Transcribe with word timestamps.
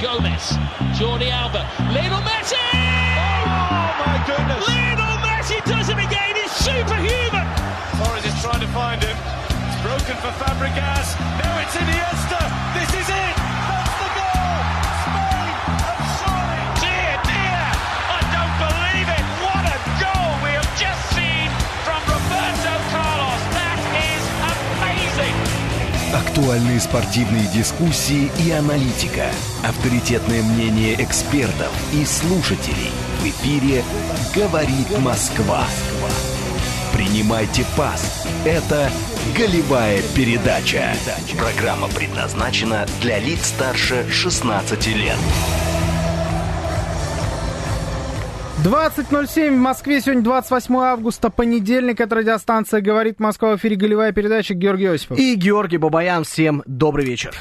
Gomez, 0.00 0.54
Jordi 0.94 1.28
Alba, 1.28 1.66
Lionel 1.90 2.22
Messi! 2.22 2.54
Oh 2.54 3.90
my 3.98 4.22
goodness! 4.30 4.62
Lionel 4.68 5.18
Messi 5.26 5.58
does 5.64 5.88
it 5.88 5.98
again. 5.98 6.36
He's 6.36 6.52
superhuman. 6.52 7.42
Torres 7.98 8.24
is 8.24 8.34
trying 8.40 8.60
to 8.60 8.68
find 8.68 9.02
him. 9.02 9.16
It's 9.66 9.82
broken 9.82 10.14
for 10.22 10.30
Fabregas. 10.38 11.18
Now 11.42 11.58
it's 11.58 11.74
Iniesta. 11.74 12.38
This 12.78 12.94
is 12.94 13.08
it. 13.10 13.87
Актуальные 26.38 26.78
спортивные 26.78 27.48
дискуссии 27.52 28.30
и 28.38 28.52
аналитика. 28.52 29.24
Авторитетное 29.64 30.40
мнение 30.40 30.94
экспертов 31.02 31.68
и 31.92 32.04
слушателей. 32.04 32.92
В 33.18 33.24
эфире 33.24 33.82
«Говорит 34.36 34.96
Москва». 35.00 35.64
Принимайте 36.92 37.66
пас. 37.76 38.24
Это 38.44 38.88
«Голевая 39.36 40.00
передача». 40.14 40.94
Программа 41.36 41.88
предназначена 41.88 42.86
для 43.00 43.18
лиц 43.18 43.48
старше 43.48 44.06
16 44.08 44.86
лет. 44.94 45.18
20.07 48.64 49.54
в 49.54 49.56
Москве. 49.56 50.00
Сегодня 50.00 50.22
28 50.22 50.76
августа, 50.78 51.30
понедельник. 51.30 52.00
Это 52.00 52.16
радиостанция 52.16 52.80
«Говорит 52.80 53.20
Москва». 53.20 53.52
В 53.52 53.56
эфире 53.58 53.76
голевая 53.76 54.10
передача 54.10 54.54
Георгий 54.54 54.86
Осипов. 54.86 55.16
И 55.16 55.36
Георгий 55.36 55.76
Бабаян. 55.76 56.24
Всем 56.24 56.64
добрый 56.66 57.06
вечер. 57.06 57.32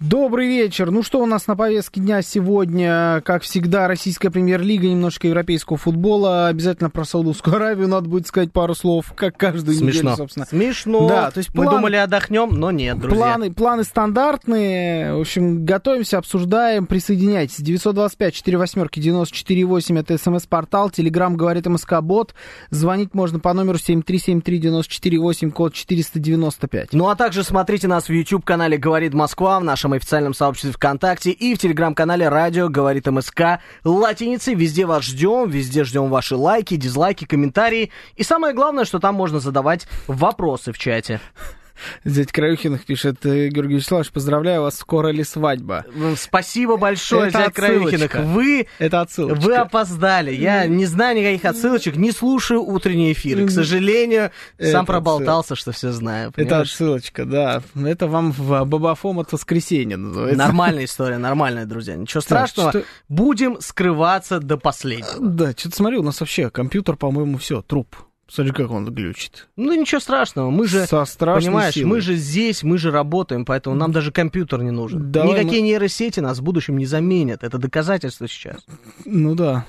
Добрый 0.00 0.48
вечер. 0.48 0.90
Ну 0.90 1.02
что 1.02 1.20
у 1.22 1.26
нас 1.26 1.46
на 1.46 1.54
повестке 1.56 2.00
дня 2.00 2.22
сегодня? 2.22 3.20
Как 3.22 3.42
всегда, 3.42 3.86
российская 3.86 4.30
премьер-лига, 4.30 4.86
немножко 4.88 5.28
европейского 5.28 5.76
футбола. 5.76 6.46
Обязательно 6.48 6.88
про 6.88 7.04
Саудовскую 7.04 7.54
Аравию 7.56 7.86
надо 7.86 8.08
будет 8.08 8.26
сказать 8.26 8.50
пару 8.50 8.74
слов, 8.74 9.12
как 9.14 9.36
каждую 9.36 9.76
Смешно. 9.76 10.00
неделю, 10.00 10.16
собственно. 10.16 10.46
Смешно. 10.46 11.06
Да, 11.06 11.30
то 11.30 11.36
есть 11.36 11.50
Мы 11.54 11.64
план- 11.64 11.76
думали 11.76 11.96
отдохнем, 11.96 12.48
но 12.58 12.70
нет, 12.70 12.98
друзья. 12.98 13.18
Планы, 13.18 13.52
планы 13.52 13.84
стандартные. 13.84 15.16
В 15.16 15.20
общем, 15.20 15.66
готовимся, 15.66 16.16
обсуждаем. 16.16 16.86
Присоединяйтесь. 16.86 17.56
925 17.58 18.32
4 18.32 18.56
восьмерки 18.56 19.00
94,8. 19.00 19.98
Это 19.98 20.16
смс-портал. 20.16 20.88
Телеграмм 20.88 21.36
говорит 21.36 21.66
МСК 21.66 22.00
Бот. 22.00 22.32
Звонить 22.70 23.12
можно 23.12 23.38
по 23.38 23.52
номеру 23.52 23.76
7373-94,8, 23.76 25.50
код 25.50 25.74
495. 25.74 26.94
Ну 26.94 27.10
а 27.10 27.16
также 27.16 27.44
смотрите 27.44 27.86
нас 27.86 28.08
в 28.08 28.12
YouTube-канале 28.14 28.78
«Говорит 28.78 29.12
Москва», 29.12 29.60
в 29.60 29.64
нашем 29.64 29.89
официальном 29.92 30.34
сообществе 30.34 30.72
ВКонтакте 30.72 31.30
и 31.30 31.54
в 31.54 31.58
телеграм-канале 31.58 32.28
«Радио 32.28 32.68
Говорит 32.68 33.06
МСК» 33.06 33.60
латиницей. 33.84 34.54
Везде 34.54 34.86
вас 34.86 35.04
ждем, 35.04 35.48
везде 35.48 35.84
ждем 35.84 36.08
ваши 36.08 36.36
лайки, 36.36 36.76
дизлайки, 36.76 37.24
комментарии. 37.24 37.90
И 38.16 38.22
самое 38.22 38.54
главное, 38.54 38.84
что 38.84 38.98
там 38.98 39.14
можно 39.14 39.40
задавать 39.40 39.86
вопросы 40.06 40.72
в 40.72 40.78
чате. 40.78 41.20
Зять 42.04 42.32
Краюхиных 42.32 42.84
пишет, 42.84 43.24
«Э, 43.26 43.48
Георгий 43.48 43.76
Вячеславович, 43.76 44.10
поздравляю 44.10 44.62
вас, 44.62 44.76
скоро 44.78 45.08
ли 45.08 45.24
свадьба? 45.24 45.84
М, 45.94 46.16
Спасибо 46.16 46.76
большое, 46.76 47.28
Это 47.28 47.38
Зять 47.38 47.54
Краюхиных. 47.54 48.14
Вы 48.16 48.66
Это 48.78 49.00
отсылочка. 49.02 49.40
Вы 49.40 49.54
опоздали. 49.56 50.32
Я 50.34 50.66
не 50.66 50.86
знаю 50.86 51.16
никаких 51.18 51.44
отсылочек, 51.44 51.96
не 51.96 52.12
слушаю 52.12 52.62
утренние 52.62 53.12
эфиры. 53.12 53.46
К 53.46 53.50
сожалению, 53.50 54.30
Это 54.58 54.72
сам 54.72 54.86
проболтался, 54.86 55.54
что 55.56 55.72
все 55.72 55.92
знаю. 55.92 56.28
Это 56.30 56.36
понимаешь? 56.44 56.70
отсылочка, 56.72 57.24
да. 57.24 57.62
Это 57.76 58.06
вам 58.06 58.32
в 58.32 58.64
Бабафом 58.64 59.18
от 59.20 59.32
воскресенья 59.32 59.96
называется. 59.96 60.38
Нормальная 60.38 60.84
история, 60.84 61.18
нормальная, 61.18 61.64
друзья. 61.66 61.96
Ничего 61.96 62.20
страшного. 62.20 62.70
что- 62.70 62.84
Будем 63.08 63.60
скрываться 63.60 64.38
до 64.40 64.56
последнего. 64.56 65.18
Да, 65.20 65.52
что-то 65.52 65.76
смотри, 65.76 65.98
у 65.98 66.02
нас 66.02 66.20
вообще 66.20 66.50
компьютер, 66.50 66.96
по-моему, 66.96 67.38
все, 67.38 67.62
труп. 67.62 67.96
Смотри, 68.30 68.52
как 68.52 68.70
он 68.70 68.84
глючит. 68.86 69.48
Ну 69.56 69.74
ничего 69.74 70.00
страшного. 70.00 70.50
Мы 70.50 70.68
же, 70.68 70.86
Со 70.86 71.04
понимаешь, 71.18 71.74
силой. 71.74 71.88
мы 71.90 72.00
же 72.00 72.14
здесь, 72.14 72.62
мы 72.62 72.78
же 72.78 72.90
работаем, 72.92 73.44
поэтому 73.44 73.74
нам 73.74 73.90
даже 73.90 74.12
компьютер 74.12 74.62
не 74.62 74.70
нужен. 74.70 75.10
Давай 75.10 75.40
Никакие 75.40 75.62
мы- 75.62 75.68
нейросети 75.68 76.20
нас 76.20 76.38
в 76.38 76.42
будущем 76.42 76.78
не 76.78 76.86
заменят. 76.86 77.42
Это 77.42 77.58
доказательство 77.58 78.28
сейчас. 78.28 78.64
Ну 79.04 79.34
да. 79.34 79.66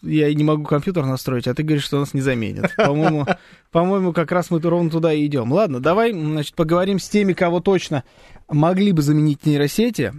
Я 0.00 0.32
не 0.32 0.44
могу 0.44 0.64
компьютер 0.64 1.04
настроить, 1.04 1.46
а 1.46 1.54
ты 1.54 1.62
говоришь, 1.62 1.84
что 1.84 1.98
нас 1.98 2.14
не 2.14 2.20
заменят. 2.22 2.72
По-моему, 2.76 3.26
по-моему, 3.70 4.12
как 4.12 4.32
раз 4.32 4.50
мы 4.50 4.60
ровно 4.60 4.88
туда 4.90 5.12
и 5.12 5.26
идем. 5.26 5.52
Ладно, 5.52 5.80
давай, 5.80 6.12
значит, 6.12 6.54
поговорим 6.54 6.98
с 6.98 7.08
теми, 7.08 7.32
кого 7.34 7.60
точно 7.60 8.04
могли 8.48 8.92
бы 8.92 9.02
заменить 9.02 9.44
нейросети. 9.44 10.12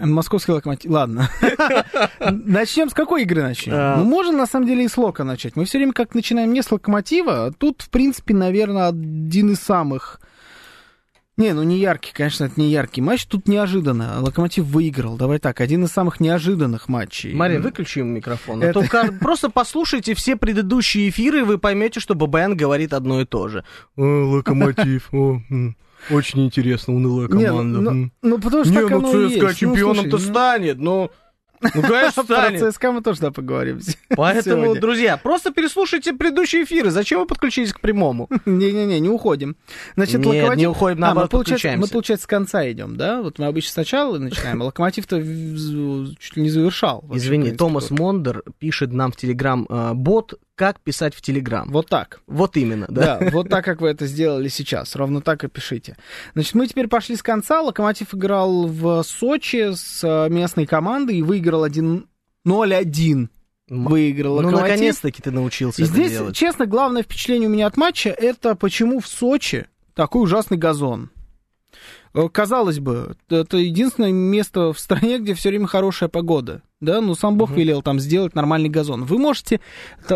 Московский 0.00 0.52
локомотив. 0.52 0.90
Ладно. 0.90 1.28
Начнем 2.20 2.90
с 2.90 2.94
какой 2.94 3.22
игры 3.22 3.42
начнем? 3.42 3.74
А. 3.76 3.96
Ну, 3.96 4.04
можно 4.04 4.36
на 4.36 4.46
самом 4.46 4.66
деле 4.66 4.84
и 4.84 4.88
с 4.88 4.96
Лока 4.96 5.24
начать. 5.24 5.56
Мы 5.56 5.64
все 5.64 5.78
время 5.78 5.92
как 5.92 6.14
начинаем 6.14 6.52
не 6.52 6.62
с 6.62 6.70
локомотива. 6.70 7.46
а 7.46 7.52
Тут, 7.52 7.82
в 7.82 7.90
принципе, 7.90 8.34
наверное, 8.34 8.88
один 8.88 9.52
из 9.52 9.60
самых. 9.60 10.20
Не, 11.36 11.54
ну 11.54 11.62
не 11.62 11.78
яркий, 11.78 12.12
конечно, 12.12 12.44
это 12.44 12.60
не 12.60 12.68
яркий 12.70 13.00
матч. 13.00 13.24
Тут 13.24 13.48
неожиданно. 13.48 14.20
Локомотив 14.20 14.66
выиграл. 14.66 15.16
Давай 15.16 15.38
так, 15.38 15.62
один 15.62 15.84
из 15.84 15.90
самых 15.90 16.20
неожиданных 16.20 16.88
матчей. 16.88 17.32
Мария, 17.32 17.60
выключи 17.60 18.00
микрофон. 18.00 18.62
А 18.62 18.66
Это- 18.66 18.86
то 18.86 19.12
просто 19.18 19.48
послушайте 19.48 20.14
все 20.14 20.36
предыдущие 20.36 21.08
эфиры, 21.08 21.38
и 21.40 21.42
вы 21.42 21.56
поймете, 21.56 21.98
что 21.98 22.14
ББН 22.14 22.56
говорит 22.56 22.92
одно 22.92 23.22
и 23.22 23.24
то 23.24 23.48
же. 23.48 23.64
локомотив, 23.96 25.08
очень 26.10 26.44
интересно, 26.44 26.94
унылая 26.94 27.28
Не, 27.28 27.50
ну, 27.50 27.62
ну, 27.62 28.10
ну, 28.22 28.38
потому 28.38 28.64
что 28.64 28.74
так 28.74 28.90
оно 28.90 29.20
и 29.20 29.30
есть. 29.30 29.42
Ну, 29.42 29.54
чемпионом-то 29.54 30.18
слушай, 30.18 30.26
ну, 30.26 30.32
станет, 30.32 30.78
ну... 30.78 31.10
Ну, 31.74 31.82
конечно, 31.82 32.24
Про 32.26 32.36
станет. 32.36 32.72
ЦСКА 32.72 32.92
мы 32.92 33.02
тоже 33.02 33.20
да, 33.20 33.30
поговорим. 33.30 33.80
Поэтому, 34.16 34.64
сегодня. 34.64 34.80
друзья, 34.80 35.16
просто 35.16 35.50
переслушайте 35.50 36.12
предыдущие 36.14 36.64
эфиры. 36.64 36.90
Зачем 36.90 37.20
вы 37.20 37.26
подключились 37.26 37.72
к 37.72 37.80
прямому? 37.80 38.28
Не-не-не, 38.46 38.98
не 39.00 39.08
уходим. 39.08 39.56
Значит, 39.94 40.18
Нет, 40.18 40.26
локомотив... 40.26 40.58
не 40.58 40.66
уходим, 40.66 40.98
А, 40.98 41.00
наоборот, 41.00 41.32
мы, 41.32 41.38
получается, 41.38 41.78
мы, 41.78 41.86
получается, 41.88 42.24
с 42.24 42.26
конца 42.26 42.70
идем, 42.70 42.96
да? 42.96 43.20
Вот 43.22 43.38
мы 43.38 43.46
обычно 43.46 43.72
сначала 43.72 44.18
начинаем, 44.18 44.62
а 44.62 44.66
локомотив-то 44.66 45.20
чуть 45.20 46.36
ли 46.36 46.42
не 46.42 46.50
завершал. 46.50 47.02
вообще, 47.02 47.26
Извини, 47.26 47.52
Томас. 47.52 47.90
Мондер 47.90 48.42
пишет 48.58 48.92
нам 48.92 49.12
в 49.12 49.16
Телеграм 49.16 49.66
э, 49.68 49.92
бот, 49.94 50.34
как 50.60 50.78
писать 50.78 51.14
в 51.14 51.22
Телеграм. 51.22 51.66
Вот 51.70 51.88
так. 51.88 52.20
Вот 52.26 52.54
именно, 52.58 52.84
да. 52.90 53.16
Да, 53.18 53.30
вот 53.30 53.48
так, 53.48 53.64
как 53.64 53.80
вы 53.80 53.88
это 53.88 54.06
сделали 54.06 54.48
сейчас. 54.48 54.94
Ровно 54.94 55.22
так 55.22 55.42
и 55.42 55.48
пишите. 55.48 55.96
Значит, 56.34 56.52
мы 56.54 56.66
теперь 56.66 56.86
пошли 56.86 57.16
с 57.16 57.22
конца. 57.22 57.62
Локомотив 57.62 58.14
играл 58.14 58.66
в 58.66 59.02
Сочи 59.02 59.72
с 59.74 60.04
э, 60.04 60.28
местной 60.28 60.66
командой 60.66 61.16
и 61.16 61.22
выиграл 61.22 61.64
1 61.64 62.06
0-1. 62.46 63.28
Выиграл 63.70 64.42
Ну, 64.42 64.50
наконец-таки 64.50 65.22
ты 65.22 65.30
научился 65.30 65.80
И 65.80 65.84
это 65.86 65.94
здесь, 65.94 66.12
делать. 66.12 66.36
честно, 66.36 66.66
главное 66.66 67.04
впечатление 67.04 67.48
у 67.48 67.52
меня 67.52 67.66
от 67.66 67.78
матча 67.78 68.10
это 68.10 68.54
почему 68.54 69.00
в 69.00 69.06
Сочи 69.06 69.66
такой 69.94 70.24
ужасный 70.24 70.58
газон. 70.58 71.08
Э, 72.12 72.28
Казалось 72.28 72.80
бы, 72.80 73.16
это 73.30 73.56
единственное 73.56 74.12
место 74.12 74.74
в 74.74 74.78
стране, 74.78 75.20
где 75.20 75.32
все 75.32 75.48
время 75.48 75.68
хорошая 75.68 76.10
погода. 76.10 76.60
Да, 76.80 77.02
ну 77.02 77.14
сам 77.14 77.36
Бог 77.36 77.50
велел 77.50 77.82
там 77.82 78.00
сделать 78.00 78.34
нормальный 78.34 78.70
газон. 78.70 79.04
Вы 79.04 79.18
можете 79.18 79.60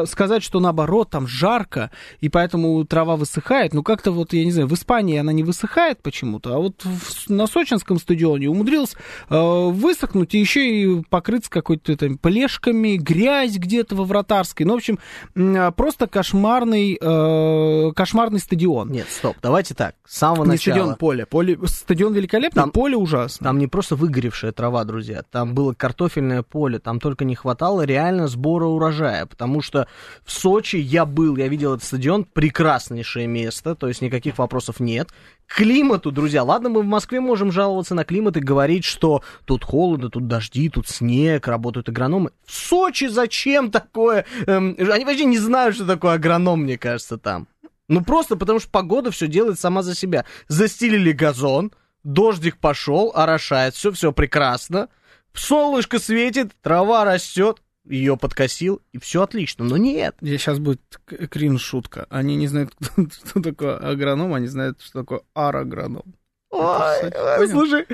сказать, 0.06 0.42
что 0.42 0.60
наоборот, 0.60 1.10
там 1.10 1.26
жарко, 1.26 1.90
и 2.20 2.30
поэтому 2.30 2.82
трава 2.86 3.16
высыхает. 3.16 3.74
Ну, 3.74 3.82
как-то 3.82 4.12
вот, 4.12 4.32
я 4.32 4.46
не 4.46 4.50
знаю, 4.50 4.66
в 4.66 4.72
Испании 4.72 5.18
она 5.18 5.30
не 5.34 5.42
высыхает 5.42 6.00
почему-то, 6.02 6.54
а 6.54 6.58
вот 6.58 6.80
в- 6.82 7.28
на 7.28 7.46
сочинском 7.46 7.98
стадионе 7.98 8.48
умудрился 8.48 8.96
э, 9.28 9.68
высохнуть 9.68 10.34
и 10.34 10.38
еще 10.40 10.66
и 10.66 11.02
покрыться 11.10 11.50
какой-то 11.50 11.94
там 11.98 12.16
плешками, 12.16 12.96
грязь 12.96 13.56
где-то 13.58 13.94
во 13.94 14.04
вратарской. 14.04 14.64
Ну, 14.64 14.72
в 14.72 14.76
общем, 14.76 14.98
а, 15.36 15.70
просто 15.70 16.06
кошмарный, 16.06 16.96
э, 16.98 17.92
кошмарный 17.94 18.38
стадион. 18.40 18.90
Нет, 18.90 19.06
стоп, 19.10 19.36
давайте 19.42 19.74
так. 19.74 19.96
С 20.06 20.16
самого 20.16 20.44
Не 20.44 20.52
начала. 20.52 20.76
стадион, 20.76 20.96
поле. 20.96 21.26
поле. 21.26 21.58
Стадион 21.66 22.14
великолепный, 22.14 22.62
Там- 22.62 22.70
поле 22.70 22.96
ужасно. 22.96 23.44
Там 23.44 23.58
не 23.58 23.66
просто 23.66 23.96
выгоревшая 23.96 24.52
трава, 24.52 24.84
друзья, 24.84 25.22
там 25.30 25.54
было 25.54 25.74
картофельное 25.74 26.42
поле, 26.54 26.78
там 26.78 27.00
только 27.00 27.24
не 27.24 27.34
хватало 27.34 27.82
реально 27.82 28.28
сбора 28.28 28.66
урожая, 28.66 29.26
потому 29.26 29.60
что 29.60 29.88
в 30.24 30.30
Сочи 30.30 30.76
я 30.76 31.04
был, 31.04 31.36
я 31.36 31.48
видел 31.48 31.74
этот 31.74 31.84
стадион, 31.84 32.22
прекраснейшее 32.22 33.26
место, 33.26 33.74
то 33.74 33.88
есть 33.88 34.00
никаких 34.02 34.38
вопросов 34.38 34.78
нет. 34.78 35.08
Климату, 35.48 36.12
друзья, 36.12 36.44
ладно, 36.44 36.68
мы 36.68 36.82
в 36.82 36.86
Москве 36.86 37.18
можем 37.18 37.50
жаловаться 37.50 37.96
на 37.96 38.04
климат 38.04 38.36
и 38.36 38.40
говорить, 38.40 38.84
что 38.84 39.24
тут 39.46 39.64
холодно, 39.64 40.10
тут 40.10 40.28
дожди, 40.28 40.68
тут 40.68 40.86
снег, 40.86 41.48
работают 41.48 41.88
агрономы. 41.88 42.30
В 42.46 42.52
Сочи 42.52 43.08
зачем 43.08 43.72
такое? 43.72 44.24
Эм, 44.46 44.76
они 44.78 45.04
вообще 45.04 45.24
не 45.24 45.38
знают, 45.38 45.74
что 45.74 45.84
такое 45.84 46.12
агроном, 46.12 46.62
мне 46.62 46.78
кажется, 46.78 47.18
там. 47.18 47.48
Ну 47.88 48.04
просто 48.04 48.36
потому 48.36 48.60
что 48.60 48.70
погода 48.70 49.10
все 49.10 49.26
делает 49.26 49.58
сама 49.58 49.82
за 49.82 49.96
себя. 49.96 50.24
Застелили 50.46 51.10
газон, 51.10 51.72
дождик 52.04 52.58
пошел, 52.58 53.10
орошает, 53.12 53.74
все, 53.74 53.90
все 53.90 54.12
прекрасно. 54.12 54.88
Солнышко 55.34 55.98
светит, 55.98 56.52
трава 56.62 57.04
растет, 57.04 57.60
ее 57.84 58.16
подкосил, 58.16 58.80
и 58.92 58.98
все 58.98 59.22
отлично. 59.22 59.64
Но 59.64 59.76
нет. 59.76 60.16
Здесь 60.20 60.40
сейчас 60.40 60.58
будет 60.58 60.80
к- 61.04 61.26
кринж 61.28 61.60
шутка. 61.60 62.06
Они 62.08 62.36
не 62.36 62.46
знают, 62.46 62.74
кто- 62.80 63.08
что 63.10 63.42
такое 63.42 63.76
агроном, 63.76 64.32
они 64.34 64.46
знают, 64.46 64.80
что 64.80 65.00
такое 65.00 65.20
арагроном. 65.34 66.14
Ой, 66.54 67.48
слушай, 67.48 67.86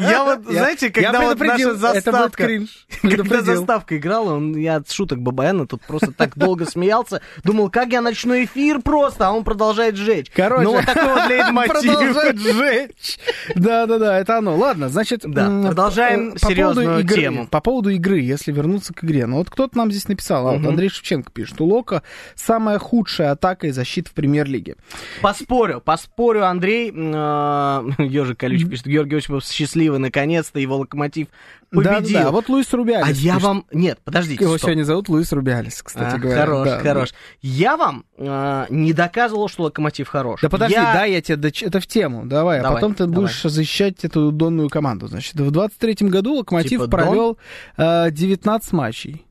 я 0.00 0.24
вот, 0.24 0.44
знаете, 0.44 0.86
я 0.86 0.92
когда 0.92 1.20
вот 1.22 1.38
наша 1.38 1.74
заставка, 1.74 2.48
когда 3.02 3.42
заставка 3.42 3.96
играла, 3.96 4.34
он, 4.34 4.56
я 4.56 4.76
от 4.76 4.90
шуток 4.90 5.20
Бабаяна 5.20 5.66
тут 5.66 5.82
просто 5.82 6.12
так 6.12 6.36
долго 6.36 6.64
смеялся, 6.66 7.20
думал, 7.44 7.70
как 7.70 7.92
я 7.92 8.00
начну 8.00 8.34
эфир 8.42 8.80
просто, 8.80 9.28
а 9.28 9.32
он 9.32 9.44
продолжает 9.44 9.96
жечь. 9.96 10.30
Короче, 10.34 10.64
ну 10.64 10.72
вот 10.72 10.86
такой 10.86 11.14
вот 11.14 11.28
лейтмотив. 11.28 11.72
Продолжает 11.72 12.38
жечь. 12.38 13.18
Да-да-да, 13.54 14.18
это 14.18 14.38
оно. 14.38 14.56
Ладно, 14.56 14.88
значит... 14.88 15.20
Да, 15.24 15.46
продолжаем 15.66 16.32
по- 16.32 16.38
по 16.40 16.46
серьезную 16.46 17.00
игры, 17.00 17.14
тему. 17.16 17.46
По 17.46 17.60
поводу 17.60 17.90
игры, 17.90 18.20
если 18.20 18.52
вернуться 18.52 18.94
к 18.94 19.04
игре. 19.04 19.26
Ну 19.26 19.36
вот 19.38 19.50
кто-то 19.50 19.76
нам 19.76 19.90
здесь 19.90 20.08
написал, 20.08 20.48
а 20.48 20.52
вот. 20.56 20.66
Андрей 20.66 20.88
Шевченко 20.88 21.30
пишет, 21.30 21.60
у 21.60 21.66
Лока 21.66 22.02
самая 22.34 22.78
худшая 22.78 23.32
атака 23.32 23.66
и 23.66 23.70
защита 23.70 24.10
в 24.10 24.12
премьер-лиге. 24.14 24.76
Поспорю, 25.20 25.80
поспорю, 25.80 26.46
Андрей. 26.46 26.90
Ежик 27.98 28.38
Колючий 28.40 28.68
пишет, 28.68 28.86
Георгий 28.86 29.16
Осипов 29.16 29.44
счастливый, 29.44 29.98
наконец-то, 29.98 30.58
его 30.60 30.76
локомотив 30.78 31.28
победил. 31.70 31.92
Да-да-да, 31.92 32.28
а 32.28 32.30
вот 32.32 32.48
Луис 32.48 32.72
Рубиалис 32.72 33.06
А 33.06 33.10
я 33.10 33.34
пишет. 33.34 33.42
вам... 33.42 33.64
Нет, 33.72 33.98
подождите, 34.04 34.44
Его 34.44 34.58
стоп. 34.58 34.68
сегодня 34.68 34.82
зовут 34.84 35.08
Луис 35.08 35.32
Рубиалис, 35.32 35.82
кстати 35.82 36.16
А, 36.16 36.18
говоря. 36.18 36.40
Хорош, 36.40 36.68
Да, 36.68 36.78
хорош. 36.80 37.10
да. 37.10 37.16
Я 37.40 37.76
вам 37.76 38.04
э, 38.18 38.66
не 38.70 38.92
доказывал, 38.92 39.48
что 39.48 39.64
локомотив 39.64 40.08
хорош. 40.08 40.40
Да 40.42 40.48
подожди, 40.48 40.74
Я- 40.74 40.92
да, 40.92 41.04
я 41.04 41.20
тебе, 41.22 41.36
доч- 41.48 41.66
это 41.66 41.80
в 41.80 41.86
тему, 41.86 42.26
давай, 42.26 42.58
а 42.60 42.62
Давай, 42.62 42.76
потом 42.76 42.94
ты 42.94 43.06
давай. 43.06 43.14
будешь 43.22 43.42
защищать 43.42 44.04
эту 44.04 44.30
донную 44.32 44.68
команду. 44.68 45.06
Значит, 45.06 45.34
в 45.34 45.48
23-м 45.50 46.08
году 46.08 46.34
Локомотив 46.34 46.70
Типа 46.70 46.88
провел 46.88 47.38
э, 47.76 48.10
19 48.10 48.72
матчей. 48.72 49.24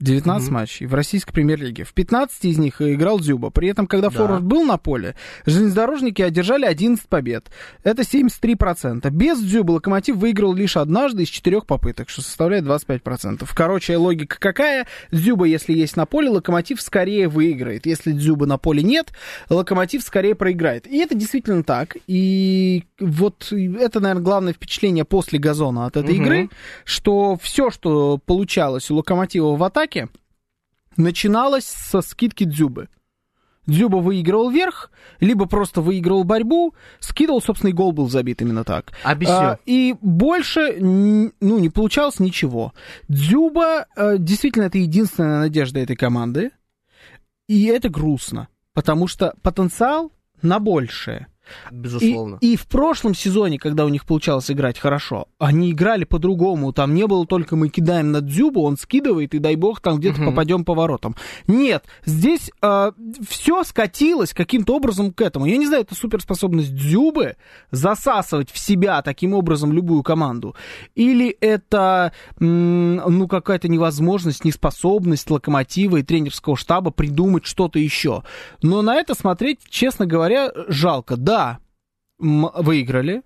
19 0.00 0.48
Мгм. 0.48 0.54
матчей 0.54 0.86
в 0.86 0.94
российской 0.94 1.32
премьер-лиге. 1.32 1.84
В 1.84 1.94
15 1.94 2.44
из 2.50 2.58
них 2.58 2.82
играл 2.82 3.20
Дзюба. 3.20 3.50
При 3.50 3.68
этом, 3.68 3.86
когда 3.86 4.10
Да. 4.10 4.16
форвард 4.18 4.42
был 4.42 4.64
на 4.64 4.76
поле, 4.76 5.14
железнодорожники 5.46 6.20
одержали 6.20 6.64
11 6.66 7.08
побед. 7.08 7.48
Это 7.84 8.02
73%. 8.02 9.12
Без 9.12 9.40
Дзюба 9.40 9.72
Локомотив 9.72 10.16
выиграл 10.16 10.52
лишь 10.52 10.76
однажды 10.76 11.22
из 11.22 11.28
четырех 11.28 11.64
попыток, 11.66 12.08
что 12.10 12.22
составляет 12.22 12.64
25%. 12.64 13.54
Короче, 13.54 13.96
логика 13.96 14.36
какая? 14.40 14.86
Дзюба, 15.12 15.44
если 15.44 15.72
есть 15.72 15.96
на 15.96 16.06
поле, 16.06 16.28
Локомотив 16.28 16.82
скорее 16.82 17.28
выиграет. 17.28 17.86
Если 17.86 18.10
Дзюба 18.12 18.46
на 18.46 18.58
поле 18.58 18.82
нет, 18.82 19.12
Локомотив 19.48 20.02
скорее 20.02 20.34
проиграет. 20.34 20.88
И 20.88 20.98
это 20.98 21.14
действительно 21.14 21.62
так. 21.62 21.96
И 22.08 22.82
вот 22.98 23.52
это, 23.52 24.00
наверное, 24.00 24.22
главное 24.24 24.52
впечатление 24.54 25.04
после 25.04 25.38
газона 25.38 25.86
от 25.86 25.96
этой 25.96 26.16
Мгм. 26.16 26.24
игры, 26.24 26.48
что 26.84 27.38
все, 27.40 27.70
что 27.70 28.18
получалось 28.18 28.90
у 28.90 28.96
Локомотива 28.96 29.54
в 29.56 29.62
атаке, 29.62 29.83
начиналось 30.96 31.66
со 31.66 32.00
скидки 32.00 32.44
Дзюбы. 32.44 32.88
Дзюба 33.66 33.96
выигрывал 33.96 34.50
верх, 34.50 34.90
либо 35.20 35.46
просто 35.46 35.80
выигрывал 35.80 36.24
борьбу, 36.24 36.74
скидывал, 37.00 37.40
собственно, 37.40 37.70
и 37.70 37.72
гол 37.72 37.92
был 37.92 38.10
забит 38.10 38.42
именно 38.42 38.62
так. 38.62 38.92
Объясню. 39.02 39.34
А, 39.34 39.58
и 39.64 39.94
больше, 40.02 40.76
ну, 40.78 41.32
не 41.40 41.70
получалось 41.70 42.20
ничего. 42.20 42.74
Дзюба, 43.08 43.86
э, 43.96 44.16
действительно, 44.18 44.64
это 44.64 44.78
единственная 44.78 45.40
надежда 45.40 45.80
этой 45.80 45.96
команды. 45.96 46.50
И 47.48 47.64
это 47.66 47.88
грустно, 47.88 48.48
потому 48.74 49.06
что 49.06 49.34
потенциал 49.42 50.12
на 50.42 50.58
большее. 50.58 51.28
И, 51.70 51.74
Безусловно. 51.74 52.38
и 52.40 52.56
в 52.56 52.66
прошлом 52.66 53.14
сезоне, 53.14 53.58
когда 53.58 53.84
у 53.84 53.88
них 53.88 54.04
получалось 54.06 54.50
играть 54.50 54.78
хорошо, 54.78 55.26
они 55.38 55.70
играли 55.72 56.04
по-другому. 56.04 56.72
Там 56.72 56.94
не 56.94 57.06
было 57.06 57.26
только 57.26 57.56
мы 57.56 57.68
кидаем 57.68 58.12
на 58.12 58.20
Дзюбу, 58.20 58.62
он 58.62 58.76
скидывает, 58.76 59.34
и 59.34 59.38
дай 59.38 59.56
бог 59.56 59.80
там 59.80 59.98
где-то 59.98 60.20
Мгм. 60.20 60.30
попадем 60.30 60.64
по 60.64 60.74
воротам. 60.74 61.14
Нет, 61.46 61.84
здесь 62.04 62.50
все 63.28 63.64
скатилось 63.64 64.32
каким-то 64.32 64.76
образом 64.76 65.12
к 65.12 65.20
этому. 65.20 65.46
Я 65.46 65.56
не 65.56 65.66
знаю, 65.66 65.82
это 65.82 65.94
суперспособность 65.94 66.74
Дзюбы 66.74 67.36
засасывать 67.70 68.50
в 68.50 68.58
себя 68.58 69.02
таким 69.02 69.34
образом 69.34 69.72
любую 69.72 70.02
команду. 70.02 70.54
Или 70.94 71.28
это, 71.40 72.12
ну, 72.38 73.28
какая-то 73.28 73.68
невозможность, 73.68 74.44
неспособность 74.44 75.30
локомотива 75.30 75.98
и 75.98 76.02
тренерского 76.02 76.56
штаба 76.56 76.90
придумать 76.90 77.44
что-то 77.46 77.78
еще. 77.78 78.22
Но 78.62 78.82
на 78.82 78.96
это 78.96 79.14
смотреть, 79.14 79.60
честно 79.68 80.06
говоря, 80.06 80.52
жалко. 80.68 81.16
Да, 81.16 81.33
м, 82.20 82.50
выиграли. 82.54 83.22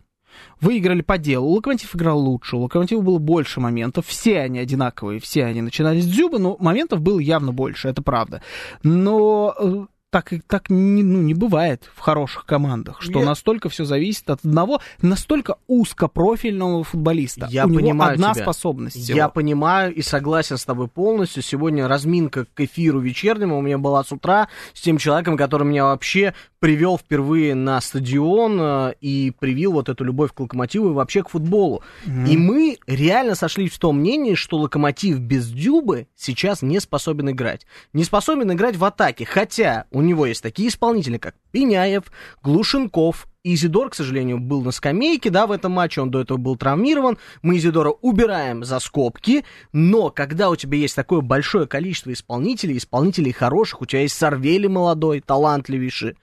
Выиграли 0.60 1.02
по 1.02 1.18
делу. 1.18 1.48
Локомотив 1.48 1.96
играл 1.96 2.18
лучше, 2.20 2.56
у 2.56 2.60
Локомотива 2.60 3.00
было 3.00 3.18
больше 3.18 3.60
моментов. 3.60 4.06
Все 4.06 4.40
они 4.40 4.58
одинаковые, 4.58 5.20
все 5.20 5.44
они 5.44 5.62
начинали 5.62 6.00
с 6.00 6.06
Дзюба, 6.06 6.38
но 6.38 6.56
моментов 6.60 7.00
было 7.00 7.18
явно 7.18 7.52
больше, 7.52 7.88
это 7.88 8.02
правда. 8.02 8.42
Но 8.82 9.54
э, 9.58 9.86
так, 10.10 10.32
так 10.46 10.70
не, 10.70 11.02
ну, 11.02 11.20
не 11.20 11.34
бывает 11.34 11.90
в 11.94 12.00
хороших 12.00 12.46
командах, 12.46 13.02
что 13.02 13.20
Я- 13.20 13.26
настолько 13.26 13.68
все 13.68 13.84
зависит 13.84 14.30
от 14.30 14.40
одного 14.44 14.80
настолько 15.02 15.56
узкопрофильного 15.66 16.82
футболиста. 16.82 17.46
Я 17.50 17.66
у 17.66 17.68
него 17.68 17.80
понимаю 17.80 18.14
одна 18.14 18.32
тебя. 18.32 18.44
способность. 18.44 18.96
всего. 18.96 19.16
Я 19.16 19.28
понимаю 19.28 19.94
и 19.94 20.00
согласен 20.00 20.56
с 20.56 20.64
тобой 20.64 20.88
полностью. 20.88 21.42
Сегодня 21.42 21.86
разминка 21.86 22.46
к 22.46 22.60
эфиру 22.60 23.00
вечернему 23.00 23.58
у 23.58 23.60
меня 23.60 23.76
была 23.76 24.02
с 24.02 24.10
утра 24.10 24.48
с 24.72 24.80
тем 24.80 24.96
человеком, 24.96 25.36
который 25.36 25.66
меня 25.66 25.84
вообще 25.84 26.32
привел 26.58 26.98
впервые 26.98 27.54
на 27.54 27.80
стадион 27.80 28.58
э, 28.60 28.94
и 29.00 29.32
привил 29.38 29.72
вот 29.72 29.88
эту 29.88 30.04
любовь 30.04 30.32
к 30.32 30.40
локомотиву 30.40 30.90
и 30.90 30.92
вообще 30.92 31.22
к 31.22 31.28
футболу. 31.28 31.82
И 32.06 32.36
мы 32.36 32.78
реально 32.86 33.34
сошлись 33.34 33.72
в 33.72 33.78
том 33.78 33.98
мнении, 33.98 34.34
что 34.34 34.56
локомотив 34.56 35.18
без 35.18 35.48
Дюбы 35.48 36.08
сейчас 36.16 36.62
не 36.62 36.80
способен 36.80 37.30
играть. 37.30 37.66
Не 37.92 38.04
способен 38.04 38.50
играть 38.52 38.76
в 38.76 38.84
атаке. 38.84 39.24
Хотя 39.24 39.84
у 39.90 39.97
него 40.02 40.26
есть 40.26 40.42
такие 40.42 40.68
исполнители, 40.68 41.18
как 41.18 41.34
Пеняев, 41.50 42.04
Глушенков, 42.42 43.26
Изидор, 43.44 43.90
к 43.90 43.94
сожалению, 43.94 44.40
был 44.40 44.62
на 44.62 44.72
скамейке, 44.72 45.30
да, 45.30 45.46
в 45.46 45.52
этом 45.52 45.72
матче, 45.72 46.02
он 46.02 46.10
до 46.10 46.20
этого 46.20 46.36
был 46.36 46.56
травмирован. 46.56 47.18
Мы 47.40 47.56
Изидора 47.56 47.90
убираем 47.90 48.64
за 48.64 48.78
скобки, 48.78 49.44
но 49.72 50.10
когда 50.10 50.50
у 50.50 50.56
тебя 50.56 50.76
есть 50.76 50.96
такое 50.96 51.20
большое 51.20 51.66
количество 51.66 52.12
исполнителей, 52.12 52.76
исполнителей 52.76 53.32
хороших, 53.32 53.80
у 53.80 53.86
тебя 53.86 54.02
есть 54.02 54.16
Сорвели 54.16 54.68
молодой, 54.68 55.20
талантливейший, 55.20 56.16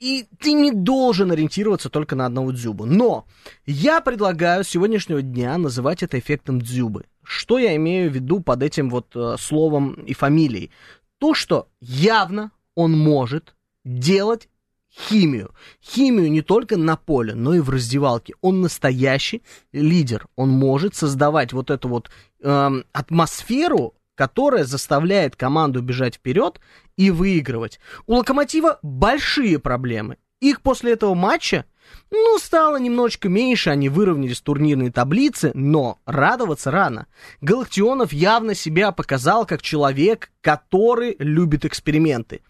и 0.00 0.26
ты 0.38 0.52
не 0.52 0.72
должен 0.72 1.30
ориентироваться 1.30 1.90
только 1.90 2.16
на 2.16 2.26
одного 2.26 2.52
Дзюбу. 2.52 2.86
Но 2.86 3.26
я 3.66 4.00
предлагаю 4.00 4.64
с 4.64 4.68
сегодняшнего 4.68 5.20
дня 5.22 5.58
называть 5.58 6.02
это 6.02 6.18
эффектом 6.18 6.60
Дзюбы. 6.60 7.04
Что 7.22 7.58
я 7.58 7.76
имею 7.76 8.10
в 8.10 8.14
виду 8.14 8.40
под 8.40 8.62
этим 8.62 8.88
вот 8.88 9.14
э, 9.14 9.36
словом 9.38 9.92
и 9.92 10.14
фамилией? 10.14 10.70
То, 11.18 11.34
что 11.34 11.68
явно 11.80 12.50
он 12.74 12.98
может 12.98 13.54
делать 13.84 14.48
химию. 14.92 15.54
Химию 15.82 16.30
не 16.30 16.42
только 16.42 16.76
на 16.76 16.96
поле, 16.96 17.34
но 17.34 17.54
и 17.54 17.60
в 17.60 17.70
раздевалке. 17.70 18.34
Он 18.40 18.60
настоящий 18.60 19.42
лидер. 19.72 20.26
Он 20.36 20.50
может 20.50 20.94
создавать 20.94 21.52
вот 21.52 21.70
эту 21.70 21.88
вот 21.88 22.10
эм, 22.42 22.84
атмосферу, 22.92 23.94
которая 24.14 24.64
заставляет 24.64 25.36
команду 25.36 25.80
бежать 25.80 26.16
вперед 26.16 26.60
и 26.96 27.10
выигрывать. 27.10 27.80
У 28.06 28.14
Локомотива 28.14 28.78
большие 28.82 29.58
проблемы. 29.58 30.18
Их 30.40 30.62
после 30.62 30.92
этого 30.92 31.14
матча, 31.14 31.64
ну, 32.10 32.38
стало 32.38 32.78
немножечко 32.78 33.28
меньше, 33.28 33.70
они 33.70 33.88
выровнялись 33.88 34.40
в 34.40 34.42
турнирной 34.42 34.90
таблице, 34.90 35.52
но 35.54 35.98
радоваться 36.06 36.70
рано. 36.70 37.06
Галактионов 37.40 38.12
явно 38.12 38.54
себя 38.54 38.90
показал 38.90 39.46
как 39.46 39.62
человек, 39.62 40.32
который 40.40 41.16
любит 41.18 41.64
эксперименты. 41.64 42.40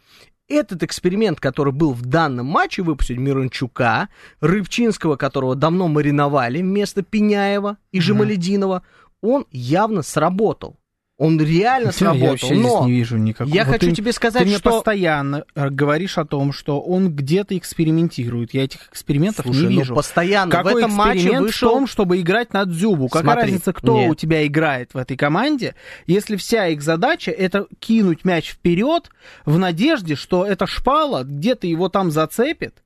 Этот 0.48 0.82
эксперимент, 0.82 1.38
который 1.38 1.72
был 1.72 1.92
в 1.92 2.06
данном 2.06 2.46
матче, 2.46 2.82
выпустить 2.82 3.18
Мирончука, 3.18 4.08
Рыбчинского, 4.40 5.14
которого 5.16 5.54
давно 5.54 5.86
мариновали 5.86 6.60
вместо 6.60 7.02
Пеняева 7.02 7.76
и 7.92 8.00
Жемалединова, 8.00 8.82
он 9.20 9.46
явно 9.52 10.02
сработал. 10.02 10.79
Он 11.20 11.38
реально 11.38 11.88
Я 11.88 11.92
сработал. 11.92 12.28
вообще 12.28 12.46
здесь 12.46 12.62
но 12.62 12.86
не 12.86 12.92
вижу 12.92 13.18
никакого. 13.18 13.54
я 13.54 13.64
Вот 13.66 13.72
хочу 13.72 13.88
ты- 13.90 13.94
тебе 13.94 14.12
сказать, 14.14 14.42
Ты 14.42 14.48
мне 14.48 14.56
что... 14.56 14.70
постоянно 14.70 15.44
э, 15.54 15.68
говоришь 15.68 16.16
о 16.16 16.24
том, 16.24 16.50
что 16.50 16.80
он 16.80 17.14
где-то 17.14 17.58
экспериментирует. 17.58 18.54
Я 18.54 18.64
этих 18.64 18.88
экспериментов 18.88 19.44
Слушай, 19.44 19.64
не 19.68 19.74
ну, 19.74 19.80
вижу. 19.80 19.94
постоянно 19.94 20.50
Какой 20.50 20.72
в 20.72 20.76
этом 20.78 20.92
матче 20.92 21.18
эксперимент 21.18 21.42
вышел... 21.46 21.68
в 21.68 21.72
том, 21.72 21.86
чтобы 21.88 22.18
играть 22.22 22.54
на 22.54 22.64
Дзюбу? 22.64 23.08
Какая 23.08 23.22
Смотри, 23.34 23.42
разница, 23.42 23.74
кто 23.74 23.98
нет. 23.98 24.10
у 24.10 24.14
тебя 24.14 24.46
играет 24.46 24.94
в 24.94 24.96
этой 24.96 25.18
команде, 25.18 25.74
если 26.06 26.36
вся 26.36 26.68
их 26.68 26.80
задача 26.80 27.30
это 27.30 27.66
кинуть 27.80 28.24
мяч 28.24 28.52
вперед 28.52 29.10
в 29.44 29.58
надежде, 29.58 30.14
что 30.14 30.46
эта 30.46 30.66
шпала 30.66 31.24
где-то 31.24 31.66
его 31.66 31.90
там 31.90 32.10
зацепит 32.10 32.82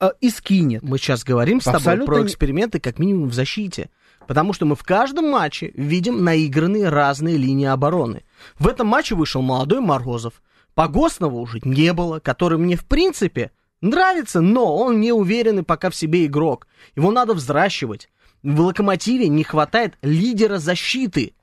э, 0.00 0.08
и 0.20 0.28
скинет. 0.30 0.82
Мы 0.82 0.98
сейчас 0.98 1.22
говорим 1.22 1.60
с 1.60 1.66
тобой 1.66 1.76
Абсолютно 1.78 2.14
про 2.14 2.24
эксперименты 2.24 2.80
как 2.80 2.98
минимум 2.98 3.28
в 3.28 3.34
защите. 3.34 3.90
Потому 4.30 4.52
что 4.52 4.64
мы 4.64 4.76
в 4.76 4.84
каждом 4.84 5.28
матче 5.28 5.72
видим 5.74 6.22
наигранные 6.22 6.88
разные 6.88 7.36
линии 7.36 7.66
обороны. 7.66 8.22
В 8.60 8.68
этом 8.68 8.86
матче 8.86 9.16
вышел 9.16 9.42
молодой 9.42 9.80
Морозов. 9.80 10.40
Погосного 10.76 11.34
уже 11.34 11.58
не 11.64 11.92
было, 11.92 12.20
который 12.20 12.56
мне 12.56 12.76
в 12.76 12.86
принципе 12.86 13.50
нравится, 13.80 14.40
но 14.40 14.76
он 14.76 15.00
не 15.00 15.10
уверенный 15.10 15.64
пока 15.64 15.90
в 15.90 15.96
себе 15.96 16.26
игрок. 16.26 16.68
Его 16.94 17.10
надо 17.10 17.34
взращивать. 17.34 18.08
В 18.44 18.60
Локомотиве 18.60 19.26
не 19.26 19.42
хватает 19.42 19.98
лидера 20.00 20.58
защиты. 20.58 21.34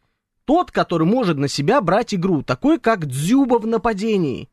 Тот, 0.45 0.71
который 0.71 1.05
может 1.05 1.37
на 1.37 1.49
себя 1.49 1.81
брать 1.81 2.13
игру, 2.13 2.41
такой 2.41 2.79
как 2.79 3.05
Дзюба 3.05 3.59
в 3.59 3.67
нападении. 3.67 4.47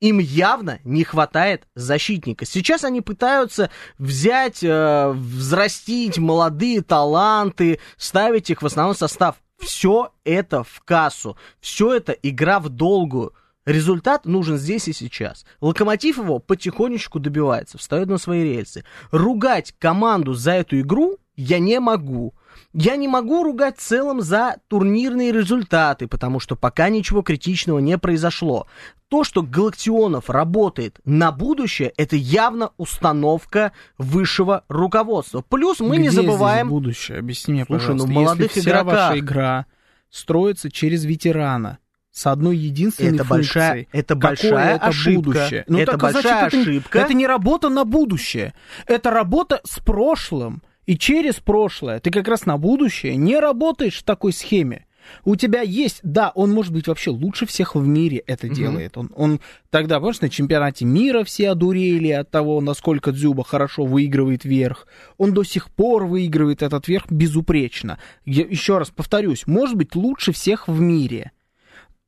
Им 0.00 0.18
явно 0.18 0.78
не 0.82 1.04
хватает 1.04 1.66
защитника. 1.74 2.46
Сейчас 2.46 2.84
они 2.84 3.02
пытаются 3.02 3.70
взять, 3.98 4.64
э, 4.64 5.10
взрастить 5.10 6.16
молодые 6.16 6.80
таланты, 6.80 7.80
ставить 7.98 8.48
их 8.48 8.62
в 8.62 8.66
основной 8.66 8.96
состав. 8.96 9.36
Все 9.58 10.12
это 10.24 10.64
в 10.64 10.80
кассу. 10.86 11.36
Все 11.60 11.94
это 11.94 12.12
игра 12.12 12.60
в 12.60 12.70
долгую. 12.70 13.34
Результат 13.66 14.24
нужен 14.24 14.56
здесь 14.56 14.88
и 14.88 14.94
сейчас. 14.94 15.44
Локомотив 15.60 16.16
его 16.16 16.38
потихонечку 16.38 17.20
добивается, 17.20 17.76
встает 17.76 18.08
на 18.08 18.16
свои 18.16 18.42
рельсы. 18.42 18.84
Ругать 19.10 19.74
команду 19.78 20.32
за 20.32 20.52
эту 20.52 20.80
игру 20.80 21.18
я 21.36 21.58
не 21.58 21.78
могу. 21.78 22.34
Я 22.72 22.94
не 22.96 23.08
могу 23.08 23.42
ругать 23.42 23.78
в 23.78 23.82
целом 23.82 24.20
за 24.20 24.56
турнирные 24.68 25.32
результаты, 25.32 26.06
потому 26.06 26.38
что 26.38 26.54
пока 26.54 26.88
ничего 26.88 27.22
критичного 27.22 27.80
не 27.80 27.98
произошло. 27.98 28.68
То, 29.08 29.24
что 29.24 29.42
Галактионов 29.42 30.30
работает 30.30 31.00
на 31.04 31.32
будущее, 31.32 31.92
это 31.96 32.14
явно 32.14 32.70
установка 32.76 33.72
высшего 33.98 34.64
руководства. 34.68 35.42
Плюс 35.48 35.80
мы 35.80 35.96
Где 35.96 36.02
не 36.04 36.08
забываем... 36.10 36.66
здесь 36.66 36.70
будущее? 36.70 37.18
Объясни 37.18 37.54
мне, 37.54 37.64
Слушай, 37.64 37.80
пожалуйста. 37.80 38.06
ну, 38.08 38.14
молодых 38.14 38.46
Если 38.54 38.60
вся 38.60 38.70
игроках. 38.70 38.94
ваша 39.08 39.18
игра 39.18 39.66
строится 40.10 40.70
через 40.70 41.04
ветерана, 41.04 41.78
с 42.12 42.26
одной 42.28 42.56
единственной 42.56 43.16
Это 43.16 43.24
большая- 43.24 43.72
функцией. 43.74 43.88
это 43.92 44.14
Какое 44.14 44.28
большая 44.30 44.76
это 44.76 44.86
ошибка. 44.86 45.20
будущее? 45.22 45.64
Это 45.66 45.92
так, 45.92 45.94
а 46.04 46.10
значит, 46.10 46.14
большая 46.24 46.46
это 46.46 46.56
не- 46.56 46.62
ошибка. 46.62 46.98
Это 47.00 47.14
не 47.14 47.26
работа 47.26 47.68
на 47.68 47.84
будущее. 47.84 48.54
Это 48.86 49.10
работа 49.10 49.60
с 49.64 49.80
прошлым. 49.80 50.62
И 50.86 50.96
через 50.96 51.34
прошлое. 51.36 52.00
Ты 52.00 52.10
как 52.10 52.28
раз 52.28 52.46
на 52.46 52.56
будущее 52.58 53.16
не 53.16 53.38
работаешь 53.38 53.98
в 53.98 54.02
такой 54.02 54.32
схеме. 54.32 54.86
У 55.24 55.36
тебя 55.36 55.62
есть, 55.62 56.00
да, 56.02 56.30
он 56.34 56.52
может 56.52 56.72
быть 56.72 56.86
вообще 56.86 57.10
лучше 57.10 57.46
всех 57.46 57.74
в 57.74 57.86
мире 57.86 58.18
это 58.26 58.48
делает. 58.48 58.96
Он, 58.96 59.10
он 59.14 59.40
тогда, 59.70 59.98
помнишь, 59.98 60.20
на 60.20 60.28
чемпионате 60.28 60.84
мира 60.84 61.24
все 61.24 61.50
одурели 61.50 62.10
от 62.10 62.30
того, 62.30 62.60
насколько 62.60 63.12
Дзюба 63.12 63.44
хорошо 63.44 63.84
выигрывает 63.84 64.44
верх. 64.44 64.86
Он 65.18 65.32
до 65.32 65.42
сих 65.42 65.70
пор 65.70 66.06
выигрывает 66.06 66.62
этот 66.62 66.88
верх 66.88 67.10
безупречно. 67.10 67.98
Я 68.24 68.44
еще 68.44 68.78
раз 68.78 68.90
повторюсь, 68.90 69.46
может 69.46 69.76
быть 69.76 69.94
лучше 69.94 70.32
всех 70.32 70.68
в 70.68 70.80
мире. 70.80 71.32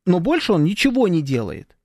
Но 0.07 0.21
больше 0.21 0.53
он 0.53 0.65
ничего 0.65 1.09
не 1.09 1.23
делает. 1.23 1.77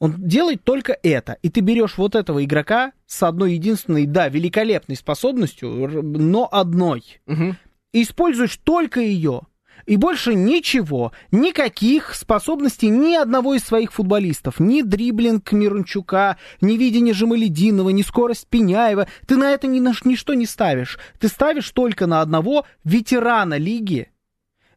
Он 0.00 0.14
делает 0.16 0.64
только 0.64 0.96
это. 1.02 1.36
И 1.42 1.50
ты 1.50 1.60
берешь 1.60 1.98
вот 1.98 2.14
этого 2.14 2.42
игрока 2.42 2.92
с 3.06 3.22
одной 3.22 3.54
единственной, 3.54 4.06
да, 4.06 4.28
великолепной 4.28 4.96
способностью, 4.96 5.70
но 6.02 6.48
одной. 6.50 7.20
Мгм. 7.26 7.56
И 7.92 8.02
используешь 8.02 8.56
только 8.64 9.00
ее. 9.00 9.42
И 9.86 9.96
больше 9.96 10.34
ничего, 10.34 11.12
никаких 11.32 12.14
способностей 12.14 12.88
ни 12.88 13.14
одного 13.14 13.54
из 13.54 13.64
своих 13.64 13.92
футболистов, 13.92 14.60
ни 14.60 14.82
дриблинг 14.82 15.52
Мирончука, 15.52 16.36
ни 16.60 16.76
видение 16.76 17.14
Жемалединова, 17.14 17.90
ни 17.90 18.02
скорость 18.02 18.46
Пеняева. 18.48 19.08
Ты 19.26 19.36
на 19.36 19.50
это 19.50 19.66
ни 19.66 19.80
на 19.80 19.92
ничто 20.04 20.34
не 20.34 20.46
ставишь. 20.46 20.98
Ты 21.18 21.28
ставишь 21.28 21.70
только 21.70 22.06
на 22.06 22.20
одного 22.20 22.66
ветерана 22.84 23.56
лиги, 23.56 24.10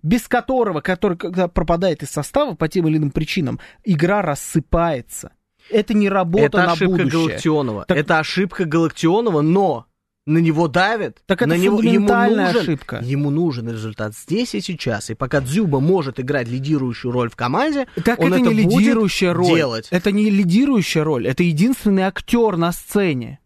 без 0.03 0.27
которого, 0.27 0.81
который 0.81 1.17
когда 1.17 1.47
пропадает 1.47 2.03
из 2.03 2.09
состава 2.11 2.53
по 2.55 2.67
тем 2.67 2.87
или 2.87 2.97
иным 2.97 3.09
причинам, 3.11 3.59
игра 3.83 4.21
рассыпается. 4.21 5.31
Это 5.71 5.93
не 5.93 6.09
работа 6.09 6.43
Это 6.45 6.57
на 6.57 6.71
ошибка 6.73 6.97
будущее. 7.03 7.27
Галактионова. 7.27 7.85
Так- 7.87 7.97
Это 7.97 8.19
ошибка 8.19 8.65
Галактионова, 8.65 9.41
но 9.41 9.85
на 10.25 10.37
него 10.37 10.67
давят. 10.67 11.21
Так 11.25 11.41
это 11.41 11.49
на 11.49 11.57
него, 11.57 11.81
ему 11.81 12.07
нужен, 12.07 12.39
ошибка. 12.39 12.99
Ему 13.03 13.29
нужен 13.29 13.69
результат 13.69 14.13
здесь 14.15 14.55
и 14.55 14.61
сейчас. 14.61 15.09
И 15.09 15.15
пока 15.15 15.41
Дзюба 15.41 15.79
может 15.79 16.19
играть 16.19 16.47
лидирующую 16.47 17.11
роль 17.11 17.29
в 17.29 17.35
команде, 17.35 17.87
Так 18.03 18.19
он 18.19 18.27
это 18.33 18.41
это, 18.41 18.53
не 18.53 18.63
будет 18.63 18.79
лидирующая 18.79 19.33
роль. 19.33 19.47
делать. 19.55 19.87
Это 19.91 20.11
не 20.11 20.29
лидирующая 20.29 21.03
роль. 21.03 21.27
Это 21.27 21.43
единственный 21.43 22.03
актер 22.03 22.55
на 22.57 22.71
сцене. 22.71 23.39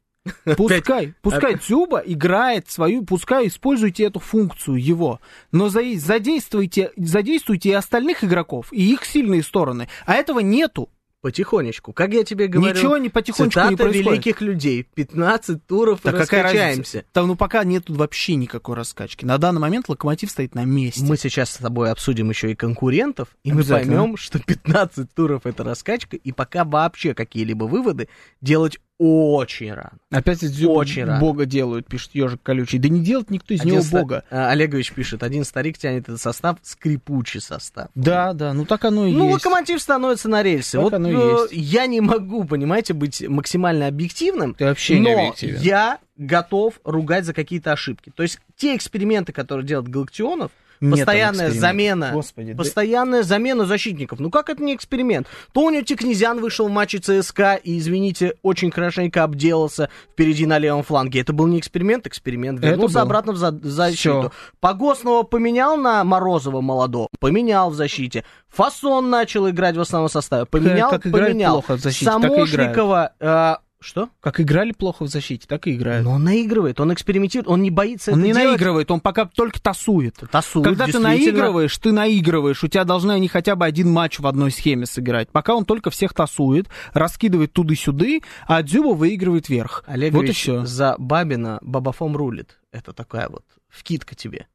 Пускай, 0.57 1.13
пускай 1.21 1.55
Дзюба 1.55 1.99
играет 2.05 2.69
свою, 2.69 3.03
пускай 3.03 3.47
используйте 3.47 4.03
эту 4.05 4.19
функцию 4.19 4.75
его, 4.83 5.19
но 5.51 5.69
за- 5.69 5.97
задействуйте, 5.97 6.91
задействуйте 6.97 7.69
и 7.69 7.73
остальных 7.73 8.23
игроков, 8.23 8.67
и 8.71 8.91
их 8.93 9.05
сильные 9.05 9.43
стороны. 9.43 9.87
А 10.05 10.15
этого 10.15 10.39
нету. 10.39 10.89
Потихонечку. 11.19 11.93
Как 11.93 12.13
я 12.13 12.23
тебе 12.23 12.45
говорю, 12.47 12.75
Ничего 12.75 12.95
не 12.97 13.09
потихонечку 13.09 13.49
цитата 13.59 13.71
не 13.71 13.75
происходит. 13.75 14.05
великих 14.11 14.39
людей. 14.39 14.83
15 14.93 15.65
туров 15.65 15.99
Так 16.01 16.15
какая 16.15 16.43
раскачаемся. 16.43 16.67
разница? 16.99 17.03
Там, 17.11 17.27
ну 17.27 17.35
пока 17.35 17.63
нету 17.63 17.95
вообще 17.95 18.35
никакой 18.35 18.75
раскачки. 18.75 19.25
На 19.25 19.39
данный 19.39 19.59
момент 19.59 19.89
локомотив 19.89 20.29
стоит 20.29 20.53
на 20.53 20.63
месте. 20.63 21.03
Мы 21.03 21.17
сейчас 21.17 21.49
с 21.49 21.57
тобой 21.57 21.91
обсудим 21.91 22.29
еще 22.29 22.51
и 22.51 22.55
конкурентов, 22.55 23.29
и 23.43 23.51
мы 23.51 23.63
поймем, 23.63 24.15
что 24.15 24.37
15 24.39 25.11
туров 25.15 25.47
это 25.47 25.63
раскачка, 25.63 26.15
и 26.17 26.31
пока 26.31 26.63
вообще 26.63 27.15
какие-либо 27.15 27.63
выводы 27.65 28.09
делать 28.39 28.77
очень 28.99 29.71
рано. 29.73 29.91
Опять 30.11 30.41
из 30.43 30.63
Очень 30.65 31.05
рано. 31.05 31.19
бога 31.19 31.45
делают, 31.45 31.85
пишет 31.87 32.11
ежик 32.15 32.41
колючий. 32.41 32.79
Да 32.79 32.89
не 32.89 33.01
делает 33.01 33.29
никто 33.29 33.53
из 33.53 33.63
него 33.63 33.77
Один 33.77 33.87
ста- 33.87 33.99
бога. 33.99 34.23
а, 34.31 34.49
Олегович 34.49 34.91
пишет, 34.93 35.21
один 35.23 35.43
старик 35.43 35.77
тянет 35.77 36.03
этот 36.09 36.19
состав, 36.19 36.57
скрипучий 36.63 37.39
состав. 37.39 37.89
Да, 37.95 38.33
да, 38.33 38.53
ну 38.53 38.65
так 38.65 38.85
оно 38.85 39.05
и 39.05 39.11
Ну, 39.13 39.25
есть. 39.29 39.45
локомотив 39.45 39.81
становится 39.81 40.29
на 40.29 40.41
рельсы. 40.41 40.73
Так 40.77 40.81
вот 40.83 40.93
оно 40.93 41.09
и 41.09 41.15
э, 41.15 41.41
есть. 41.51 41.53
я 41.53 41.85
не 41.85 42.01
могу, 42.01 42.43
понимаете, 42.45 42.93
быть 42.93 43.21
максимально 43.27 43.87
объективным. 43.87 44.53
Ты 44.55 44.65
вообще 44.65 44.99
не 44.99 45.13
но 45.13 45.19
объективен. 45.19 45.59
я 45.61 45.99
готов 46.17 46.79
ругать 46.83 47.25
за 47.25 47.33
какие-то 47.33 47.71
ошибки. 47.73 48.11
То 48.15 48.23
есть 48.23 48.39
те 48.55 48.75
эксперименты, 48.75 49.31
которые 49.31 49.67
делает 49.67 49.87
Галактионов, 49.89 50.51
Нет 50.79 50.91
постоянная 50.91 51.51
замена, 51.51 52.09
Господи, 52.13 52.53
да- 52.53 52.57
постоянная 52.57 53.23
замена 53.23 53.65
защитников. 53.65 54.19
Ну 54.19 54.29
как 54.29 54.49
это 54.49 54.61
не 54.63 54.75
эксперимент? 54.75 55.27
То 55.53 55.61
у 55.61 55.69
него 55.69 55.83
Тикнезян 55.83 56.39
вышел 56.39 56.67
в 56.67 56.71
матче 56.71 56.99
ЦСКА 56.99 57.55
и, 57.55 57.77
извините, 57.77 58.33
очень 58.43 58.71
хорошенько 58.71 59.23
обделался 59.23 59.89
впереди 60.11 60.45
на 60.45 60.57
левом 60.59 60.83
фланге. 60.83 61.21
Это 61.21 61.33
был 61.33 61.47
не 61.47 61.59
эксперимент, 61.59 62.05
эксперимент. 62.07 62.59
Вернулся 62.59 63.01
обратно 63.01 63.33
в, 63.33 63.37
за- 63.37 63.51
в 63.51 63.65
защиту. 63.65 63.97
Всё. 64.19 64.31
Погосного 64.59 65.23
поменял 65.23 65.77
на 65.77 66.03
Морозова 66.03 66.61
молодого, 66.61 67.07
поменял 67.19 67.69
в 67.69 67.75
защите. 67.75 68.23
Фасон 68.49 69.09
начал 69.09 69.49
играть 69.49 69.75
в 69.77 69.81
основном 69.81 70.09
составе, 70.09 70.45
поменял, 70.45 70.89
как 70.89 71.05
играет 71.05 71.27
поменял. 71.33 71.53
плохо 71.53 71.77
в 71.77 71.81
защите. 71.81 72.05
Самошникова, 72.05 73.11
э, 73.19 73.55
что? 73.79 74.09
Как 74.19 74.39
играли 74.39 74.71
плохо 74.71 75.03
в 75.05 75.07
защите, 75.07 75.45
так 75.47 75.67
и 75.67 75.75
играют. 75.75 76.03
Но 76.03 76.13
он 76.13 76.23
наигрывает, 76.23 76.79
он 76.79 76.91
экспериментирует, 76.93 77.47
он 77.47 77.61
не 77.61 77.69
боится 77.69 78.11
Он 78.11 78.21
не 78.21 78.31
делать. 78.33 78.45
наигрывает, 78.49 78.89
он 78.89 78.99
пока 78.99 79.25
только 79.25 79.61
тасует. 79.61 80.15
Тасует, 80.31 80.65
Когда 80.65 80.85
ты 80.87 80.99
наигрываешь, 80.99 81.77
ты 81.77 81.91
наигрываешь, 81.91 82.63
у 82.63 82.67
тебя 82.67 82.83
должны 82.83 83.11
они 83.11 83.27
хотя 83.27 83.55
бы 83.55 83.65
один 83.65 83.91
матч 83.91 84.19
в 84.19 84.25
одной 84.27 84.51
схеме 84.51 84.85
сыграть. 84.85 85.29
Пока 85.29 85.53
он 85.55 85.65
только 85.65 85.89
всех 85.89 86.13
тасует, 86.13 86.67
раскидывает 86.93 87.53
туды-сюды, 87.53 88.21
а 88.47 88.63
Дзюба 88.63 88.95
выигрывает 88.95 89.49
вверх. 89.49 89.83
Олегович 89.87 90.15
вот 90.21 90.29
и 90.29 90.31
все. 90.33 90.65
за 90.65 90.95
Бабина 90.97 91.59
Бабафом 91.61 92.17
рулит. 92.17 92.59
Это 92.71 92.93
такая 92.93 93.29
вот 93.29 93.43
вкидка 93.69 94.15
тебе. 94.15 94.47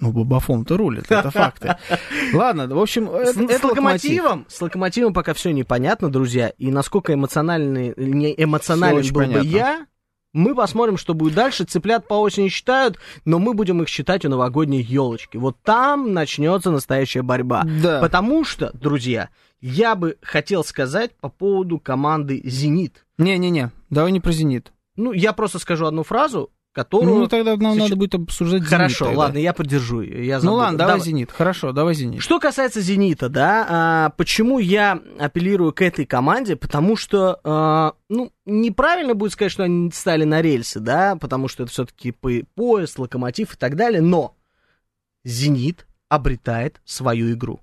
Ну, 0.00 0.12
Бабафон-то 0.12 0.76
рулит, 0.76 1.10
это 1.10 1.30
факты. 1.30 1.76
Ладно, 2.32 2.66
в 2.68 2.78
общем, 2.78 3.08
С, 3.08 3.36
это, 3.36 3.42
это 3.44 3.58
с 3.58 3.64
локомотивом, 3.64 4.46
с 4.48 4.60
локомотивом 4.60 5.12
пока 5.12 5.34
все 5.34 5.50
непонятно, 5.50 6.10
друзья. 6.10 6.48
И 6.58 6.70
насколько 6.70 7.12
эмоциональный, 7.12 7.92
не 7.96 8.34
эмоционален 8.36 8.98
очень 8.98 9.12
был 9.12 9.22
бы 9.22 9.26
понятно. 9.26 9.48
я, 9.48 9.86
мы 10.34 10.54
посмотрим, 10.54 10.96
что 10.96 11.14
будет 11.14 11.34
дальше. 11.34 11.64
Цыплят 11.64 12.08
по 12.08 12.14
осени 12.14 12.48
считают, 12.48 12.98
но 13.24 13.38
мы 13.38 13.54
будем 13.54 13.82
их 13.82 13.88
считать 13.88 14.24
у 14.24 14.28
новогодней 14.28 14.82
елочки. 14.82 15.36
Вот 15.36 15.56
там 15.62 16.12
начнется 16.12 16.70
настоящая 16.70 17.22
борьба. 17.22 17.64
Да. 17.82 18.00
Потому 18.00 18.44
что, 18.44 18.70
друзья, 18.74 19.28
я 19.60 19.94
бы 19.94 20.18
хотел 20.22 20.64
сказать 20.64 21.12
по 21.20 21.28
поводу 21.28 21.78
команды 21.78 22.42
«Зенит». 22.44 23.06
Не-не-не, 23.16 23.70
давай 23.90 24.12
не 24.12 24.20
про 24.20 24.32
«Зенит». 24.32 24.72
Ну, 24.96 25.12
я 25.12 25.32
просто 25.32 25.58
скажу 25.58 25.86
одну 25.86 26.02
фразу, 26.02 26.50
которую... 26.74 27.14
Ну, 27.20 27.26
тогда 27.28 27.56
нам 27.56 27.74
сейчас- 27.74 27.84
надо 27.84 27.96
будет 27.96 28.14
обсуждать 28.16 28.60
«Зенит». 28.62 28.70
Хорошо, 28.70 29.04
тогда. 29.06 29.20
ладно, 29.20 29.38
я 29.38 29.52
поддержу. 29.52 30.00
ее, 30.02 30.26
Я 30.26 30.36
Ну 30.36 30.40
забуду. 30.42 30.56
ладно, 30.58 30.78
давай 30.78 31.00
«Зенит». 31.00 31.30
Хорошо, 31.32 31.72
давай 31.72 31.94
«Зенит». 31.94 32.20
Что 32.20 32.40
касается 32.40 32.80
«Зенита», 32.80 33.28
да, 33.28 33.66
а, 33.68 34.10
почему 34.16 34.58
я 34.58 35.00
апеллирую 35.18 35.72
к 35.72 35.80
этой 35.82 36.04
команде? 36.04 36.56
Потому 36.56 36.96
что, 36.96 37.40
а, 37.44 37.94
ну, 38.08 38.32
неправильно 38.44 39.14
будет 39.14 39.32
сказать, 39.32 39.52
что 39.52 39.62
они 39.62 39.90
стали 39.92 40.24
на 40.24 40.42
рельсы, 40.42 40.80
да, 40.80 41.16
потому 41.16 41.46
что 41.48 41.62
это 41.62 41.72
все-таки 41.72 42.10
поезд, 42.12 42.98
локомотив 42.98 43.54
и 43.54 43.56
так 43.56 43.76
далее, 43.76 44.02
но 44.02 44.36
«Зенит» 45.22 45.86
обретает 46.08 46.80
свою 46.84 47.32
игру. 47.32 47.60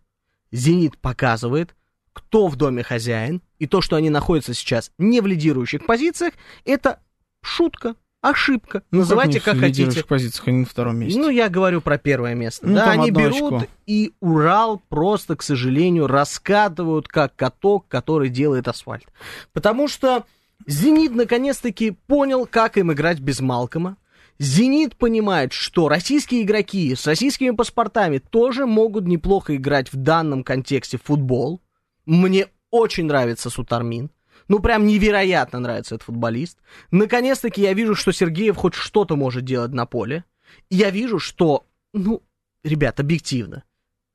«Зенит» 0.51 0.97
показывает, 0.97 1.75
кто 2.13 2.47
в 2.47 2.55
доме 2.55 2.81
хозяин, 2.83 3.41
и 3.59 3.67
то, 3.67 3.81
что 3.81 3.95
они 3.97 4.09
находятся 4.09 4.53
сейчас 4.53 4.91
не 4.97 5.21
в 5.21 5.27
лидирующих 5.27 5.85
позициях, 5.85 6.33
это 6.65 6.99
шутка, 7.41 7.95
ошибка, 8.21 8.83
Ну, 8.91 8.99
называйте 8.99 9.39
как 9.39 9.53
как, 9.55 9.59
хотите. 9.59 10.03
позициях, 10.03 10.47
они 10.47 10.59
на 10.59 10.65
втором 10.65 10.97
месте. 10.97 11.19
Ну, 11.19 11.29
я 11.29 11.49
говорю 11.49 11.81
про 11.81 11.97
первое 11.97 12.35
место. 12.35 12.67
Ну, 12.67 12.75
да, 12.75 12.91
они 12.91 13.11
берут 13.11 13.53
очко. 13.53 13.67
и 13.85 14.13
Урал 14.19 14.81
просто, 14.89 15.35
к 15.35 15.43
сожалению, 15.43 16.07
раскатывают 16.07 17.07
как 17.07 17.35
каток, 17.35 17.87
который 17.87 18.29
делает 18.29 18.67
асфальт. 18.67 19.05
Потому 19.53 19.87
что 19.87 20.25
Зенит 20.67 21.13
наконец-таки 21.15 21.91
понял, 21.91 22.45
как 22.45 22.77
им 22.77 22.93
играть 22.93 23.19
без 23.19 23.39
Малкома. 23.41 23.97
Зенит 24.39 24.95
понимает, 24.95 25.53
что 25.53 25.87
российские 25.89 26.43
игроки 26.43 26.95
с 26.95 27.05
российскими 27.05 27.51
паспортами 27.51 28.17
тоже 28.17 28.65
могут 28.65 29.05
неплохо 29.05 29.55
играть 29.55 29.91
в 29.91 29.97
данном 29.97 30.43
контексте 30.43 30.97
в 30.97 31.03
футбол. 31.03 31.61
Мне 32.05 32.47
очень 32.71 33.05
нравится 33.05 33.49
Сутармин. 33.49 34.09
Ну, 34.47 34.59
прям 34.59 34.85
невероятно 34.85 35.59
нравится 35.59 35.95
этот 35.95 36.05
футболист. 36.05 36.59
Наконец-таки 36.91 37.61
я 37.61 37.73
вижу, 37.73 37.95
что 37.95 38.11
Сергеев 38.11 38.55
хоть 38.55 38.73
что-то 38.73 39.15
может 39.15 39.45
делать 39.45 39.71
на 39.71 39.85
поле. 39.85 40.25
И 40.69 40.75
я 40.75 40.89
вижу, 40.89 41.19
что, 41.19 41.65
ну, 41.93 42.21
ребят, 42.63 42.99
объективно, 42.99 43.63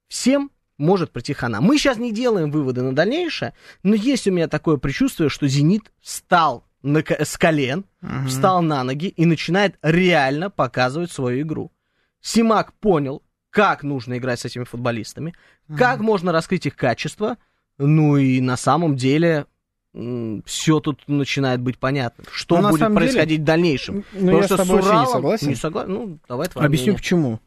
всем 0.08 0.50
может 0.78 1.10
прийти 1.10 1.32
хана. 1.32 1.60
Мы 1.60 1.78
сейчас 1.78 1.96
не 1.96 2.12
делаем 2.12 2.50
выводы 2.50 2.82
на 2.82 2.94
дальнейшее, 2.94 3.54
но 3.82 3.94
есть 3.94 4.26
у 4.26 4.30
меня 4.30 4.48
такое 4.48 4.76
предчувствие, 4.76 5.28
что 5.28 5.48
«Зенит» 5.48 5.90
встал 6.00 6.66
на, 6.82 7.02
с 7.02 7.36
колен, 7.38 7.84
угу. 8.02 8.28
встал 8.28 8.62
на 8.62 8.84
ноги 8.84 9.08
и 9.08 9.26
начинает 9.26 9.78
реально 9.82 10.50
показывать 10.50 11.10
свою 11.10 11.42
игру. 11.42 11.72
Симак 12.20 12.72
понял, 12.74 13.22
как 13.50 13.82
нужно 13.82 14.18
играть 14.18 14.40
с 14.40 14.44
этими 14.44 14.64
футболистами, 14.64 15.34
угу. 15.68 15.78
как 15.78 16.00
можно 16.00 16.32
раскрыть 16.32 16.66
их 16.66 16.76
качество, 16.76 17.38
ну 17.78 18.16
и 18.16 18.40
на 18.40 18.56
самом 18.56 18.96
деле 18.96 19.46
все 20.44 20.80
тут 20.80 21.00
начинает 21.06 21.60
быть 21.60 21.78
понятно. 21.78 22.24
Что 22.30 22.60
ну, 22.60 22.70
будет 22.70 22.94
происходить 22.94 23.28
деле, 23.28 23.42
в 23.42 23.44
дальнейшем? 23.44 24.04
Ну, 24.12 24.38
я 24.38 24.44
с 24.44 24.48
тобой 24.48 24.80
Уралом... 24.80 25.04
не 25.06 25.12
согласен. 25.12 25.48
Не 25.48 25.54
согласен? 25.54 25.92
Ну, 25.92 26.18
давай 26.28 26.48
Объясню 26.54 26.92
мнение. 26.92 26.98
почему. 26.98 27.40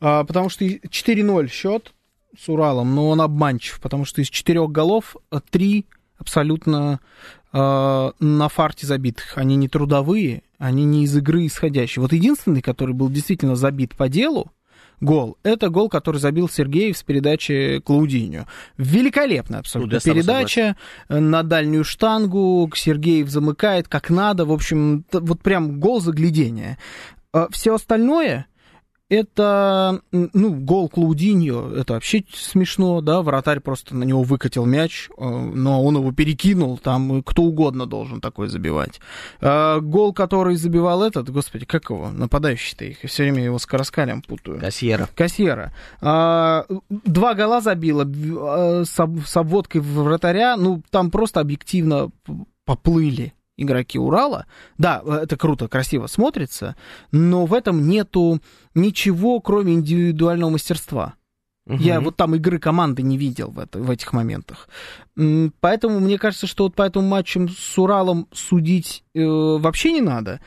А, 0.00 0.24
потому 0.24 0.48
что 0.48 0.64
4-0 0.64 1.48
счет 1.48 1.92
с 2.38 2.48
Уралом, 2.48 2.94
но 2.94 3.08
он 3.08 3.20
обманчив, 3.20 3.80
потому 3.80 4.04
что 4.04 4.20
из 4.20 4.28
четырех 4.28 4.70
голов 4.70 5.16
три 5.50 5.86
абсолютно 6.18 7.00
э, 7.52 8.10
на 8.18 8.48
фарте 8.48 8.86
забитых. 8.86 9.38
Они 9.38 9.56
не 9.56 9.68
трудовые, 9.68 10.42
они 10.58 10.84
не 10.84 11.04
из 11.04 11.16
игры 11.16 11.46
исходящие. 11.46 12.02
Вот 12.02 12.12
единственный, 12.12 12.62
который 12.62 12.94
был 12.94 13.08
действительно 13.08 13.56
забит 13.56 13.94
по 13.94 14.08
делу, 14.08 14.52
гол. 15.00 15.36
Это 15.42 15.68
гол, 15.68 15.88
который 15.88 16.18
забил 16.18 16.48
Сергеев 16.48 16.96
с 16.96 17.02
передачи 17.02 17.80
Клаудиню. 17.84 18.46
Великолепная 18.78 19.60
абсолютно 19.60 19.98
ну, 20.04 20.12
передача 20.12 20.76
на 21.08 21.42
дальнюю 21.42 21.84
штангу. 21.84 22.70
Сергеев 22.74 23.28
замыкает 23.28 23.88
как 23.88 24.10
надо. 24.10 24.44
В 24.44 24.52
общем, 24.52 25.04
вот 25.12 25.40
прям 25.42 25.80
гол 25.80 26.00
заглядения. 26.00 26.78
А 27.32 27.48
Все 27.50 27.74
остальное 27.74 28.46
это, 29.08 30.00
ну, 30.10 30.54
гол 30.54 30.88
Клаудиньо, 30.88 31.72
это 31.76 31.94
вообще 31.94 32.24
смешно, 32.32 33.00
да, 33.00 33.22
вратарь 33.22 33.60
просто 33.60 33.94
на 33.94 34.02
него 34.02 34.22
выкатил 34.22 34.66
мяч, 34.66 35.08
э, 35.16 35.24
но 35.24 35.84
он 35.84 35.96
его 35.96 36.10
перекинул, 36.12 36.76
там 36.78 37.22
кто 37.22 37.42
угодно 37.42 37.86
должен 37.86 38.20
такой 38.20 38.48
забивать. 38.48 39.00
А, 39.40 39.78
гол, 39.80 40.12
который 40.12 40.56
забивал 40.56 41.04
этот, 41.04 41.30
господи, 41.30 41.66
как 41.66 41.90
его, 41.90 42.10
нападающий-то 42.10 42.84
их, 42.84 42.98
все 43.04 43.22
время 43.22 43.44
его 43.44 43.58
с 43.58 43.66
Караскалем 43.66 44.22
путаю. 44.22 44.58
Кассиера. 44.58 45.08
Кассиера. 45.14 45.72
А, 46.00 46.66
два 46.88 47.34
гола 47.34 47.60
забила 47.60 48.04
э, 48.04 48.84
с 48.84 49.36
обводкой 49.36 49.82
вратаря, 49.82 50.56
ну, 50.56 50.82
там 50.90 51.12
просто 51.12 51.40
объективно 51.40 52.10
поплыли 52.64 53.35
игроки 53.56 53.98
Урала. 53.98 54.46
Да, 54.78 55.02
это 55.04 55.36
круто, 55.36 55.68
красиво 55.68 56.06
смотрится, 56.06 56.76
но 57.12 57.46
в 57.46 57.54
этом 57.54 57.88
нету 57.88 58.40
ничего, 58.74 59.40
кроме 59.40 59.74
индивидуального 59.74 60.50
мастерства. 60.50 61.14
Угу. 61.66 61.82
Я 61.82 62.00
вот 62.00 62.16
там 62.16 62.34
игры 62.36 62.58
команды 62.58 63.02
не 63.02 63.18
видел 63.18 63.50
в, 63.50 63.58
это, 63.58 63.80
в 63.80 63.90
этих 63.90 64.12
моментах. 64.12 64.68
Поэтому 65.60 65.98
мне 65.98 66.16
кажется, 66.16 66.46
что 66.46 66.64
вот 66.64 66.74
по 66.74 66.82
этому 66.82 67.08
матчу 67.08 67.48
с 67.48 67.78
Уралом 67.78 68.28
судить 68.32 69.02
э, 69.14 69.24
вообще 69.24 69.92
не 69.92 70.00
надо. 70.00 70.40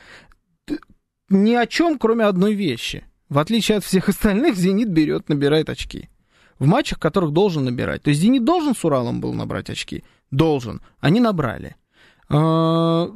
Ни 1.28 1.54
о 1.54 1.66
чем, 1.66 1.98
кроме 1.98 2.24
одной 2.24 2.54
вещи. 2.54 3.04
В 3.28 3.38
отличие 3.38 3.78
от 3.78 3.84
всех 3.84 4.08
остальных, 4.08 4.56
Зенит 4.56 4.88
берет, 4.88 5.28
набирает 5.28 5.68
очки. 5.68 6.08
В 6.58 6.66
матчах, 6.66 6.98
которых 6.98 7.32
должен 7.32 7.64
набирать. 7.64 8.02
То 8.02 8.10
есть 8.10 8.20
Зенит 8.20 8.44
должен 8.44 8.74
с 8.74 8.84
Уралом 8.84 9.20
был 9.20 9.34
набрать 9.34 9.68
очки? 9.68 10.04
Должен. 10.30 10.80
Они 11.00 11.20
набрали. 11.20 11.76
А, 12.32 13.10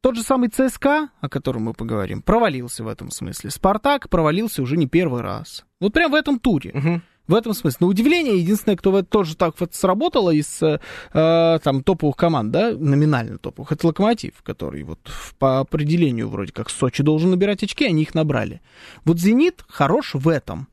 тот 0.00 0.16
же 0.16 0.22
самый 0.22 0.48
ЦСКА, 0.48 1.08
о 1.20 1.28
котором 1.28 1.62
мы 1.62 1.74
поговорим, 1.74 2.22
провалился 2.22 2.84
в 2.84 2.88
этом 2.88 3.10
смысле. 3.10 3.50
Спартак 3.50 4.08
провалился 4.08 4.62
уже 4.62 4.76
не 4.76 4.86
первый 4.86 5.22
раз. 5.22 5.64
Вот 5.80 5.92
прям 5.92 6.12
в 6.12 6.14
этом 6.14 6.38
туре. 6.38 6.70
Угу. 6.72 7.00
В 7.26 7.34
этом 7.34 7.54
смысле. 7.54 7.78
На 7.80 7.86
удивление, 7.88 8.38
единственное, 8.38 8.76
кто 8.76 9.02
тоже 9.02 9.34
так 9.34 9.54
вот 9.58 9.74
сработало 9.74 10.30
из 10.30 10.62
э, 10.62 10.78
там 11.12 11.82
топовых 11.82 12.16
команд, 12.16 12.50
да, 12.50 12.72
номинально 12.72 13.38
топовых, 13.38 13.72
это 13.72 13.86
Локомотив, 13.86 14.42
который 14.42 14.82
вот 14.82 14.98
по 15.38 15.60
определению 15.60 16.28
вроде 16.28 16.52
как 16.52 16.68
Сочи 16.68 17.02
должен 17.02 17.30
набирать 17.30 17.62
очки, 17.62 17.86
они 17.86 18.02
их 18.02 18.14
набрали. 18.14 18.60
Вот 19.06 19.18
Зенит 19.18 19.64
хорош 19.68 20.12
в 20.12 20.28
этом 20.28 20.68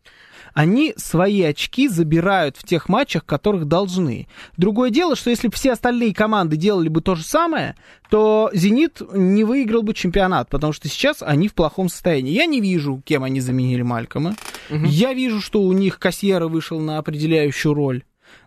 они 0.54 0.94
свои 0.98 1.42
очки 1.42 1.88
забирают 1.88 2.58
в 2.58 2.64
тех 2.64 2.90
матчах, 2.90 3.26
которых 3.26 3.66
должны. 3.66 4.28
Другое 4.58 4.90
дело, 4.90 5.16
что 5.16 5.30
если 5.30 5.48
бы 5.48 5.54
все 5.54 5.74
остальные 5.74 6.14
команды 6.14 6.58
делали 6.58 6.90
бы 6.90 7.02
то 7.02 7.16
же 7.16 7.24
самое, 7.24 7.76
то 8.10 8.50
«Зенит» 8.54 9.02
не 9.14 9.44
выиграл 9.44 9.84
бы 9.84 9.94
чемпионат, 9.94 10.50
потому 10.50 10.74
что 10.74 10.88
сейчас 10.88 11.22
они 11.22 11.48
в 11.48 11.54
плохом 11.54 11.90
состоянии. 11.90 12.32
Я 12.32 12.46
не 12.46 12.60
вижу, 12.60 13.02
кем 13.06 13.24
они 13.24 13.40
заменили 13.40 13.82
Малькома. 13.82 14.36
Угу. 14.70 14.86
Я 14.86 15.14
вижу, 15.14 15.42
что 15.42 15.62
у 15.62 15.72
них 15.72 16.00
Кассиера 16.00 16.48
вышел 16.48 16.80
на 16.80 16.98
определяющую 16.98 17.74
роль 17.74 18.04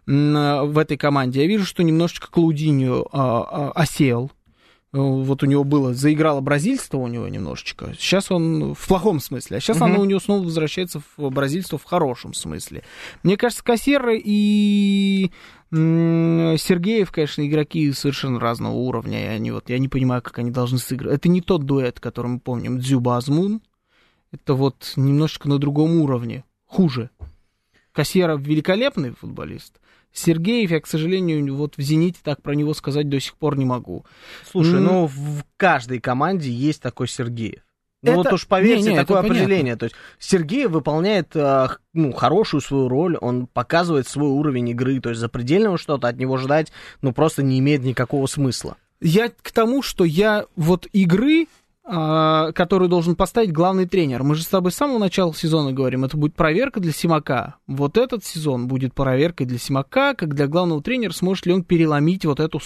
в 0.06 0.78
этой 0.78 0.96
команде. 0.96 1.40
Я 1.40 1.46
вижу, 1.46 1.64
что 1.64 1.82
немножечко 1.82 2.30
Клаудиньо 2.30 3.06
а, 3.12 3.72
а, 3.72 3.72
осел. 3.72 4.30
Э, 4.94 4.98
вот 4.98 5.42
у 5.42 5.46
него 5.46 5.64
было, 5.64 5.92
заиграло 5.92 6.40
бразильство 6.40 6.98
у 6.98 7.08
него 7.08 7.26
немножечко. 7.26 7.92
Сейчас 7.98 8.30
он 8.30 8.74
в 8.74 8.86
плохом 8.86 9.18
смысле, 9.18 9.56
а 9.56 9.60
сейчас 9.60 9.78
угу. 9.78 9.86
оно 9.86 10.00
у 10.00 10.04
него 10.04 10.20
снова 10.20 10.44
возвращается 10.44 11.02
в 11.16 11.30
бразильство 11.30 11.78
в 11.78 11.84
хорошем 11.84 12.32
смысле. 12.32 12.84
Мне 13.24 13.36
кажется, 13.36 13.64
Кассеры 13.64 14.20
и 14.24 15.32
Сергеев, 15.72 17.10
конечно, 17.10 17.44
игроки 17.44 17.92
совершенно 17.92 18.38
разного 18.38 18.74
уровня. 18.74 19.24
И 19.24 19.28
они 19.28 19.50
вот, 19.50 19.68
я 19.68 19.80
не 19.80 19.88
понимаю, 19.88 20.22
как 20.22 20.38
они 20.38 20.52
должны 20.52 20.78
сыграть. 20.78 21.14
Это 21.14 21.28
не 21.28 21.40
тот 21.40 21.64
дуэт, 21.64 21.98
который 21.98 22.28
мы 22.28 22.38
помним, 22.38 22.78
Дзюба 22.78 23.16
Азмун. 23.16 23.60
Это 24.30 24.54
вот 24.54 24.92
немножечко 24.94 25.48
на 25.48 25.58
другом 25.58 26.00
уровне. 26.00 26.44
Хуже. 26.66 27.10
Кассера 27.90 28.34
великолепный 28.34 29.10
футболист, 29.10 29.80
Сергеев, 30.14 30.70
я, 30.70 30.80
к 30.80 30.86
сожалению, 30.86 31.54
вот 31.54 31.76
в 31.76 31.82
«Зените» 31.82 32.20
так 32.22 32.40
про 32.40 32.54
него 32.54 32.72
сказать 32.72 33.08
до 33.08 33.20
сих 33.20 33.34
пор 33.34 33.58
не 33.58 33.64
могу. 33.64 34.06
Слушай, 34.50 34.80
mm. 34.80 34.80
ну 34.80 35.06
в 35.06 35.44
каждой 35.56 36.00
команде 36.00 36.50
есть 36.50 36.80
такой 36.80 37.08
Сергеев. 37.08 37.62
Ну 38.02 38.12
это... 38.12 38.16
вот 38.18 38.32
уж 38.34 38.46
поверьте, 38.46 38.84
не, 38.84 38.90
не, 38.90 38.96
такое 38.96 39.18
определение. 39.18 39.76
Понятно. 39.76 39.78
То 39.78 39.84
есть 39.86 39.96
Сергеев 40.20 40.70
выполняет 40.70 41.34
э, 41.34 41.68
ну, 41.94 42.12
хорошую 42.12 42.60
свою 42.60 42.88
роль, 42.88 43.16
он 43.20 43.46
показывает 43.46 44.06
свой 44.06 44.28
уровень 44.28 44.68
игры, 44.68 45.00
то 45.00 45.08
есть 45.08 45.20
запредельного 45.20 45.78
что-то 45.78 46.06
от 46.06 46.16
него 46.16 46.36
ждать 46.36 46.70
ну 47.02 47.12
просто 47.12 47.42
не 47.42 47.58
имеет 47.58 47.82
никакого 47.82 48.26
смысла. 48.26 48.76
Я 49.00 49.30
к 49.30 49.50
тому, 49.52 49.82
что 49.82 50.04
я 50.04 50.46
вот 50.54 50.86
игры 50.92 51.44
а, 51.44 51.46
которую 51.86 52.88
должен 52.88 53.14
поставить 53.14 53.52
главный 53.52 53.86
тренер. 53.86 54.22
Мы 54.22 54.36
же 54.36 54.42
с 54.42 54.46
тобой 54.46 54.72
с 54.72 54.76
самого 54.76 54.98
начала 54.98 55.34
сезона 55.34 55.70
говорим, 55.70 56.04
это 56.04 56.16
будет 56.16 56.34
проверка 56.34 56.80
для 56.80 56.92
Симака. 56.92 57.56
Вот 57.66 57.98
этот 57.98 58.24
сезон 58.24 58.68
будет 58.68 58.94
проверкой 58.94 59.46
для 59.46 59.58
Симака, 59.58 60.14
как 60.14 60.34
для 60.34 60.46
главного 60.46 60.82
тренера, 60.82 61.12
сможет 61.12 61.44
ли 61.44 61.52
он 61.52 61.62
переломить 61.62 62.24
вот 62.24 62.40
эту 62.40 62.60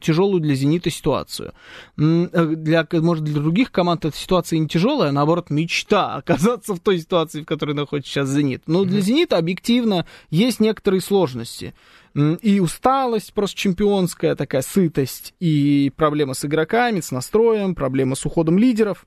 тяжелую 0.00 0.40
для 0.40 0.54
«Зенита» 0.54 0.88
ситуацию. 0.88 1.52
Э, 1.98 2.54
для, 2.56 2.86
может, 2.92 3.24
для 3.24 3.34
других 3.34 3.70
команд 3.70 4.06
эта 4.06 4.16
ситуация 4.16 4.58
не 4.58 4.66
тяжелая, 4.66 5.10
а 5.10 5.12
наоборот, 5.12 5.50
мечта 5.50 6.14
оказаться 6.16 6.74
в 6.74 6.80
той 6.80 6.98
ситуации, 6.98 7.42
в 7.42 7.46
которой 7.46 7.74
находится 7.74 8.10
сейчас 8.10 8.30
«Зенит». 8.30 8.62
Но 8.66 8.84
для 8.84 9.00
«Зенита» 9.00 9.36
объективно 9.36 10.06
есть 10.30 10.60
некоторые 10.60 11.02
сложности 11.02 11.74
и 12.14 12.60
усталость 12.60 13.32
просто 13.32 13.58
чемпионская, 13.58 14.36
такая 14.36 14.62
сытость, 14.62 15.34
и 15.40 15.92
проблема 15.96 16.34
с 16.34 16.44
игроками, 16.44 17.00
с 17.00 17.10
настроем, 17.10 17.74
проблема 17.74 18.14
с 18.14 18.24
уходом 18.24 18.56
лидеров. 18.56 19.04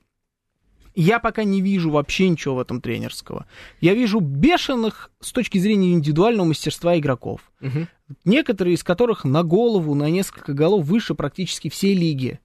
Я 0.94 1.18
пока 1.20 1.44
не 1.44 1.62
вижу 1.62 1.90
вообще 1.90 2.28
ничего 2.28 2.56
в 2.56 2.60
этом 2.60 2.80
тренерского. 2.80 3.46
Я 3.80 3.94
вижу 3.94 4.20
бешеных 4.20 5.10
с 5.20 5.32
точки 5.32 5.56
зрения 5.58 5.92
индивидуального 5.92 6.48
мастерства 6.48 6.98
игроков. 6.98 7.52
Угу. 7.60 7.86
Некоторые 8.24 8.74
из 8.74 8.82
которых 8.82 9.24
на 9.24 9.42
голову, 9.42 9.94
на 9.94 10.10
несколько 10.10 10.52
голов 10.52 10.84
выше 10.84 11.14
практически 11.14 11.70
всей 11.70 11.94
лиги. 11.94 12.40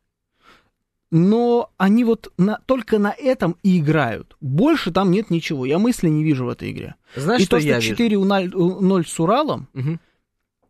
Но 1.10 1.72
они 1.78 2.04
вот 2.04 2.32
на, 2.38 2.60
только 2.66 3.00
на 3.00 3.12
этом 3.12 3.58
и 3.64 3.80
играют. 3.80 4.38
Больше 4.40 4.92
там 4.92 5.12
нет 5.12 5.30
ничего. 5.30 5.66
Я 5.66 5.80
мысли 5.80 6.08
не 6.08 6.24
вижу 6.24 6.46
в 6.46 6.50
этой 6.50 6.72
игре. 6.72 6.96
Знаешь, 7.16 7.42
и 7.42 7.46
что, 7.46 7.58
то, 7.60 7.82
что 7.82 7.94
4-0 7.94 9.04
с 9.04 9.20
Уралом, 9.20 9.68
угу 9.74 10.00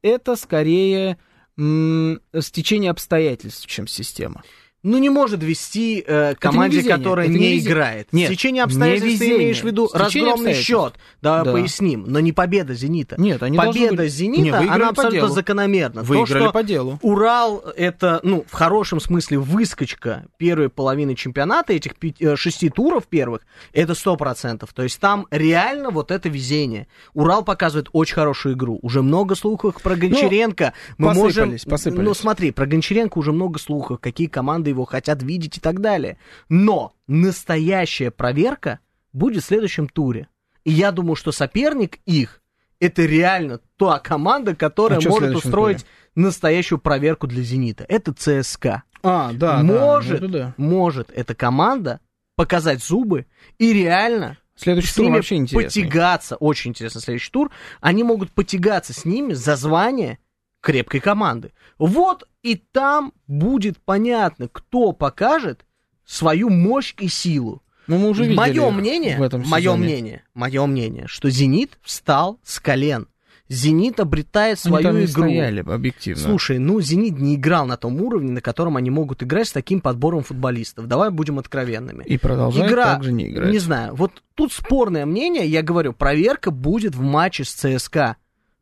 это 0.04 0.36
скорее 0.36 1.18
стечение 1.58 2.92
обстоятельств, 2.92 3.66
чем 3.68 3.88
система. 3.88 4.44
Ну, 4.84 4.98
не 4.98 5.10
может 5.10 5.42
вести 5.42 6.04
э, 6.06 6.36
команде, 6.38 6.78
везение, 6.78 6.98
которая 6.98 7.28
не, 7.28 7.38
не 7.40 7.60
играет. 7.60 8.08
Нет, 8.12 8.30
Течение 8.30 8.60
не 8.60 8.60
обстоятельств 8.66 9.20
ты 9.20 9.26
везение. 9.26 9.38
имеешь 9.38 9.62
в 9.62 9.64
виду 9.64 9.88
Стечение 9.88 10.32
разгромный 10.32 10.54
счет. 10.54 10.94
Давай 11.22 11.46
Да. 11.46 11.52
поясним. 11.54 12.04
Но 12.08 12.20
не 12.20 12.32
победа 12.34 12.74
«Зенита». 12.74 13.16
Нет, 13.20 13.42
они 13.42 13.58
Победа 13.58 13.96
были- 13.96 14.08
«Зенита», 14.10 14.42
Не, 14.42 14.50
она 14.68 14.90
абсолютно 14.90 15.20
делу. 15.22 15.34
закономерна. 15.34 16.02
То, 16.02 16.08
Выиграли 16.08 16.44
что 16.44 16.52
по 16.52 16.64
делу. 16.64 17.00
Урал— 17.02 17.64
это, 17.78 18.20
ну, 18.24 18.44
в 18.48 18.54
хорошем 18.54 19.00
смысле 19.00 19.38
выскочка 19.40 20.26
первой 20.38 20.68
половины 20.70 21.16
чемпионата, 21.16 21.72
этих 21.74 21.96
пяти- 21.96 22.24
э, 22.26 22.36
шести 22.36 22.70
туров 22.70 23.08
первых, 23.08 23.42
это 23.72 23.96
сто 23.96 24.18
процентов. 24.18 24.74
То 24.74 24.84
есть 24.84 25.00
там 25.00 25.28
реально 25.32 25.90
вот 25.92 26.12
это 26.12 26.28
везение. 26.28 26.88
Урал 27.14 27.44
показывает 27.46 27.88
очень 27.94 28.16
хорошую 28.16 28.56
игру. 28.56 28.80
Уже 28.82 29.02
много 29.02 29.36
слухов 29.36 29.82
про 29.82 29.96
Гончаренко. 29.96 30.74
Мы 30.98 31.14
можем... 31.14 31.24
посыпались, 31.28 31.64
посыпались. 31.66 32.06
Ну, 32.06 32.14
смотри, 32.14 32.52
про 32.52 32.66
Гончаренко 32.66 33.18
уже 33.18 33.32
много 33.32 33.60
слухов, 33.60 34.00
какие 34.02 34.28
команды 34.28 34.73
его 34.74 34.86
хотят 34.86 35.24
видеть 35.24 35.58
и 35.58 35.62
так 35.62 35.82
далее. 35.82 36.18
Но 36.50 36.94
настоящая 37.08 38.12
проверка 38.12 38.80
будет 39.12 39.44
в 39.44 39.48
следующем 39.48 39.88
туре. 39.88 40.28
И 40.64 40.72
я 40.72 40.92
думаю, 40.92 41.16
что 41.16 41.32
соперник 41.32 42.00
их 42.06 42.42
это 42.80 43.04
реально 43.06 43.60
та 43.78 44.00
команда, 44.00 44.56
которая 44.56 45.00
А 45.00 45.10
может 45.10 45.36
устроить 45.36 45.86
настоящую 46.16 46.80
проверку 46.80 47.28
для 47.28 47.42
«Зенита». 47.42 47.86
Это 47.88 48.14
ЦСКА. 48.14 48.84
А, 49.02 49.32
да, 49.34 49.58
да, 49.58 49.64
может, 49.64 50.22
ну 50.22 50.28
это 50.28 50.28
да. 50.28 50.54
может 50.58 51.10
эта 51.14 51.36
команда 51.36 52.00
показать 52.36 52.84
зубы 52.84 53.26
и 53.58 53.74
реально 53.74 54.38
Следующий 54.56 54.90
с 54.90 54.96
тур 54.96 55.06
ними 55.06 55.16
вообще 55.16 55.36
интересный. 55.36 55.84
потягаться. 55.84 56.36
Очень 56.36 56.72
интересно 56.72 57.02
следующий 57.02 57.32
тур. 57.32 57.52
Они 57.82 58.04
могут 58.04 58.32
потягаться 58.32 58.94
с 58.94 59.04
ними 59.04 59.34
за 59.34 59.56
звание 59.56 60.20
крепкой 60.64 61.02
команды. 61.02 61.52
Вот 61.78 62.28
и 62.42 62.56
там 62.56 63.14
будет 63.28 63.78
понятно, 63.78 64.48
кто 64.48 64.94
покажет 64.94 65.66
свою 66.06 66.50
мощь 66.50 66.96
и 67.00 67.08
силу. 67.08 67.62
Ну, 67.86 67.98
мы 67.98 68.10
уже 68.10 68.24
Мое 68.34 68.72
мнение, 68.72 69.18
в 69.18 69.22
этом 69.22 69.42
мое 69.46 69.64
сезоне. 69.64 69.84
мнение, 69.84 70.24
мое 70.34 70.66
мнение, 70.66 71.06
что 71.08 71.30
Зенит 71.30 71.78
встал 71.84 72.40
с 72.44 72.60
колен. 72.62 73.08
Зенит 73.50 74.00
обретает 74.00 74.58
Они 74.64 74.70
свою 74.78 74.98
не 74.98 75.06
игру. 75.06 75.24
стояли, 75.24 75.60
объективно. 75.60 76.24
Слушай, 76.24 76.60
ну 76.60 76.80
Зенит 76.80 77.20
не 77.20 77.36
играл 77.36 77.66
на 77.66 77.76
том 77.76 78.02
уровне, 78.02 78.32
на 78.32 78.40
котором 78.40 78.78
они 78.78 78.90
могут 78.90 79.22
играть 79.22 79.50
с 79.50 79.52
таким 79.52 79.82
подбором 79.82 80.24
футболистов. 80.24 80.88
Давай 80.88 81.10
будем 81.10 81.40
откровенными. 81.40 82.06
И 82.06 82.18
продолжает 82.18 82.72
Игра, 82.72 82.86
также 82.86 83.12
не 83.12 83.30
играть. 83.30 83.52
не 83.52 83.60
знаю, 83.60 83.96
вот 83.96 84.24
тут 84.34 84.54
спорное 84.54 85.06
мнение, 85.06 85.46
я 85.46 85.62
говорю, 85.62 85.92
проверка 85.92 86.52
будет 86.52 86.96
в 86.96 87.02
матче 87.02 87.44
с 87.44 87.52
ЦСКА. 87.52 88.16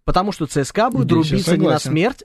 Потому 0.06 0.32
что 0.32 0.46
ЦСКА 0.48 0.90
будет 0.90 1.06
Здесь 1.08 1.26
я 1.28 1.32
рубиться 1.32 1.58
не 1.58 1.68
на 1.68 1.80
смерть, 1.80 2.24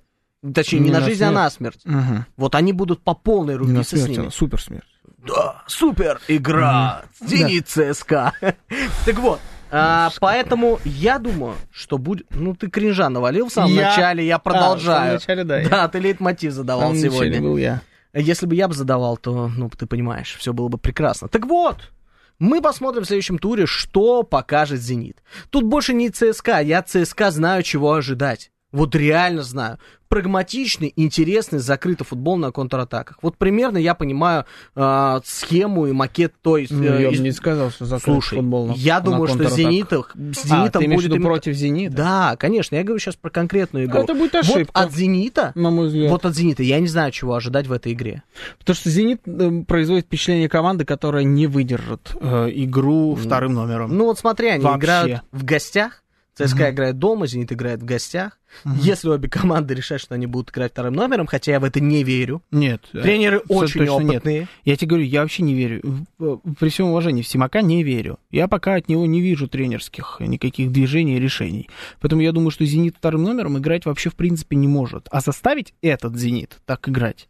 точнее, 0.55 0.79
не, 0.81 0.85
Не 0.87 0.93
на 0.93 1.01
на 1.01 1.05
жизнь, 1.07 1.23
а 1.25 1.27
смерть. 1.29 1.35
на 1.45 1.51
смерть. 1.51 1.81
Мгм. 1.85 2.27
Вот 2.37 2.55
они 2.55 2.73
будут 2.73 3.03
по 3.03 3.15
полной 3.15 3.55
Не 3.55 3.59
на 3.61 3.67
рубиться 3.67 3.97
с 3.97 4.01
смерть, 4.01 4.17
ними. 4.19 4.29
а 4.29 4.31
супер 4.31 4.61
смерть. 4.63 4.85
Да, 5.19 5.63
супер 5.67 6.21
игра. 6.29 7.03
Зенит 7.21 7.69
ЦСКА. 7.69 8.33
Так 9.05 9.19
вот, 9.19 9.41
а, 9.71 10.11
поэтому 10.21 10.79
я 10.85 11.19
думаю, 11.19 11.55
что 11.73 11.99
будет... 11.99 12.27
Ну, 12.31 12.55
ты 12.55 12.71
кринжа 12.71 13.09
навалил 13.09 13.49
в 13.49 13.53
самом 13.53 13.73
Я- 13.73 13.89
начале, 13.91 14.25
я 14.27 14.37
А, 14.37 14.39
в 14.39 14.43
продолжаю. 14.43 14.97
самом 14.99 15.13
начале, 15.15 15.45
да, 15.45 15.59
я. 15.61 15.69
Да, 15.69 15.89
ты 15.89 15.99
лейтмотив 15.99 16.53
задавал 16.53 16.93
ничего 16.93 17.25
не 17.25 17.31
сегодня. 17.33 17.41
был 17.43 17.57
я. 17.57 17.83
Если 18.15 18.47
бы 18.47 18.55
я 18.55 18.69
бы 18.69 18.75
задавал, 18.75 19.17
то, 19.17 19.49
ну, 19.49 19.69
ты 19.69 19.87
понимаешь, 19.87 20.37
все 20.39 20.53
было 20.53 20.69
бы 20.69 20.79
прекрасно. 20.79 21.29
Так 21.29 21.45
вот, 21.47 21.91
мы 22.39 22.61
посмотрим 22.61 23.05
в 23.05 23.07
следующем 23.07 23.39
туре, 23.39 23.67
что 23.67 24.23
покажет 24.23 24.81
«Зенит». 24.81 25.23
Тут 25.51 25.65
больше 25.65 25.95
не 25.95 26.11
ЦСКА, 26.11 26.61
я 26.61 26.83
ЦСКА 26.83 27.31
знаю, 27.31 27.63
чего 27.63 27.95
ожидать. 27.95 28.51
Вот 28.77 28.95
реально 28.95 29.43
знаю. 29.43 29.79
Прагматичный, 30.09 30.93
интересный, 30.95 31.59
закрытый 31.59 32.07
футбол 32.07 32.37
на 32.37 32.53
контратаках. 32.53 33.19
Вот 33.23 33.37
примерно 33.37 33.77
я 33.77 33.95
понимаю 33.95 34.45
а, 34.77 35.21
схему 35.25 35.87
и 35.89 35.93
макет 35.93 36.33
той... 36.43 36.69
Ну, 36.71 36.83
э, 36.85 37.03
я 37.03 37.09
бы 37.09 37.15
из- 37.15 37.21
не 37.21 37.33
сказал, 37.33 37.71
что 37.71 37.87
закрыт 37.87 38.05
Слушай, 38.05 38.37
футбол 38.37 38.69
на- 38.69 38.73
я 38.75 39.01
на 39.01 39.05
думаю, 39.05 39.27
что 39.27 39.39
контратаках. 39.39 39.59
«Зенитов», 39.71 40.11
с 40.15 40.45
А, 40.45 40.49
«Зенитом» 40.49 40.85
в 40.85 40.95
будет... 40.95 41.11
именно- 41.11 41.25
против 41.27 41.55
«Зенита»? 41.55 41.97
Да, 41.97 42.37
конечно, 42.39 42.77
я 42.77 42.85
говорю 42.85 43.01
сейчас 43.01 43.17
про 43.17 43.31
конкретную 43.31 43.87
игру. 43.87 43.99
Это 44.01 44.15
будет 44.15 44.33
Вот 44.35 44.45
ошибка. 44.45 44.71
от 44.81 44.93
«Зенита», 44.95 45.53
На 45.57 45.71
мой 45.71 45.89
взгляд. 45.89 46.11
вот 46.11 46.25
от 46.25 46.35
«Зенита» 46.37 46.63
я 46.63 46.79
не 46.79 46.87
знаю, 46.87 47.11
чего 47.11 47.35
ожидать 47.35 47.67
в 47.67 47.73
этой 47.73 47.93
игре. 47.93 48.23
Потому 48.61 48.77
что 48.77 48.91
«Зенит» 48.91 49.23
э, 49.27 49.63
производит 49.67 50.07
впечатление 50.07 50.49
команды, 50.49 50.85
которая 50.85 51.25
не 51.25 51.47
выдержит 51.49 52.13
э, 52.21 52.49
игру 52.55 53.17
вторым 53.17 53.55
номером. 53.55 53.97
Ну 53.97 54.05
вот 54.05 54.19
смотри, 54.21 54.49
они 54.51 54.63
Вообще. 54.65 54.79
играют 54.79 55.23
в 55.33 55.45
гостях. 55.45 56.03
ЦСКА 56.37 56.71
играет 56.71 56.99
дома, 56.99 57.27
Зенит 57.27 57.51
играет 57.53 57.81
в 57.81 57.85
гостях. 57.85 58.39
Если 58.65 59.09
обе 59.09 59.29
команды 59.29 59.75
решат, 59.75 60.01
что 60.01 60.15
они 60.15 60.27
будут 60.27 60.51
играть 60.51 60.73
вторым 60.73 60.95
номером, 60.95 61.27
хотя 61.27 61.53
я 61.53 61.61
в 61.61 61.65
это 61.65 61.81
не 61.81 62.05
верю. 62.05 62.43
Нет. 62.51 62.83
э, 62.93 63.01
Тренеры 63.01 63.39
очень 63.49 63.81
точно 63.87 64.03
нет. 64.03 64.11
опытные. 64.17 64.49
Я 64.65 64.77
тебе 64.77 64.89
говорю, 64.89 65.05
я 65.07 65.23
вообще 65.23 65.43
не 65.43 65.55
верю. 65.55 65.81
В- 66.19 66.39
При 66.59 66.69
всем 66.69 66.89
уважении, 66.89 67.23
в 67.23 67.29
Симака 67.29 67.63
не 67.63 67.83
верю. 67.83 68.19
Я 68.31 68.49
пока 68.49 68.75
от 68.75 68.89
него 68.89 69.07
не 69.07 69.21
вижу 69.21 69.49
тренерских 69.49 70.19
никаких 70.21 70.71
движений 70.73 71.17
и 71.17 71.21
решений. 71.21 71.69
Поэтому 72.01 72.21
я 72.23 72.33
думаю, 72.33 72.51
что 72.51 72.65
«Зенит» 72.65 72.97
вторым 72.99 73.23
номером 73.23 73.59
играть 73.59 73.87
вообще 73.87 74.11
в 74.11 74.15
принципе 74.15 74.57
не 74.57 74.69
может. 74.69 75.09
А 75.11 75.21
заставить 75.21 75.75
этот 75.83 76.17
«Зенит» 76.17 76.59
так 76.67 76.89
играть 76.89 77.29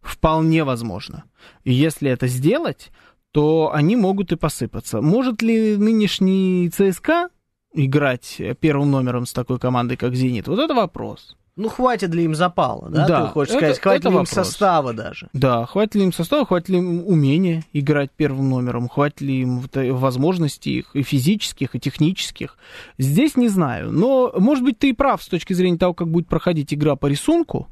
вполне 0.00 0.64
возможно. 0.64 1.24
И 1.64 1.72
если 1.72 2.10
это 2.10 2.26
сделать, 2.26 2.90
то 3.32 3.70
они 3.74 3.96
могут 3.96 4.32
и 4.32 4.36
посыпаться. 4.36 5.02
Может 5.02 5.42
ли 5.42 5.76
нынешний 5.76 6.70
ЦСКА 6.70 7.28
играть 7.76 8.40
первым 8.60 8.90
номером 8.90 9.26
с 9.26 9.32
такой 9.32 9.58
командой, 9.58 9.96
как 9.96 10.14
«Зенит»? 10.14 10.48
Вот 10.48 10.58
это 10.58 10.74
вопрос. 10.74 11.36
Ну, 11.58 11.70
хватит 11.70 12.12
ли 12.14 12.24
им 12.24 12.34
запала, 12.34 12.90
да? 12.90 13.06
Да, 13.08 13.22
Ты 13.22 13.32
хочешь 13.32 13.54
это- 13.54 13.60
сказать, 13.60 13.80
хватит 13.80 14.00
это 14.00 14.08
ли 14.10 14.14
им 14.14 14.18
вопрос. 14.20 14.46
состава 14.46 14.92
даже? 14.92 15.28
Да, 15.32 15.64
хватит 15.64 15.94
ли 15.94 16.02
им 16.04 16.12
состава, 16.12 16.44
хватит 16.44 16.68
ли 16.68 16.76
им 16.76 17.02
умения 17.06 17.64
играть 17.72 18.10
первым 18.14 18.50
номером, 18.50 18.90
хватит 18.90 19.22
ли 19.22 19.40
им 19.40 19.62
возможностей 19.72 20.80
их 20.80 20.90
и 20.94 21.02
физических, 21.02 21.74
и 21.74 21.80
технических. 21.80 22.58
Здесь 22.98 23.36
не 23.36 23.48
знаю. 23.48 23.90
Но, 23.90 24.34
может 24.36 24.64
быть, 24.64 24.78
ты 24.78 24.90
и 24.90 24.92
прав 24.92 25.22
с 25.22 25.28
точки 25.28 25.54
зрения 25.54 25.78
того, 25.78 25.94
как 25.94 26.08
будет 26.10 26.28
проходить 26.28 26.74
игра 26.74 26.94
по 26.94 27.06
рисунку. 27.06 27.68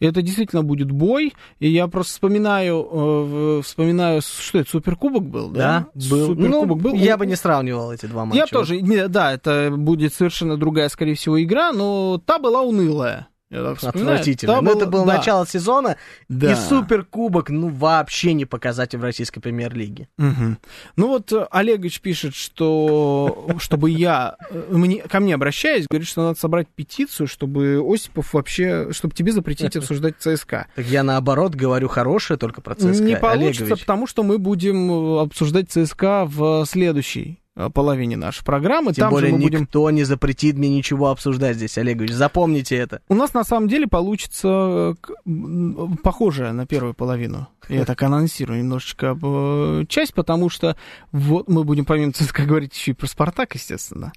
Это 0.00 0.22
действительно 0.22 0.62
будет 0.62 0.90
бой. 0.90 1.34
И 1.58 1.68
я 1.68 1.88
просто 1.88 2.12
вспоминаю, 2.14 2.88
э, 2.90 3.62
вспоминаю, 3.64 4.20
что 4.22 4.58
это, 4.58 4.70
Суперкубок 4.70 5.24
был, 5.24 5.48
да? 5.48 5.86
Да, 5.94 6.08
был. 6.10 6.26
Суперкубок 6.26 6.78
Ну, 6.78 6.90
был. 6.90 6.94
я 6.94 7.16
бы 7.16 7.26
не 7.26 7.36
сравнивал 7.36 7.92
эти 7.92 8.06
два 8.06 8.24
матча. 8.24 8.38
я 8.38 8.46
тоже, 8.46 8.80
не, 8.80 9.08
да, 9.08 9.32
это 9.32 9.72
будет 9.76 10.14
совершенно 10.14 10.56
другая, 10.56 10.88
скорее 10.88 11.14
всего, 11.14 11.42
игра, 11.42 11.72
но 11.72 12.20
та 12.24 12.38
была 12.38 12.62
унылая. 12.62 13.28
Я 13.48 13.62
так 13.62 13.78
вспоминаю. 13.78 14.14
Отвратительно. 14.16 14.54
Та 14.54 14.60
Но 14.60 14.70
была- 14.72 14.76
это 14.76 14.86
было 14.86 15.06
да. 15.06 15.16
начало 15.18 15.46
сезона, 15.46 15.96
Да. 16.28 16.50
и 16.52 16.54
суперкубок, 16.56 17.48
ну, 17.50 17.68
вообще 17.68 18.32
не 18.32 18.44
показатель 18.44 18.98
в 18.98 19.02
российской 19.02 19.40
премьер-лиге. 19.40 20.08
Мгм. 20.18 20.58
Ну 20.96 21.06
вот 21.08 21.32
э, 21.32 21.46
Олегович 21.52 22.00
пишет, 22.00 22.34
что 22.34 23.48
чтобы 23.60 23.90
я 23.90 24.36
э, 24.50 24.64
мне, 24.70 25.00
ко 25.02 25.20
мне 25.20 25.34
обращаясь, 25.34 25.86
говорит, 25.88 26.08
что 26.08 26.24
надо 26.26 26.38
собрать 26.40 26.66
петицию, 26.74 27.28
чтобы 27.28 27.80
Осипов 27.86 28.34
вообще, 28.34 28.88
чтобы 28.92 29.14
тебе 29.14 29.30
запретить 29.30 29.76
обсуждать 29.76 30.16
ЦСКА. 30.18 30.66
Так 30.74 30.86
я 30.86 31.02
наоборот 31.04 31.54
говорю 31.54 31.86
хорошее 31.88 32.38
только 32.38 32.60
про 32.60 32.74
ЦСКА. 32.74 33.04
Не 33.04 33.16
получится, 33.16 33.62
Олегович. 33.64 33.80
потому 33.86 34.06
что 34.08 34.24
мы 34.24 34.38
будем 34.38 34.90
э, 34.90 35.20
обсуждать 35.22 35.70
ЦСКА 35.70 36.24
в 36.26 36.64
следующей 36.66 37.38
половине 37.72 38.16
нашей 38.16 38.44
программы. 38.44 38.92
Тем 38.92 39.04
Там 39.04 39.10
более 39.10 39.30
же 39.30 39.36
мы 39.36 39.42
будем 39.42 39.60
никто 39.62 39.90
не 39.90 40.04
запретит 40.04 40.56
мне 40.56 40.68
ничего 40.68 41.08
обсуждать 41.08 41.56
здесь, 41.56 41.78
Олегович. 41.78 42.12
Запомните 42.12 42.76
это. 42.76 43.00
У 43.08 43.14
нас 43.14 43.34
на 43.34 43.44
самом 43.44 43.68
деле 43.68 43.86
получится 43.86 44.94
э, 45.26 45.86
похожая 46.02 46.52
на 46.52 46.66
первую 46.66 46.94
половину. 46.94 47.48
Я 47.68 47.84
так 47.84 48.02
анонсирую 48.02 48.60
немножечко 48.60 49.18
э, 49.20 49.84
часть, 49.88 50.14
потому 50.14 50.48
что 50.48 50.76
вот 51.12 51.48
мы 51.48 51.64
будем 51.64 51.84
помимо 51.84 52.12
ЦСКА 52.14 52.44
говорить 52.44 52.74
еще 52.74 52.92
и 52.92 52.94
про 52.94 53.06
Спартак, 53.06 53.54
естественно. 53.54 54.12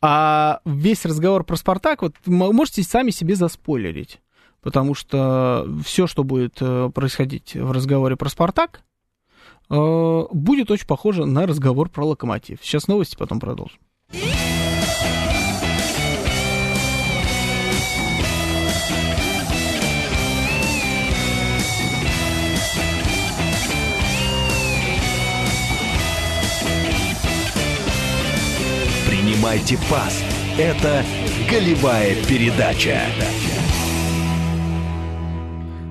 А 0.00 0.60
весь 0.64 1.04
разговор 1.04 1.44
про 1.44 1.56
Спартак, 1.56 2.02
вот 2.02 2.14
можете 2.26 2.82
сами 2.82 3.10
себе 3.10 3.34
заспойлерить. 3.34 4.20
Потому 4.60 4.94
что 4.94 5.66
все, 5.84 6.06
что 6.06 6.22
будет 6.22 6.58
э, 6.60 6.90
происходить 6.94 7.54
в 7.56 7.72
разговоре 7.72 8.16
про 8.16 8.28
Спартак, 8.28 8.80
э, 8.80 8.91
будет 9.68 10.70
очень 10.70 10.86
похоже 10.86 11.24
на 11.24 11.46
разговор 11.46 11.88
про 11.88 12.04
Локомотив. 12.04 12.58
Сейчас 12.62 12.88
новости, 12.88 13.16
потом 13.16 13.40
продолжим. 13.40 13.78
Принимайте 29.08 29.78
пас. 29.90 30.22
Это 30.58 31.04
голевая 31.50 32.14
передача. 32.26 33.00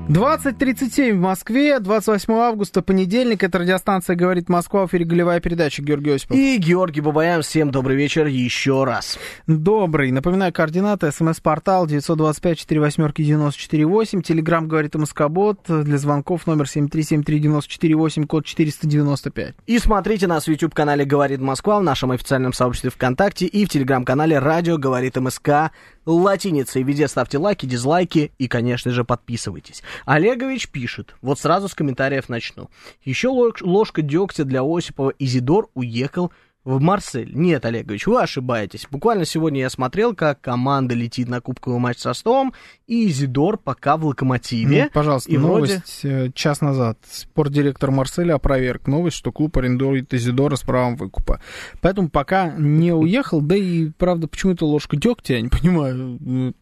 20.37 0.10 1.14
в 1.14 1.20
Москве, 1.20 1.80
28 1.80 2.34
августа, 2.34 2.82
понедельник. 2.82 3.44
Это 3.44 3.60
радиостанция 3.60 4.18
«Говорит 4.18 4.50
Москва», 4.50 4.86
в 4.86 4.90
эфире 4.90 5.06
голевая 5.06 5.40
передача 5.40 5.82
Георгий 5.82 6.12
Осипов. 6.12 6.36
И 6.36 6.58
Георгий 6.58 7.00
Бабаян, 7.00 7.42
всем 7.44 7.72
добрый 7.72 7.96
вечер 7.96 8.26
еще 8.26 8.84
раз. 8.84 9.18
Добрый. 9.48 10.12
Напоминаю, 10.12 10.52
координаты. 10.52 11.12
СМС-портал 11.12 11.88
925-48-94-8. 11.88 14.22
Телеграмм 14.22 14.68
«Говорит 14.68 14.96
МСК-бот». 14.96 15.60
Для 15.68 15.98
звонков 15.98 16.46
номер 16.46 16.66
7373948, 16.66 18.26
код 18.26 18.46
495. 18.46 19.56
И 19.66 19.80
смотрите 19.80 20.28
нас 20.28 20.44
в 20.46 20.50
YouTube-канале 20.50 21.06
«Говорит 21.06 21.40
Москва», 21.40 21.80
в 21.80 21.84
нашем 21.84 22.12
официальном 22.12 22.52
сообществе 22.52 22.90
ВКонтакте 22.90 23.46
и 23.46 23.66
в 23.66 23.70
Телеграм-канале 23.70 24.40
«Радио 24.40 24.78
говорит 24.78 25.16
МСК» 25.16 25.72
латиницей. 26.06 26.84
Везде 26.84 27.08
ставьте 27.08 27.38
лайки, 27.38 27.66
дизлайки 27.66 28.32
и, 28.38 28.48
конечно 28.48 28.92
же, 28.92 29.04
подписывайтесь. 29.04 29.84
Олегович 30.06 30.70
пишет, 30.70 31.16
вот 31.22 31.40
сразу 31.40 31.68
с 31.68 31.74
комментариев 31.74 32.30
начну. 32.30 32.70
Еще 33.04 33.28
ложка 33.28 34.02
дегтя 34.02 34.44
для 34.44 34.62
Осипова. 34.64 35.14
Изидор 35.20 35.70
уехал 35.74 36.32
в 36.64 36.80
Марсель. 36.80 37.32
Нет, 37.34 37.66
Олегович, 37.66 38.08
вы 38.08 38.22
ошибаетесь. 38.22 38.88
Буквально 38.90 39.26
сегодня 39.26 39.62
я 39.62 39.70
смотрел, 39.70 40.16
как 40.16 40.42
команда 40.42 40.94
летит 40.94 41.28
на 41.28 41.42
кубковый 41.42 41.80
матч 41.80 42.00
с 42.00 42.06
Ростовом, 42.06 42.54
и 42.88 43.08
Изидор 43.10 43.58
пока 43.58 43.98
в 43.98 44.06
Локомотиве. 44.06 44.84
Ну, 44.84 44.90
пожалуйста, 44.92 45.32
и 45.32 45.38
новость 45.38 46.04
вроде... 46.04 46.32
час 46.34 46.62
назад. 46.62 47.00
Спортдиректор 47.10 47.92
Марселя 47.92 48.36
опроверг 48.36 48.88
новость, 48.88 49.18
что 49.18 49.32
клуб 49.32 49.58
арендует 49.58 50.14
Изидора 50.14 50.56
с 50.56 50.62
правом 50.62 50.96
выкупа. 50.96 51.42
Поэтому 51.82 52.10
пока 52.10 52.52
не 52.52 52.94
уехал, 52.94 53.42
да 53.42 53.56
и, 53.56 53.90
правда, 53.90 54.28
почему-то 54.28 54.68
ложка 54.68 54.98
дегтя, 54.98 55.34
я 55.36 55.42
не 55.42 55.50
понимаю. 55.50 56.54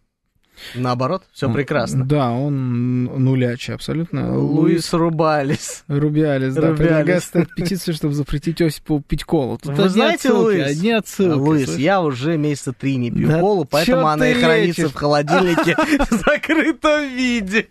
Наоборот, 0.75 1.23
все 1.31 1.51
прекрасно. 1.51 2.05
Да, 2.05 2.31
он 2.31 3.03
нулячий 3.05 3.73
абсолютно. 3.73 4.37
Луис 4.37 4.93
Рубалис. 4.93 5.83
Рубиалис, 5.87 6.53
да. 6.53 6.61
Рубиалис. 6.69 6.77
Предлагает 6.79 7.23
ставить 7.23 7.55
петицию, 7.55 7.95
чтобы 7.95 8.13
запретить 8.13 8.61
Осипову 8.61 9.01
пить 9.01 9.23
колу. 9.23 9.57
Тут 9.57 9.75
Вы 9.77 9.89
знаете, 9.89 10.29
отсылки, 10.29 10.43
Луис? 10.57 10.67
Одни 10.77 10.91
отсылки. 10.91 11.37
Луис, 11.39 11.65
слышишь? 11.65 11.81
я 11.81 12.01
уже 12.01 12.37
месяца 12.37 12.73
три 12.73 12.95
не 12.97 13.11
пью 13.11 13.27
Да 13.27 13.39
колу, 13.39 13.65
поэтому 13.65 14.07
она 14.07 14.29
и 14.29 14.33
хранится 14.33 14.81
лечишь? 14.83 14.93
в 14.93 14.97
холодильнике 14.97 15.75
в 15.75 16.23
закрытом 16.25 17.09
виде. 17.15 17.67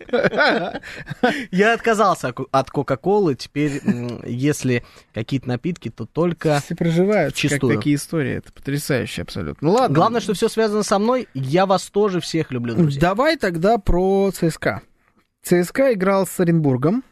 Я 1.51 1.73
отказался 1.73 2.33
от- 2.51 2.69
Кока-Колы. 2.71 3.35
Теперь, 3.35 3.81
если 4.25 4.83
какие-то 5.13 5.47
напитки, 5.47 5.89
то 5.89 6.05
только... 6.05 6.61
Все 6.63 6.75
проживают, 6.75 7.33
как 7.33 7.37
Вчистую. 7.37 7.75
такие 7.77 7.95
истории. 7.95 8.35
Это 8.37 8.51
потрясающе 8.53 9.23
абсолютно. 9.23 9.67
Ну 9.67 9.73
ладно. 9.73 9.95
Главное, 9.95 10.21
что 10.21 10.33
все 10.33 10.49
связано 10.49 10.83
со 10.83 10.99
мной. 10.99 11.27
Я 11.33 11.65
вас 11.65 11.89
тоже 11.89 12.19
всех 12.19 12.51
люблю, 12.51 12.75
друзья. 12.83 13.01
Давай 13.01 13.37
тогда 13.37 13.77
про 13.77 14.31
ЦСКА. 14.31 14.81
ЦСКА 15.43 15.93
играл 15.93 16.25
с 16.27 16.39
Оренбургом. 16.39 17.03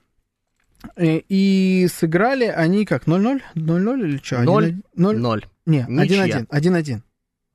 э, 0.96 1.22
И 1.30 1.88
сыграли 1.92 2.46
они 2.46 2.86
как? 2.86 3.08
0-0? 3.08 3.42
0-0 3.56 4.00
или 4.08 4.18
что? 4.18 4.42
Ноль. 4.42 4.76
0 4.96 5.18
Ноль. 5.18 5.46
Не, 5.66 5.86
Ничья. 5.88 6.46
1-1. 6.46 6.48
1-1. 6.50 7.02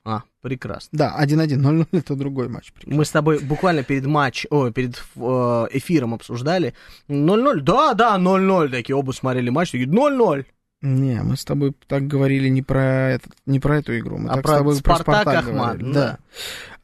А, 0.04 0.22
прекрасно. 0.40 0.88
Да, 0.92 1.16
1-1. 1.22 1.58
0-0 1.58 1.86
это 1.92 2.14
другой 2.16 2.48
матч. 2.48 2.72
Мы 2.86 3.04
с 3.04 3.10
тобой 3.10 3.38
буквально 3.38 3.84
перед 3.84 4.04
матч, 4.06 4.46
о, 4.50 4.70
перед 4.70 4.96
э, 5.16 5.66
эфиром 5.70 6.14
обсуждали. 6.14 6.74
0-0, 7.08 7.60
да, 7.60 7.94
да, 7.94 8.18
0-0. 8.18 8.68
Такие 8.70 8.96
оба 8.96 9.12
смотрели 9.12 9.48
матч, 9.50 9.70
такие 9.70 9.88
0-0. 9.88 10.44
Не, 10.82 11.22
мы 11.22 11.36
с 11.36 11.44
тобой 11.44 11.74
так 11.86 12.08
говорили 12.08 12.48
не 12.48 12.60
про, 12.62 13.12
этот, 13.12 13.32
не 13.46 13.60
про 13.60 13.78
эту 13.78 13.96
игру. 13.98 14.18
Мы 14.18 14.28
А 14.30 14.34
так 14.34 14.42
про 14.42 14.52
с 14.54 14.58
тобой 14.58 14.74
«Спартак» 14.74 15.06
про 15.06 15.12
Спартак 15.22 15.44
Ахмат, 15.44 15.78
говорили. 15.78 15.92
да. 15.94 16.00
Да. 16.02 16.18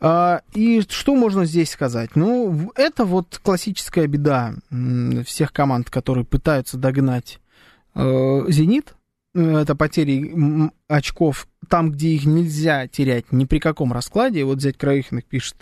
А, 0.01 0.43
и 0.55 0.83
что 0.89 1.17
можно 1.17 1.45
здесь 1.45 1.71
сказать? 1.71 2.11
Ну, 2.15 2.71
это 2.77 3.05
вот 3.05 3.41
классическая 3.43 4.07
беда 4.07 4.55
всех 5.27 5.53
команд, 5.53 5.91
которые 5.91 6.25
пытаются 6.25 6.77
догнать 6.79 7.41
э, 7.97 8.45
«Зенит». 8.49 8.95
Э, 9.39 9.59
Это 9.59 9.77
потери 9.77 10.35
очков 10.89 11.47
там, 11.69 11.93
где 11.93 12.09
их 12.09 12.25
нельзя 12.25 12.89
терять 12.89 13.31
ни 13.31 13.45
при 13.45 13.59
каком 13.59 13.93
раскладе. 13.93 14.45
Вот 14.45 14.59
взять 14.59 14.79
Краихиных 14.79 15.25
пишет, 15.25 15.57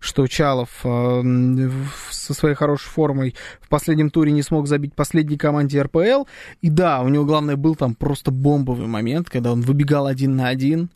что 0.00 0.26
Чалов 0.26 0.68
э, 0.84 1.70
со 2.10 2.34
своей 2.34 2.54
хорошей 2.54 2.88
формой 2.88 3.34
в 3.60 3.68
последнем 3.68 4.10
туре 4.10 4.32
не 4.32 4.42
смог 4.42 4.66
забить 4.66 4.94
последней 4.94 5.38
команде 5.38 5.80
РПЛ. 5.80 6.24
И 6.60 6.68
да, 6.68 7.00
у 7.00 7.08
него, 7.08 7.24
главное, 7.24 7.56
был 7.56 7.74
там 7.74 7.94
просто 7.94 8.30
бомбовый 8.30 8.86
момент, 8.86 9.30
когда 9.30 9.52
он 9.52 9.62
выбегал 9.62 10.06
один 10.06 10.36
на 10.36 10.48
один. 10.48 10.90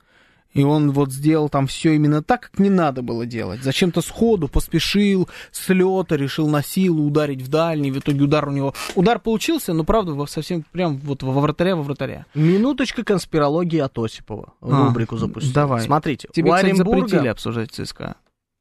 И 0.57 0.65
он 0.65 0.91
вот 0.93 1.13
сделал 1.13 1.49
там 1.49 1.67
все 1.67 1.95
именно 1.95 2.23
так, 2.23 2.43
как 2.43 2.59
не 2.59 2.71
надо 2.71 3.03
было 3.03 3.27
делать. 3.27 3.63
Зачем-то 3.63 4.01
сходу 4.01 4.49
поспешил, 4.49 5.29
с 5.51 5.69
лета 5.69 6.17
решил 6.17 6.49
на 6.49 6.63
силу 6.63 7.07
ударить 7.07 7.43
в 7.43 7.49
дальний. 7.49 7.91
В 7.91 7.99
итоге 7.99 8.25
удар 8.25 8.49
у 8.49 8.53
него... 8.53 8.75
Удар 8.95 9.19
получился, 9.19 9.73
но 9.75 9.85
правда 9.85 10.27
совсем 10.27 10.65
прям 10.73 10.97
вот 10.99 11.23
во 11.23 11.41
вратаря, 11.41 11.77
во 11.77 11.83
вратаря. 11.83 12.27
Минуточка 12.35 13.05
конспирологии 13.05 13.79
от 13.79 13.99
Осипова. 13.99 14.55
А, 14.63 14.87
Рубрику 14.87 15.17
запустил. 15.17 15.53
давай. 15.53 15.83
Смотрите, 15.83 16.29
Тебе, 16.33 16.51
у 16.51 16.55
кстати, 16.55 16.73
Оренбурга... 16.73 17.01
запретили 17.01 17.29
обсуждать 17.29 17.73
ЦСКА. 17.73 18.17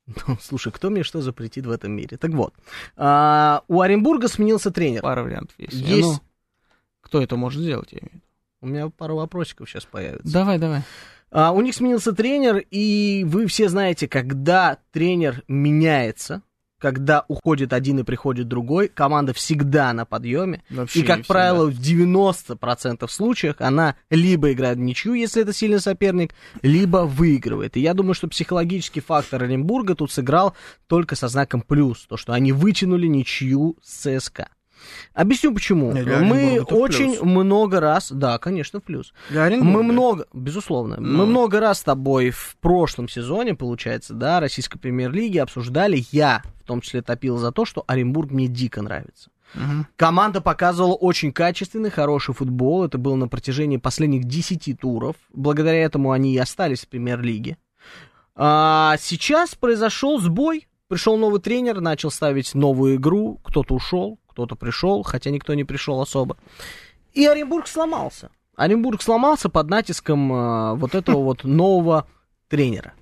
Слушай, 0.41 0.71
кто 0.73 0.89
мне 0.89 1.03
что 1.03 1.21
запретит 1.21 1.65
в 1.65 1.71
этом 1.71 1.93
мире? 1.93 2.17
Так 2.17 2.31
вот, 2.31 2.53
а, 2.97 3.63
у 3.67 3.81
Оренбурга 3.81 4.27
сменился 4.27 4.71
тренер. 4.71 5.01
Пара 5.01 5.23
вариантов 5.23 5.55
есть. 5.57 5.73
Есть. 5.73 6.01
Ну, 6.01 6.19
кто 7.01 7.21
это 7.21 7.37
может 7.37 7.61
сделать, 7.61 7.91
я 7.91 7.99
имею 7.99 8.09
в 8.09 8.13
виду? 8.15 8.25
У 8.61 8.67
меня 8.67 8.89
пару 8.89 9.15
вопросиков 9.15 9.69
сейчас 9.69 9.85
появится. 9.85 10.31
Давай, 10.31 10.57
давай. 10.57 10.81
А, 11.31 11.51
у 11.51 11.61
них 11.61 11.75
сменился 11.75 12.13
тренер, 12.13 12.63
и 12.71 13.23
вы 13.27 13.47
все 13.47 13.69
знаете, 13.69 14.07
когда 14.07 14.77
тренер 14.91 15.43
меняется, 15.47 16.43
когда 16.85 17.25
уходит 17.27 17.73
один 17.73 17.99
и 17.99 18.03
приходит 18.03 18.47
другой, 18.47 18.89
команда 18.89 19.33
всегда 19.33 19.91
на 19.93 20.05
подъеме. 20.05 20.63
Вообще 20.69 20.99
и, 20.99 21.03
как 21.03 21.17
не 21.17 21.23
всегда. 21.23 21.33
правило, 21.33 21.65
в 21.65 21.79
90% 21.79 23.07
случаях 23.09 23.55
она 23.59 23.95
либо 24.09 24.51
играет 24.51 24.77
в 24.77 24.81
ничью, 24.81 25.13
если 25.13 25.41
это 25.41 25.53
сильный 25.53 25.79
соперник, 25.79 26.35
либо 26.61 26.97
выигрывает. 26.99 27.77
И 27.77 27.79
я 27.79 27.93
думаю, 27.93 28.13
что 28.13 28.27
психологический 28.27 29.01
фактор 29.01 29.43
Оренбурга 29.43 29.95
тут 29.95 30.11
сыграл 30.11 30.55
только 30.87 31.15
со 31.15 31.27
знаком 31.27 31.61
плюс. 31.61 32.05
То, 32.05 32.17
что 32.17 32.33
они 32.33 32.51
вытянули 32.51 33.07
ничью 33.07 33.77
с 33.81 34.19
ЦСКА. 34.19 34.49
Объясню 35.13 35.53
почему. 35.53 35.91
Для 35.93 36.19
Мы 36.19 36.61
очень 36.61 37.23
много 37.23 37.79
раз, 37.79 38.11
да, 38.11 38.37
конечно, 38.37 38.79
в 38.79 38.83
плюс. 38.83 39.13
Для 39.29 39.43
Оренбурга. 39.43 39.71
Мы 39.71 39.83
много, 39.83 40.25
безусловно, 40.33 40.97
Ну. 40.99 41.17
мы 41.19 41.25
много 41.25 41.59
раз 41.59 41.79
с 41.79 41.83
тобой 41.83 42.31
в 42.31 42.57
прошлом 42.61 43.07
сезоне, 43.09 43.55
получается, 43.55 44.13
да, 44.13 44.39
российской 44.39 44.77
премьер-лиги 44.79 45.37
обсуждали, 45.37 46.03
я 46.11 46.41
в 46.63 46.67
том 46.67 46.81
числе 46.81 47.01
топил 47.01 47.37
за 47.37 47.51
то, 47.51 47.65
что 47.65 47.83
Оренбург 47.87 48.31
мне 48.31 48.47
дико 48.47 48.81
нравится. 48.81 49.29
Мгм. 49.53 49.87
Команда 49.95 50.41
показывала 50.41 50.95
очень 50.95 51.31
качественный, 51.31 51.89
хороший 51.89 52.33
футбол. 52.33 52.83
Это 52.83 52.97
было 52.97 53.15
на 53.15 53.27
протяжении 53.27 53.77
последних 53.77 54.25
10 54.25 54.73
туров. 54.73 55.15
Благодаря 55.31 55.83
этому 55.83 56.11
они 56.11 56.33
и 56.33 56.37
остались 56.37 56.81
в 56.81 56.89
премьер-лиге. 56.89 57.57
А 58.35 58.97
сейчас 58.99 59.55
произошел 59.55 60.19
сбой. 60.19 60.67
Пришел 60.87 61.17
новый 61.17 61.39
тренер, 61.39 61.81
начал 61.81 62.11
ставить 62.11 62.53
новую 62.53 62.95
игру. 62.95 63.39
Кто-то 63.43 63.73
ушел, 63.75 64.19
кто-то 64.35 64.57
пришел, 64.57 65.01
хотя 65.03 65.29
никто 65.29 65.53
не 65.53 65.63
пришел 65.63 66.01
особо. 66.01 66.35
И 67.13 67.25
Оренбург 67.25 67.67
сломался. 67.67 68.29
Оренбург 68.57 69.01
сломался 69.01 69.47
под 69.47 69.69
натиском 69.69 70.31
а, 70.33 70.75
вот 70.75 70.93
этого 70.93 71.23
вот 71.23 71.43
нового 71.45 72.05
тренера. 72.49 72.93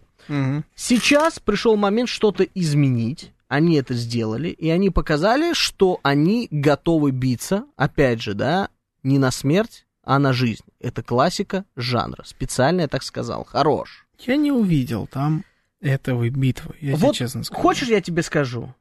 Сейчас 0.76 1.40
пришел 1.40 1.76
момент 1.76 2.08
что-то 2.08 2.44
изменить. 2.44 3.34
Они 3.48 3.76
это 3.76 3.94
сделали, 3.94 4.50
и 4.50 4.70
они 4.70 4.90
показали, 4.90 5.54
что 5.54 6.00
они 6.02 6.48
готовы 6.50 7.12
биться, 7.12 7.66
опять 7.76 8.22
же, 8.22 8.36
да, 8.36 8.70
не 9.02 9.18
на 9.18 9.32
смерть, 9.32 9.86
а 10.04 10.18
на 10.20 10.34
жизнь. 10.34 10.64
Это 10.80 11.04
классика 11.04 11.66
жанра. 11.76 12.24
Специально 12.26 12.82
я 12.82 12.88
так 12.88 13.04
сказал. 13.04 13.44
Хорош. 13.44 14.08
Я 14.20 14.38
не 14.38 14.52
увидел 14.52 15.08
там 15.08 15.44
этого 15.82 16.30
битвы, 16.30 16.76
я 16.80 16.94
тебе 16.94 17.08
вот 17.08 17.16
честно 17.16 17.44
скажу. 17.44 17.62
хочешь, 17.62 17.90
я 17.90 18.02
тебе 18.02 18.24
скажу? 18.24 18.74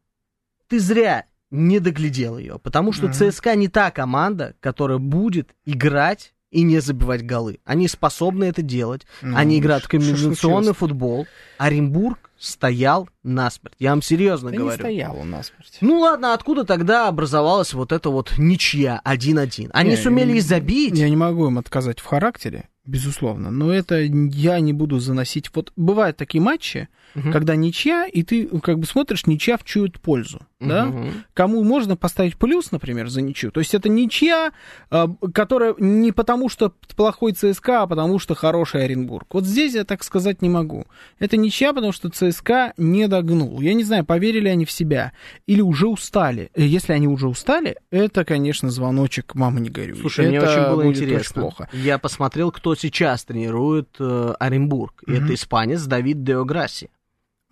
Ты 0.68 0.78
зря 0.78 1.26
не 1.52 1.78
доглядел 1.78 2.38
ее, 2.38 2.58
потому 2.58 2.92
что 2.92 3.06
Мгм. 3.06 3.12
ЦСКА 3.14 3.54
не 3.54 3.68
та 3.68 3.90
команда, 3.92 4.54
которая 4.60 4.98
будет 4.98 5.54
играть 5.64 6.34
и 6.50 6.62
не 6.62 6.80
забивать 6.80 7.24
голы. 7.24 7.60
Они 7.64 7.88
способны 7.88 8.44
это 8.44 8.60
делать. 8.62 9.06
Ну, 9.22 9.36
Они 9.36 9.58
играют 9.58 9.84
в 9.84 9.88
комбинационный 9.88 10.74
футбол. 10.74 11.26
Оренбург 11.58 12.30
стоял 12.38 13.08
насмерть. 13.22 13.74
Я 13.78 13.90
вам 13.90 14.02
серьезно 14.02 14.50
Да 14.50 14.56
не 14.56 14.58
говорю. 14.58 14.78
стоял 14.78 15.16
он 15.16 15.30
насмерть. 15.30 15.78
Ну 15.80 16.00
ладно, 16.00 16.34
откуда 16.34 16.64
тогда 16.64 17.08
образовалась 17.08 17.72
вот 17.72 17.92
эта 17.92 18.10
вот 18.10 18.34
ничья 18.36 19.00
1-1? 19.04 19.70
Они 19.72 19.90
Не, 19.90 19.96
сумели 19.96 20.32
не- 20.32 20.38
и 20.38 20.40
забить. 20.40 20.98
Я 20.98 21.08
не 21.08 21.16
могу 21.16 21.46
им 21.46 21.58
отказать 21.58 22.00
в 22.00 22.04
характере. 22.06 22.68
Безусловно. 22.84 23.50
Но 23.50 23.72
это 23.72 24.00
я 24.00 24.58
не 24.60 24.72
буду 24.72 24.98
заносить. 24.98 25.50
Вот 25.54 25.72
бывают 25.76 26.16
такие 26.16 26.42
матчи, 26.42 26.88
Мгм. 27.14 27.30
когда 27.30 27.54
ничья, 27.56 28.06
и 28.06 28.22
ты 28.22 28.46
как 28.60 28.78
бы 28.78 28.86
смотришь, 28.86 29.26
ничья 29.26 29.56
в 29.58 29.64
чью 29.64 29.88
пользу. 30.00 30.40
Да? 30.60 30.86
Мгм. 30.86 31.24
Кому 31.34 31.62
можно 31.64 31.96
поставить 31.96 32.36
плюс, 32.36 32.70
например, 32.72 33.08
за 33.08 33.20
ничью. 33.20 33.50
То 33.50 33.60
есть 33.60 33.74
это 33.74 33.88
ничья, 33.88 34.52
э, 34.90 35.06
которая 35.34 35.74
не 35.78 36.12
потому, 36.12 36.48
что 36.48 36.72
плохой 36.96 37.32
ЦСКА, 37.32 37.82
а 37.82 37.86
потому 37.86 38.18
что 38.20 38.34
хороший 38.34 38.84
Оренбург. 38.84 39.26
Вот 39.34 39.44
здесь 39.44 39.74
я 39.74 39.84
так 39.84 40.02
сказать 40.04 40.40
не 40.40 40.48
могу. 40.48 40.86
Это 41.18 41.36
ничья, 41.36 41.72
потому 41.72 41.92
что 41.92 42.08
ЦСКА 42.10 42.72
не 42.76 43.08
догнул. 43.08 43.60
Я 43.60 43.74
не 43.74 43.82
знаю, 43.84 44.04
поверили 44.04 44.48
они 44.48 44.64
в 44.64 44.70
себя 44.70 45.12
или 45.46 45.60
уже 45.60 45.88
устали. 45.88 46.50
Э, 46.54 46.62
Если 46.62 46.92
они 46.92 47.08
уже 47.08 47.28
устали, 47.28 47.76
это, 47.90 48.24
конечно, 48.24 48.70
звоночек 48.70 49.34
«мама, 49.34 49.60
не 49.60 49.68
горюй». 49.68 49.98
Слушай, 49.98 50.28
мне 50.28 50.38
Это 50.38 50.50
очень 50.50 50.62
было 50.70 50.82
будет 50.84 50.96
очень 50.96 51.04
интересно. 51.04 51.42
плохо. 51.42 51.68
Я 51.72 51.98
посмотрел, 51.98 52.50
кто 52.52 52.71
сейчас 52.80 53.24
тренирует 53.24 53.96
э, 53.98 54.34
Оренбург. 54.38 55.02
И 55.06 55.12
Мгм. 55.12 55.24
Это 55.24 55.34
испанец 55.34 55.82
Давид 55.84 56.22
Деограсси. 56.22 56.90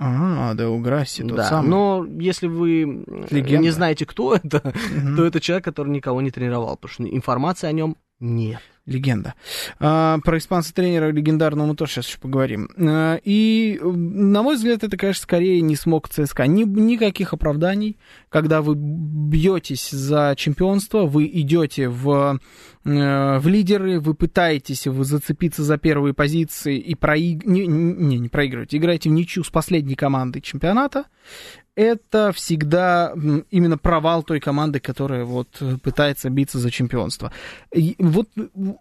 А, 0.02 0.54
да, 0.54 0.70
Уграсси, 0.70 1.22
тот 1.24 1.36
Да, 1.36 1.44
самый. 1.44 1.68
но 1.68 2.06
если 2.18 2.46
вы 2.46 3.04
э, 3.06 3.26
Легенда. 3.30 3.58
не 3.64 3.70
знаете, 3.70 4.06
кто 4.06 4.34
это, 4.42 4.72
Мгм. 4.94 5.16
то 5.16 5.24
это 5.26 5.40
человек, 5.40 5.64
который 5.64 5.90
никого 5.90 6.22
не 6.22 6.30
тренировал, 6.30 6.76
потому 6.76 6.92
что 6.92 7.04
информации 7.16 7.66
о 7.66 7.72
нем 7.72 7.96
нет. 8.18 8.60
Легенда. 8.86 9.34
А, 9.78 10.18
про 10.24 10.38
испанца-тренера 10.38 11.12
легендарного 11.12 11.66
мы 11.68 11.76
тоже 11.76 11.92
сейчас 11.92 12.08
еще 12.08 12.18
поговорим. 12.18 12.68
А, 12.78 13.20
и, 13.22 13.78
на 13.82 14.42
мой 14.42 14.56
взгляд, 14.56 14.82
это, 14.82 14.96
конечно, 14.96 15.22
скорее 15.22 15.60
не 15.60 15.76
смог 15.76 16.08
ЦСКА. 16.08 16.46
Ни, 16.46 16.64
никаких 16.64 17.32
оправданий. 17.34 17.98
Когда 18.30 18.62
вы 18.62 18.74
бьетесь 18.76 19.90
за 19.90 20.34
чемпионство, 20.36 21.04
вы 21.04 21.26
идете 21.26 21.88
в, 21.88 22.40
в 22.82 23.42
лидеры, 23.44 24.00
вы 24.00 24.14
пытаетесь 24.14 24.86
вы 24.86 25.04
зацепиться 25.04 25.62
за 25.62 25.76
первые 25.76 26.14
позиции 26.14 26.78
и 26.78 26.94
проиг... 26.94 27.44
не, 27.44 27.66
не, 27.66 28.18
не 28.18 28.28
проигрывать, 28.28 28.74
играете 28.74 29.10
в 29.10 29.12
ничью 29.12 29.44
с 29.44 29.50
последней 29.50 29.96
командой 29.96 30.40
чемпионата, 30.40 31.04
это 31.74 32.32
всегда 32.32 33.14
именно 33.50 33.78
провал 33.78 34.22
той 34.22 34.40
команды, 34.40 34.80
которая 34.80 35.24
вот 35.24 35.48
э, 35.60 35.76
пытается 35.82 36.28
биться 36.30 36.58
за 36.58 36.70
чемпионство. 36.70 37.32
И 37.74 37.96
вот 37.98 38.28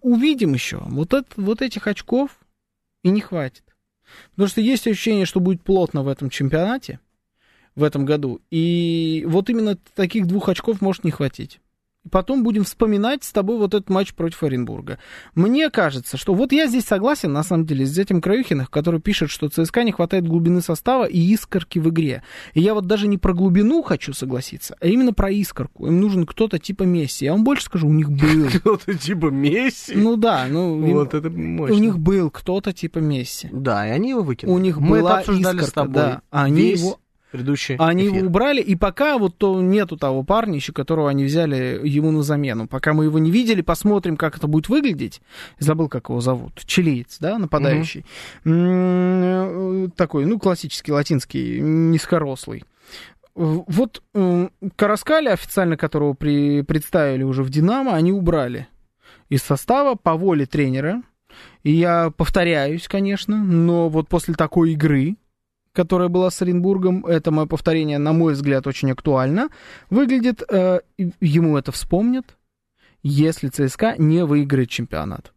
увидим 0.02 0.54
еще. 0.54 0.80
Вот, 0.86 1.14
это, 1.14 1.28
вот 1.36 1.62
этих 1.62 1.88
очков 1.88 2.32
и 3.04 3.10
не 3.10 3.22
хватит. 3.22 3.64
Потому 4.32 4.48
что 4.50 4.62
есть 4.62 4.88
ощущение, 4.88 5.26
что 5.26 5.40
будет 5.40 5.62
плотно 5.62 6.04
в 6.04 6.08
этом 6.08 6.30
чемпионате 6.30 7.00
в 7.76 7.84
этом 7.84 8.06
году. 8.06 8.42
И 8.52 9.24
вот 9.28 9.50
именно 9.50 9.78
таких 9.96 10.28
двух 10.28 10.50
очков 10.50 10.82
может 10.82 11.04
не 11.04 11.12
хватить. 11.12 11.62
И 12.06 12.10
потом 12.10 12.44
будем 12.44 12.64
вспоминать 12.64 13.26
с 13.26 13.32
тобой 13.34 13.58
вот 13.58 13.74
этот 13.74 13.90
матч 13.90 14.14
против 14.14 14.44
Оренбурга. 14.44 15.00
Мне 15.36 15.70
кажется, 15.70 16.16
что 16.16 16.34
вот 16.34 16.54
я 16.54 16.68
здесь 16.68 16.86
согласен, 16.86 17.34
на 17.34 17.44
самом 17.44 17.66
деле, 17.66 17.86
с 17.86 17.98
этим 17.98 18.22
Краюхиных, 18.22 18.70
который 18.72 19.02
пишет, 19.02 19.30
что 19.30 19.50
ЦСКА 19.50 19.84
не 19.84 19.92
хватает 19.92 20.26
глубины 20.26 20.62
состава 20.62 21.04
и 21.04 21.20
искорки 21.20 21.78
в 21.78 21.90
игре. 21.90 22.24
И 22.54 22.62
я 22.62 22.74
вот 22.74 22.88
даже 22.88 23.08
не 23.10 23.18
про 23.18 23.34
глубину 23.34 23.82
хочу 23.82 24.14
согласиться, 24.14 24.78
а 24.80 24.88
именно 24.88 25.12
про 25.12 25.30
искорку. 25.30 25.88
Им 25.88 26.00
нужен 26.00 26.26
кто-то 26.26 26.58
типа 26.58 26.84
Месси. 26.84 27.26
Я 27.26 27.34
вам 27.34 27.44
больше 27.44 27.66
скажу, 27.66 27.90
у 27.90 27.94
них 27.94 28.10
был. 28.10 28.48
Кто-то 28.60 28.94
типа 28.94 29.26
Месси. 29.26 29.94
Ну 29.96 30.16
да, 30.16 30.46
ну 30.50 30.82
вот 30.94 31.14
это 31.14 31.30
мощно. 31.30 31.76
у 31.76 31.80
них 31.80 32.00
был 32.00 32.30
кто-то 32.32 32.72
типа 32.72 33.00
Месси. 33.00 33.50
Да, 33.52 33.86
и 33.86 33.92
они 33.92 34.12
его 34.12 34.22
выкинули. 34.24 34.56
У 34.56 34.60
них 34.60 34.78
Мы 34.78 35.00
была 35.00 35.20
это 35.20 35.32
обсуждали 35.32 35.58
с 35.60 35.64
искорка, 35.68 35.74
тобой. 35.82 35.94
да. 35.96 36.22
Они 36.32 36.62
Весь 36.62 36.80
его- 36.80 37.00
предыдущий 37.32 37.76
Они 37.78 38.04
эфир. 38.08 38.16
его 38.18 38.28
убрали, 38.28 38.62
и 38.62 38.76
пока 38.76 39.18
вот 39.18 39.38
то 39.38 39.62
нету 39.62 39.98
того 39.98 40.24
парня 40.24 40.56
еще, 40.56 40.74
которого 40.74 41.10
они 41.10 41.26
взяли 41.26 41.80
ему 41.84 42.12
на 42.12 42.24
замену. 42.24 42.68
Пока 42.68 42.94
мы 42.94 43.06
его 43.06 43.20
не 43.20 43.32
видели, 43.32 43.62
посмотрим, 43.62 44.18
как 44.18 44.38
это 44.38 44.48
будет 44.48 44.70
выглядеть. 44.70 45.22
Забыл, 45.60 45.90
как 45.90 46.10
его 46.10 46.22
зовут. 46.22 46.54
Чилиец, 46.66 47.18
да, 47.20 47.38
нападающий. 47.38 48.06
Э, 48.46 49.88
Такой, 49.96 50.26
ну, 50.26 50.40
классический, 50.40 50.92
латинский, 50.92 51.60
низкорослый. 51.60 52.64
Вот 53.36 54.02
м, 54.14 54.52
Караскаля, 54.76 55.32
официально 55.32 55.78
которого 55.78 56.14
при, 56.14 56.62
представили 56.64 57.24
уже 57.24 57.44
в 57.44 57.50
«Динамо», 57.50 57.94
они 57.96 58.12
убрали 58.12 58.68
из 59.30 59.44
состава 59.44 59.96
по 59.96 60.16
воле 60.16 60.46
тренера. 60.46 61.04
И 61.64 61.72
я 61.72 62.12
повторяюсь, 62.16 62.88
конечно, 62.88 63.38
но 63.38 63.88
вот 63.88 64.10
после 64.10 64.34
такой 64.34 64.72
игры, 64.74 65.16
которая 65.74 66.10
была 66.10 66.30
с 66.30 66.42
Оренбургом, 66.42 67.06
это 67.06 67.32
мое 67.32 67.46
повторение, 67.46 67.98
на 67.98 68.14
мой 68.14 68.34
взгляд, 68.34 68.68
очень 68.68 68.92
актуально, 68.92 69.50
выглядит, 69.90 70.44
э, 70.50 70.82
ему 71.22 71.58
это 71.58 71.72
вспомнят, 71.72 72.38
если 73.04 73.50
ЦСКА 73.50 73.96
не 73.98 74.26
выиграет 74.26 74.70
чемпионат. 74.70 75.34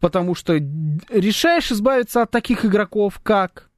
Потому 0.00 0.34
что 0.34 0.54
решаешь 0.54 1.72
избавиться 1.72 2.22
от 2.22 2.30
таких 2.30 2.64
игроков, 2.64 3.20
как... 3.22 3.68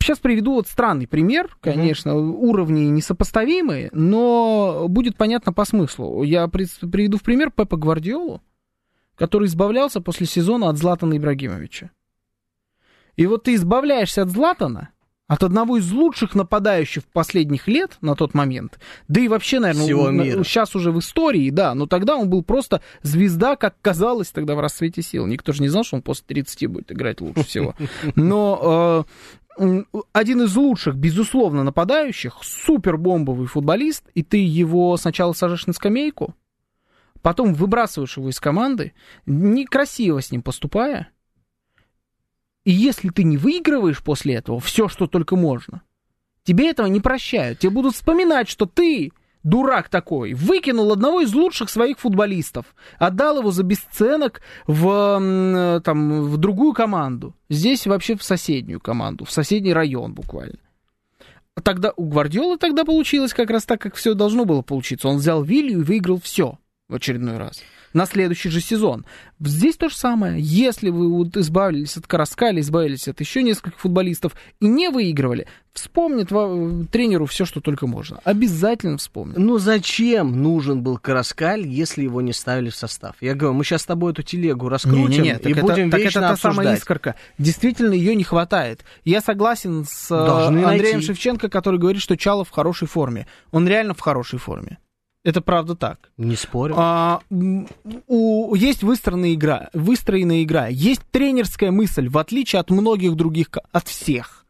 Сейчас 0.00 0.18
приведу 0.18 0.54
вот 0.54 0.66
странный 0.66 1.06
пример, 1.06 1.56
конечно, 1.60 2.14
уровни 2.16 2.86
несопоставимые, 2.86 3.88
но 3.92 4.86
будет 4.88 5.16
понятно 5.16 5.52
по 5.52 5.64
смыслу. 5.64 6.24
Я 6.24 6.48
приведу 6.48 7.16
в 7.16 7.22
пример 7.22 7.50
Пепа 7.50 7.76
Гвардиолу, 7.76 8.42
который 9.14 9.46
избавлялся 9.46 10.00
после 10.00 10.26
сезона 10.26 10.68
от 10.68 10.78
Златана 10.78 11.16
Ибрагимовича. 11.16 11.90
И 13.20 13.26
вот 13.26 13.42
ты 13.42 13.54
избавляешься 13.54 14.22
от 14.22 14.30
Златана, 14.30 14.88
от 15.26 15.42
одного 15.42 15.76
из 15.76 15.92
лучших 15.92 16.34
нападающих 16.34 17.04
последних 17.04 17.68
лет 17.68 17.98
на 18.00 18.14
тот 18.14 18.32
момент, 18.32 18.80
да 19.08 19.20
и 19.20 19.28
вообще, 19.28 19.60
наверное, 19.60 19.84
Всего 19.84 20.10
на- 20.10 20.22
мира. 20.22 20.42
сейчас 20.42 20.74
уже 20.74 20.90
в 20.90 20.98
истории, 21.00 21.50
да, 21.50 21.74
но 21.74 21.86
тогда 21.86 22.16
он 22.16 22.30
был 22.30 22.42
просто 22.42 22.80
звезда, 23.02 23.56
как 23.56 23.76
казалось 23.82 24.30
тогда 24.30 24.54
в 24.54 24.60
расцвете 24.60 25.02
сил. 25.02 25.26
Никто 25.26 25.52
же 25.52 25.60
не 25.60 25.68
знал, 25.68 25.84
что 25.84 25.96
он 25.96 26.02
после 26.02 26.24
30 26.28 26.66
будет 26.66 26.90
играть 26.92 27.20
лучше 27.20 27.44
всего. 27.44 27.74
Но 28.14 29.04
э, 29.58 29.82
один 30.14 30.40
из 30.44 30.56
лучших, 30.56 30.96
безусловно, 30.96 31.62
нападающих, 31.62 32.38
супер 32.42 32.96
бомбовый 32.96 33.48
футболист, 33.48 34.04
и 34.14 34.22
ты 34.22 34.38
его 34.38 34.96
сначала 34.96 35.34
сажаешь 35.34 35.66
на 35.66 35.74
скамейку, 35.74 36.34
потом 37.20 37.52
выбрасываешь 37.52 38.16
его 38.16 38.30
из 38.30 38.40
команды, 38.40 38.94
некрасиво 39.26 40.22
с 40.22 40.32
ним 40.32 40.40
поступая, 40.40 41.10
и 42.64 42.72
если 42.72 43.08
ты 43.08 43.24
не 43.24 43.36
выигрываешь 43.36 44.02
после 44.02 44.34
этого 44.34 44.60
все, 44.60 44.88
что 44.88 45.06
только 45.06 45.36
можно, 45.36 45.82
тебе 46.42 46.70
этого 46.70 46.86
не 46.86 47.00
прощают. 47.00 47.58
Тебе 47.58 47.70
будут 47.70 47.94
вспоминать, 47.94 48.48
что 48.48 48.66
ты, 48.66 49.12
дурак 49.42 49.88
такой, 49.88 50.34
выкинул 50.34 50.92
одного 50.92 51.22
из 51.22 51.32
лучших 51.32 51.70
своих 51.70 51.98
футболистов, 51.98 52.74
отдал 52.98 53.38
его 53.38 53.50
за 53.50 53.62
бесценок 53.62 54.42
в, 54.66 54.88
м, 54.88 55.82
там, 55.82 56.24
в 56.24 56.36
другую 56.36 56.74
команду. 56.74 57.34
Здесь 57.48 57.86
вообще 57.86 58.16
в 58.16 58.22
соседнюю 58.22 58.80
команду, 58.80 59.24
в 59.24 59.30
соседний 59.30 59.72
район 59.72 60.12
буквально. 60.12 60.58
Тогда 61.62 61.92
у 61.96 62.06
Гвардиолы 62.06 62.56
тогда 62.58 62.84
получилось 62.84 63.34
как 63.34 63.50
раз 63.50 63.64
так, 63.64 63.80
как 63.80 63.94
все 63.94 64.14
должно 64.14 64.44
было 64.44 64.62
получиться. 64.62 65.08
Он 65.08 65.16
взял 65.16 65.42
Вилью 65.42 65.80
и 65.80 65.84
выиграл 65.84 66.20
все 66.20 66.58
в 66.90 66.94
очередной 66.94 67.38
раз. 67.38 67.62
На 67.92 68.06
следующий 68.06 68.50
же 68.50 68.60
сезон. 68.60 69.04
Здесь 69.40 69.76
то 69.76 69.88
же 69.88 69.96
самое. 69.96 70.36
Если 70.38 70.90
вы 70.90 71.08
вот 71.08 71.36
избавились 71.36 71.96
от 71.96 72.06
Караскаля, 72.06 72.60
избавились 72.60 73.08
от 73.08 73.18
еще 73.20 73.42
нескольких 73.42 73.80
футболистов 73.80 74.34
и 74.60 74.66
не 74.66 74.90
выигрывали, 74.90 75.48
вспомнит 75.72 76.28
тренеру 76.90 77.26
все, 77.26 77.44
что 77.44 77.60
только 77.60 77.88
можно. 77.88 78.20
Обязательно 78.22 78.98
вспомнит. 78.98 79.38
Ну 79.38 79.58
зачем 79.58 80.40
нужен 80.40 80.82
был 80.82 80.98
Караскаль, 80.98 81.66
если 81.66 82.02
его 82.02 82.20
не 82.20 82.32
ставили 82.32 82.70
в 82.70 82.76
состав? 82.76 83.16
Я 83.20 83.34
говорю, 83.34 83.54
мы 83.54 83.64
сейчас 83.64 83.82
с 83.82 83.86
тобой 83.86 84.12
эту 84.12 84.22
телегу 84.22 84.68
раскрутим 84.68 85.08
Не-не-не, 85.08 85.30
и 85.30 85.38
так 85.38 85.52
это, 85.52 85.60
будем 85.62 85.90
так 85.90 86.00
вечно 86.00 86.18
это 86.20 86.28
та 86.28 86.36
самая 86.36 86.58
обсуждать. 86.58 86.78
искорка. 86.78 87.14
Действительно, 87.38 87.94
ее 87.94 88.14
не 88.14 88.24
хватает. 88.24 88.84
Я 89.04 89.20
согласен 89.20 89.84
с 89.84 90.10
э, 90.10 90.26
Должны 90.26 90.64
Андреем 90.64 90.98
найти. 90.98 91.06
Шевченко, 91.06 91.48
который 91.48 91.80
говорит, 91.80 92.02
что 92.02 92.16
Чалов 92.16 92.48
в 92.48 92.52
хорошей 92.52 92.86
форме. 92.86 93.26
Он 93.50 93.66
реально 93.66 93.94
в 93.94 94.00
хорошей 94.00 94.38
форме. 94.38 94.78
Это 95.22 95.42
правда 95.42 95.74
так. 95.74 96.10
Не 96.16 96.34
спорю. 96.34 96.74
А, 96.78 97.20
у, 98.06 98.54
есть 98.54 98.82
выстроенная 98.82 99.34
игра, 99.34 99.68
выстроенная 99.74 100.42
игра, 100.42 100.68
есть 100.68 101.02
тренерская 101.10 101.70
мысль, 101.70 102.08
в 102.08 102.16
отличие 102.16 102.60
от 102.60 102.70
многих 102.70 103.16
других, 103.16 103.50
от 103.70 103.86
всех. 103.86 104.46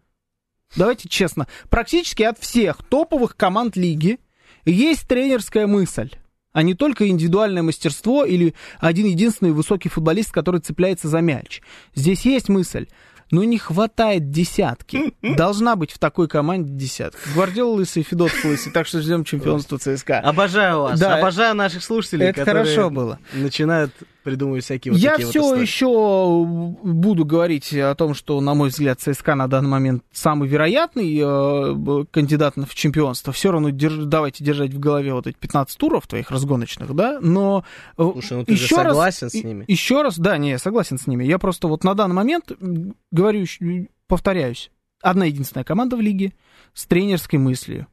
Давайте 0.76 1.08
честно, 1.08 1.48
практически 1.68 2.22
от 2.22 2.38
всех 2.38 2.84
топовых 2.84 3.36
команд 3.36 3.76
лиги 3.76 4.20
есть 4.64 5.08
тренерская 5.08 5.66
мысль, 5.66 6.10
а 6.52 6.62
не 6.62 6.74
только 6.74 7.08
индивидуальное 7.08 7.64
мастерство 7.64 8.24
или 8.24 8.54
один 8.78 9.06
единственный 9.06 9.50
высокий 9.50 9.88
футболист, 9.88 10.30
который 10.30 10.60
цепляется 10.60 11.08
за 11.08 11.20
мяч. 11.20 11.60
Здесь 11.94 12.24
есть 12.24 12.48
мысль. 12.48 12.86
Но 13.30 13.44
не 13.44 13.58
хватает 13.58 14.30
десятки. 14.30 15.14
Должна 15.36 15.76
быть 15.76 15.92
в 15.92 15.98
такой 15.98 16.28
команде 16.28 16.72
десятка. 16.72 17.20
Гвардиола 17.34 17.76
лысый, 17.76 18.02
Федотов 18.02 18.44
лысый, 18.44 18.72
так 18.72 18.86
что 18.86 19.00
ждем 19.00 19.24
чемпионства 19.24 19.78
ЦСКА. 19.78 20.18
Обожаю 20.20 20.80
вас, 20.82 20.98
Да, 21.00 21.16
обожаю 21.16 21.54
наших 21.54 21.82
слушателей, 21.84 22.26
это 22.26 22.44
хорошо 22.44 22.90
было. 22.90 23.18
начинают 23.32 23.92
придумывают 24.22 24.64
всякие 24.64 24.92
вот 24.92 25.00
Я 25.00 25.10
такие 25.12 25.26
вот 25.26 25.30
все 25.30 25.40
истории. 25.42 25.62
еще 25.62 26.44
буду 26.82 27.24
говорить 27.24 27.72
о 27.74 27.94
том, 27.94 28.14
что, 28.14 28.40
на 28.40 28.54
мой 28.54 28.68
взгляд, 28.68 29.00
ЦСКА 29.00 29.34
на 29.34 29.48
данный 29.48 29.68
момент 29.70 30.02
самый 30.12 30.48
вероятный 30.48 31.18
э, 31.22 32.04
кандидат 32.10 32.54
в 32.56 32.74
чемпионство. 32.74 33.32
Все 33.32 33.50
равно 33.52 33.70
держ- 33.70 34.04
давайте 34.04 34.44
держать 34.44 34.72
в 34.74 34.78
голове 34.78 35.12
вот 35.14 35.26
эти 35.26 35.36
15 35.36 35.76
туров 35.78 36.06
твоих 36.06 36.30
разгоночных, 36.30 36.94
да, 36.94 37.18
но 37.20 37.64
э, 37.96 38.02
Слушай, 38.12 38.38
ну 38.38 38.44
ты 38.44 38.56
же 38.56 38.64
еще 38.64 38.76
раз- 38.76 38.86
согласен 38.88 39.30
с 39.30 39.34
и- 39.34 39.42
ними? 39.42 39.64
Еще 39.68 40.02
раз, 40.02 40.18
да, 40.18 40.36
не, 40.38 40.50
я 40.50 40.58
согласен 40.58 40.98
с 40.98 41.06
ними. 41.06 41.24
Я 41.24 41.38
просто 41.38 41.68
вот 41.68 41.84
на 41.84 41.94
данный 41.94 42.14
момент 42.14 42.52
говорю, 43.10 43.46
повторяюсь, 44.06 44.70
одна 45.02 45.24
единственная 45.24 45.64
команда 45.64 45.96
в 45.96 46.00
лиге 46.00 46.32
с 46.74 46.86
тренерской 46.86 47.38
мыслью. 47.38 47.86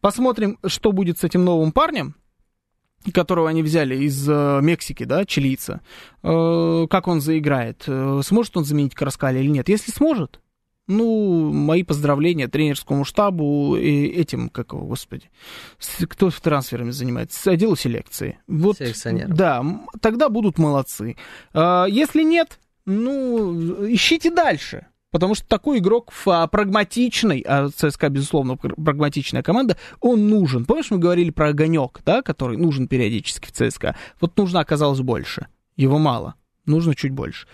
Посмотрим, 0.00 0.58
что 0.66 0.92
будет 0.92 1.18
с 1.18 1.24
этим 1.24 1.44
новым 1.44 1.72
парнем, 1.72 2.14
которого 3.12 3.48
они 3.48 3.62
взяли 3.62 3.96
из 3.96 4.28
э, 4.28 4.60
Мексики, 4.62 5.04
да, 5.04 5.24
чилийца. 5.24 5.80
Э, 6.22 6.86
как 6.88 7.08
он 7.08 7.20
заиграет? 7.20 7.84
Э, 7.86 8.20
сможет 8.24 8.56
он 8.56 8.64
заменить 8.64 8.94
Караскаля 8.94 9.40
или 9.40 9.48
нет? 9.48 9.68
Если 9.68 9.90
сможет, 9.90 10.40
ну, 10.86 11.50
мои 11.52 11.82
поздравления 11.82 12.48
тренерскому 12.48 13.04
штабу 13.04 13.76
и 13.76 14.06
этим, 14.06 14.48
как 14.48 14.72
его, 14.72 14.84
господи, 14.86 15.30
кто 16.08 16.30
трансферами 16.30 16.90
занимается, 16.90 17.50
отделу 17.50 17.76
селекции. 17.76 18.38
Вот, 18.46 18.78
Селекционером. 18.78 19.34
да, 19.34 19.64
тогда 20.00 20.28
будут 20.28 20.58
молодцы. 20.58 21.16
А, 21.52 21.86
если 21.86 22.22
нет, 22.22 22.58
ну, 22.84 23.86
ищите 23.88 24.30
дальше. 24.30 24.86
Потому 25.14 25.36
что 25.36 25.46
такой 25.46 25.78
игрок 25.78 26.10
фа- 26.10 26.48
прагматичный, 26.48 27.38
а 27.46 27.68
ЦСКА, 27.68 28.08
безусловно, 28.08 28.56
пр- 28.56 28.74
прагматичная 28.74 29.44
команда, 29.44 29.76
он 30.00 30.28
нужен. 30.28 30.64
Помнишь, 30.64 30.90
мы 30.90 30.98
говорили 30.98 31.30
про 31.30 31.50
огонек, 31.50 32.00
да, 32.04 32.20
который 32.20 32.56
нужен 32.56 32.88
периодически 32.88 33.46
в 33.46 33.52
ЦСКА? 33.52 33.94
Вот 34.20 34.36
нужно 34.36 34.58
оказалось 34.58 34.98
больше. 34.98 35.46
Его 35.76 35.98
мало. 35.98 36.34
Нужно 36.66 36.96
чуть 36.96 37.12
больше. 37.12 37.46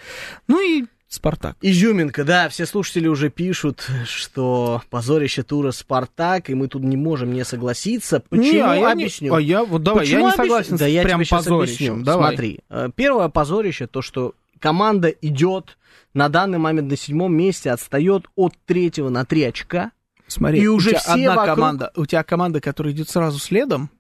Ну 0.49 0.59
и 0.59 0.87
Спартак. 1.07 1.57
Изюминка, 1.61 2.25
да, 2.25 2.49
все 2.49 2.65
слушатели 2.65 3.09
уже 3.09 3.29
пишут, 3.29 3.87
что 4.07 4.81
позорище 4.89 5.43
тура 5.43 5.71
Спартак, 5.73 6.49
и 6.49 6.55
мы 6.55 6.67
тут 6.69 6.83
не 6.83 6.97
можем 6.97 7.31
не 7.35 7.45
согласиться. 7.45 8.23
Почему? 8.31 8.53
Не, 8.53 8.61
а 8.61 8.75
я 8.75 8.95
не- 8.95 9.03
объясню. 9.05 9.35
а 9.35 9.41
я, 9.41 9.65
вот 9.65 9.83
давай, 9.83 10.05
Почему 10.07 10.21
я 10.21 10.23
не 10.23 10.29
объясню? 10.29 10.45
согласен 10.45 10.77
да 10.79 10.87
с 10.87 10.89
я 10.89 11.03
прям 11.03 11.19
тебе 11.19 11.25
щас 11.27 11.45
позорищем. 11.45 11.93
объясню. 11.95 12.05
Давай. 12.07 12.29
Смотри, 12.31 12.61
э, 12.71 12.89
первое 12.95 13.29
позорище, 13.29 13.87
то, 13.87 14.01
что 14.01 14.35
команда 14.61 15.09
идет 15.09 15.77
на 16.15 16.29
данный 16.29 16.59
момент 16.59 16.89
на 16.91 16.97
седьмом 16.97 17.35
месте, 17.35 17.71
отстает 17.73 18.27
от 18.37 18.55
третьего 18.67 19.09
на 19.09 19.25
три 19.25 19.43
очка. 19.43 19.91
Смотри, 20.29 20.61
И 20.61 20.67
у 20.69 20.77
уже 20.77 20.91
тебя 20.91 20.99
все 21.01 21.11
одна 21.13 21.35
вокруг- 21.37 21.55
команда, 21.57 21.93
у 21.97 22.07
тебя 22.07 22.23
команда, 22.23 22.61
которая 22.61 22.93
идет 22.93 23.09
сразу 23.09 23.39
следом, 23.41 23.91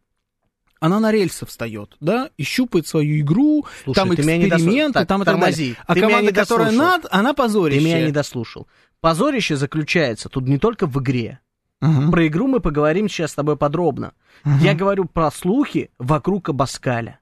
она 0.78 0.98
на 1.00 1.10
рельсы 1.12 1.44
встает, 1.44 1.96
да, 2.00 2.30
и 2.38 2.42
щупает 2.42 2.86
свою 2.86 3.20
игру, 3.20 3.66
Слушай, 3.84 3.96
там 3.96 4.14
эксперименты, 4.14 4.94
Так, 5.00 5.08
там 5.08 5.22
и 5.22 5.24
так 5.24 5.34
тормози. 5.34 5.62
далее. 5.62 5.76
А 5.86 5.94
Ты 5.94 6.00
команда, 6.00 6.32
которая 6.32 6.70
над, 6.70 7.06
она 7.10 7.34
позорище. 7.34 7.80
Ты 7.80 7.84
меня 7.84 8.06
не 8.06 8.12
дослушал. 8.12 8.66
Позорище 9.00 9.56
заключается 9.56 10.28
тут 10.28 10.46
не 10.46 10.58
только 10.58 10.86
в 10.86 10.98
игре. 11.02 11.40
Мгм. 11.82 12.10
Про 12.10 12.26
игру 12.28 12.46
мы 12.46 12.60
поговорим 12.60 13.08
сейчас 13.08 13.32
с 13.32 13.34
тобой 13.34 13.56
подробно. 13.56 14.12
Мгм. 14.44 14.58
Я 14.60 14.74
говорю 14.74 15.04
про 15.06 15.30
слухи 15.30 15.90
вокруг 15.98 16.48
Абаскаля. 16.50 17.18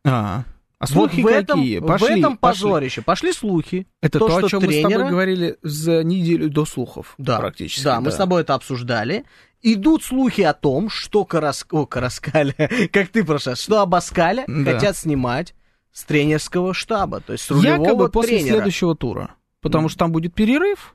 А, 0.80 0.84
а 0.84 0.86
Вот 0.94 1.10
слухи 1.10 1.22
в 1.22 1.26
этом, 1.26 1.58
какие? 1.60 1.78
в 1.78 1.86
Пошли, 1.86 2.18
этом 2.20 2.36
пошли. 2.36 2.62
позорище. 2.62 3.02
Пошли 3.02 3.32
слухи. 3.32 3.86
Это 4.00 4.18
то, 4.20 4.28
То, 4.28 4.36
о 4.36 4.48
чем 4.48 4.62
мы 4.62 4.72
с 4.72 4.76
тобой 4.82 4.92
тренера- 4.94 5.08
говорили 5.10 5.56
за 5.62 6.04
неделю 6.04 6.48
до 6.50 6.64
слухов. 6.64 7.14
Да, 7.18 7.38
практически. 7.40 7.82
Да, 7.82 8.00
мы 8.00 8.10
с 8.12 8.16
тобой 8.16 8.42
это 8.42 8.54
обсуждали. 8.54 9.24
Идут 9.60 10.04
слухи 10.04 10.42
о 10.42 10.52
том, 10.54 10.88
что 10.88 11.24
Карас... 11.24 11.66
О, 11.72 11.84
Караскаля, 11.84 12.54
как 12.92 13.08
ты 13.08 13.24
раз, 13.24 13.60
что 13.60 13.80
Абаскаля 13.82 14.44
Да. 14.46 14.74
хотят 14.74 14.96
снимать 14.96 15.52
с 15.92 16.04
тренерского 16.04 16.74
штаба, 16.74 17.20
то 17.20 17.32
есть 17.32 17.44
с 17.44 17.50
рулевого 17.50 17.82
Якобы 17.84 18.08
после 18.08 18.36
тренера. 18.38 18.54
следующего 18.54 18.94
тура. 18.94 19.34
Потому 19.60 19.88
что 19.88 19.98
там 19.98 20.12
будет 20.12 20.32
перерыв, 20.32 20.94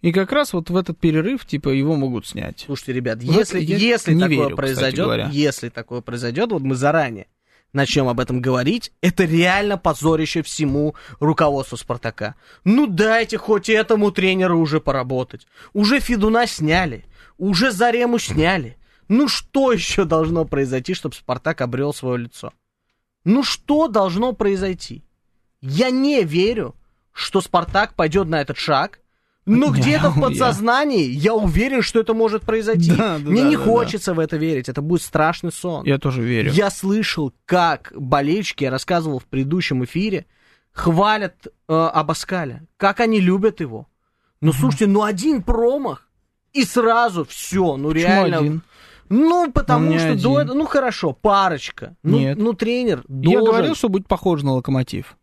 и 0.00 0.10
как 0.10 0.32
раз 0.32 0.52
вот 0.52 0.68
в 0.68 0.76
этот 0.76 0.98
перерыв, 0.98 1.46
типа, 1.46 1.68
его 1.68 1.94
могут 1.94 2.26
снять. 2.26 2.64
Слушайте, 2.66 2.94
ребят, 2.94 3.22
Вот 3.22 3.36
если, 3.36 3.60
если 3.62 4.14
не 4.14 4.22
такое 4.22 4.36
верю, 4.46 4.56
произойдет, 4.56 5.28
если 5.30 5.68
такое 5.68 6.00
произойдет, 6.00 6.50
вот 6.50 6.62
мы 6.62 6.74
заранее 6.74 7.28
начнем 7.72 8.08
об 8.08 8.20
этом 8.20 8.40
говорить, 8.40 8.92
это 9.00 9.24
реально 9.24 9.78
позорище 9.78 10.42
всему 10.42 10.94
руководству 11.20 11.76
Спартака. 11.76 12.34
Ну 12.64 12.86
дайте 12.86 13.38
хоть 13.38 13.68
этому 13.68 14.10
тренеру 14.10 14.58
уже 14.58 14.80
поработать. 14.80 15.46
Уже 15.72 16.00
Федуна 16.00 16.46
сняли, 16.46 17.04
уже 17.38 17.70
Зарему 17.70 18.18
сняли. 18.18 18.76
Ну 19.08 19.28
что 19.28 19.72
еще 19.72 20.04
должно 20.04 20.44
произойти, 20.44 20.94
чтобы 20.94 21.14
Спартак 21.14 21.60
обрел 21.60 21.92
свое 21.92 22.18
лицо? 22.18 22.52
Ну 23.24 23.42
что 23.42 23.88
должно 23.88 24.32
произойти? 24.32 25.04
Я 25.60 25.90
не 25.90 26.22
верю, 26.24 26.74
что 27.12 27.40
Спартак 27.40 27.94
пойдет 27.94 28.26
на 28.26 28.40
этот 28.40 28.56
шаг, 28.56 29.00
но 29.44 29.70
Да, 29.70 29.78
где-то 29.78 30.10
в 30.10 30.16
я- 30.16 30.22
подсознании 30.22 31.04
я 31.10 31.34
уверен, 31.34 31.82
что 31.82 32.00
это 32.00 32.14
может 32.14 32.42
произойти. 32.42 32.90
Да, 32.94 33.18
да, 33.18 33.30
Мне 33.30 33.42
да, 33.42 33.48
не 33.48 33.56
да, 33.56 33.62
хочется 33.62 34.14
в 34.14 34.18
это 34.20 34.36
верить, 34.36 34.68
это 34.68 34.82
будет 34.82 35.02
страшный 35.02 35.50
сон. 35.52 35.84
Я 35.84 35.98
тоже 35.98 36.22
верю. 36.22 36.52
Я 36.52 36.70
слышал, 36.70 37.32
как 37.44 37.92
болельщики, 37.96 38.64
я 38.64 38.70
рассказывал 38.70 39.18
в 39.18 39.24
предыдущем 39.26 39.84
эфире, 39.84 40.26
хвалят 40.72 41.46
э, 41.46 41.50
Абаскаля, 41.72 42.62
как 42.76 43.00
они 43.00 43.20
любят 43.20 43.60
его. 43.60 43.88
Ну, 44.40 44.52
слушайте, 44.52 44.86
ну 44.86 45.02
один 45.02 45.42
промах, 45.42 46.08
и 46.52 46.64
сразу 46.64 47.24
все, 47.24 47.76
ну 47.76 47.88
Почему 47.90 48.06
реально. 48.06 48.38
один? 48.38 48.62
Ну, 49.08 49.52
потому 49.52 49.90
не 49.90 49.98
что 49.98 50.14
до 50.14 50.36
один. 50.36 50.38
этого, 50.40 50.54
ну 50.58 50.64
хорошо, 50.66 51.12
парочка. 51.12 51.94
Ну, 52.02 52.18
Нет. 52.18 52.38
ну 52.38 52.52
тренер 52.54 53.02
Я 53.08 53.38
должен. 53.38 53.44
говорил, 53.44 53.74
что 53.74 53.88
будет 53.88 54.06
похоже 54.08 54.44
на 54.46 54.52
локомотив. 54.54 55.16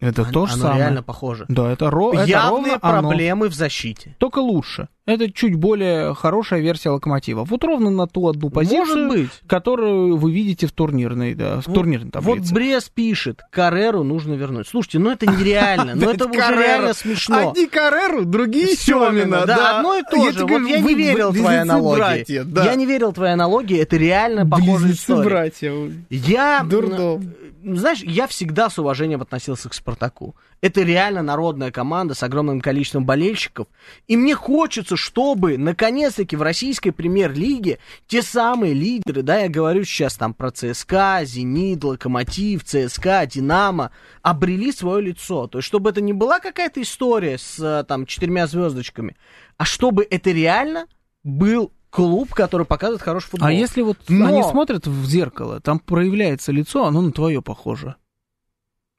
Это 0.00 0.22
Оно- 0.22 0.32
то 0.32 0.46
же 0.46 0.54
оно 0.54 0.62
самое. 0.62 0.80
реально 0.80 1.02
похоже. 1.02 1.44
Да, 1.48 1.70
это, 1.70 1.90
ро... 1.90 2.12
это 2.14 2.24
Явные 2.24 2.50
ровно 2.50 2.78
оно. 2.80 3.00
проблемы 3.08 3.48
в 3.48 3.54
защите. 3.54 4.16
Только 4.18 4.38
лучше. 4.38 4.88
Это 5.06 5.32
чуть 5.32 5.54
более 5.54 6.14
хорошая 6.14 6.60
версия 6.60 6.90
локомотива. 6.90 7.42
Вот 7.44 7.64
ровно 7.64 7.90
на 7.90 8.06
ту 8.06 8.28
одну 8.28 8.50
позицию, 8.50 8.80
Может 8.80 9.08
быть. 9.08 9.30
которую 9.46 10.16
вы 10.16 10.30
видите 10.30 10.66
в 10.66 10.72
турнирной, 10.72 11.34
да, 11.34 11.60
в 11.62 11.66
Вот- 11.66 11.74
турнирной 11.74 12.10
Вот 12.14 12.24
таблице. 12.24 12.54
Брест 12.54 12.92
пишет, 12.92 13.40
Кареру 13.50 14.04
нужно 14.04 14.34
вернуть. 14.34 14.68
Слушайте, 14.68 14.98
ну 14.98 15.10
это 15.10 15.26
нереально, 15.26 15.94
ну 15.96 16.10
это 16.10 16.26
уже 16.28 16.38
реально 16.38 16.92
смешно. 16.94 17.50
Одни 17.50 17.66
Кареру, 17.66 18.24
другие 18.24 18.76
Семина, 18.76 19.46
да, 19.46 19.78
одно 19.78 19.96
и 19.96 20.02
то 20.02 20.30
же. 20.32 20.46
Вот 20.46 20.62
я 20.68 20.80
не 20.80 20.94
верил 20.94 21.32
твоей 21.32 21.60
аналогии. 21.60 22.64
Я 22.64 22.74
не 22.74 22.86
верил 22.86 23.12
твоей 23.12 23.32
аналогии, 23.32 23.78
это 23.78 23.96
реально 23.96 24.46
похожая 24.48 24.92
история. 24.92 25.24
братья. 25.24 25.72
Я, 26.10 26.62
Дурдом. 26.62 27.32
м, 27.64 27.76
знаешь, 27.76 28.00
я 28.04 28.26
всегда 28.26 28.70
с 28.70 28.78
уважением 28.78 29.22
относился 29.22 29.68
к 29.68 29.74
Спартаку. 29.74 30.34
Это 30.62 30.82
реально 30.82 31.22
народная 31.22 31.70
команда 31.70 32.14
с 32.14 32.22
огромным 32.22 32.60
количеством 32.60 33.06
болельщиков. 33.06 33.66
И 34.08 34.16
мне 34.16 34.34
хочется, 34.34 34.89
чтобы, 34.96 35.58
наконец-таки, 35.58 36.36
в 36.36 36.42
российской 36.42 36.90
премьер-лиге 36.90 37.78
те 38.06 38.22
самые 38.22 38.74
лидеры, 38.74 39.22
да, 39.22 39.38
я 39.38 39.48
говорю 39.48 39.84
сейчас 39.84 40.14
там 40.14 40.34
про 40.34 40.50
ЦСКА, 40.50 41.20
Зенит, 41.24 41.84
Локомотив, 41.84 42.64
ЦСКА, 42.64 43.26
Динамо, 43.26 43.90
обрели 44.22 44.72
свое 44.72 45.02
лицо. 45.02 45.46
То 45.46 45.58
есть, 45.58 45.66
чтобы 45.66 45.90
это 45.90 46.00
не 46.00 46.12
была 46.12 46.40
какая-то 46.40 46.80
история 46.82 47.38
с 47.38 47.58
э, 47.58 47.84
там 47.84 48.06
четырьмя 48.06 48.46
звездочками, 48.46 49.16
а 49.56 49.64
чтобы 49.64 50.06
это 50.08 50.30
реально 50.30 50.86
был 51.22 51.72
клуб, 51.90 52.32
который 52.32 52.66
показывает 52.66 53.02
хороший 53.02 53.28
футбол. 53.28 53.48
А 53.48 53.52
если 53.52 53.82
вот 53.82 53.98
Но- 54.08 54.26
они 54.26 54.42
смотрят 54.42 54.86
в 54.86 55.04
зеркало, 55.06 55.60
там 55.60 55.78
проявляется 55.78 56.52
лицо, 56.52 56.86
оно 56.86 57.00
на 57.02 57.12
твое 57.12 57.42
похоже. 57.42 57.96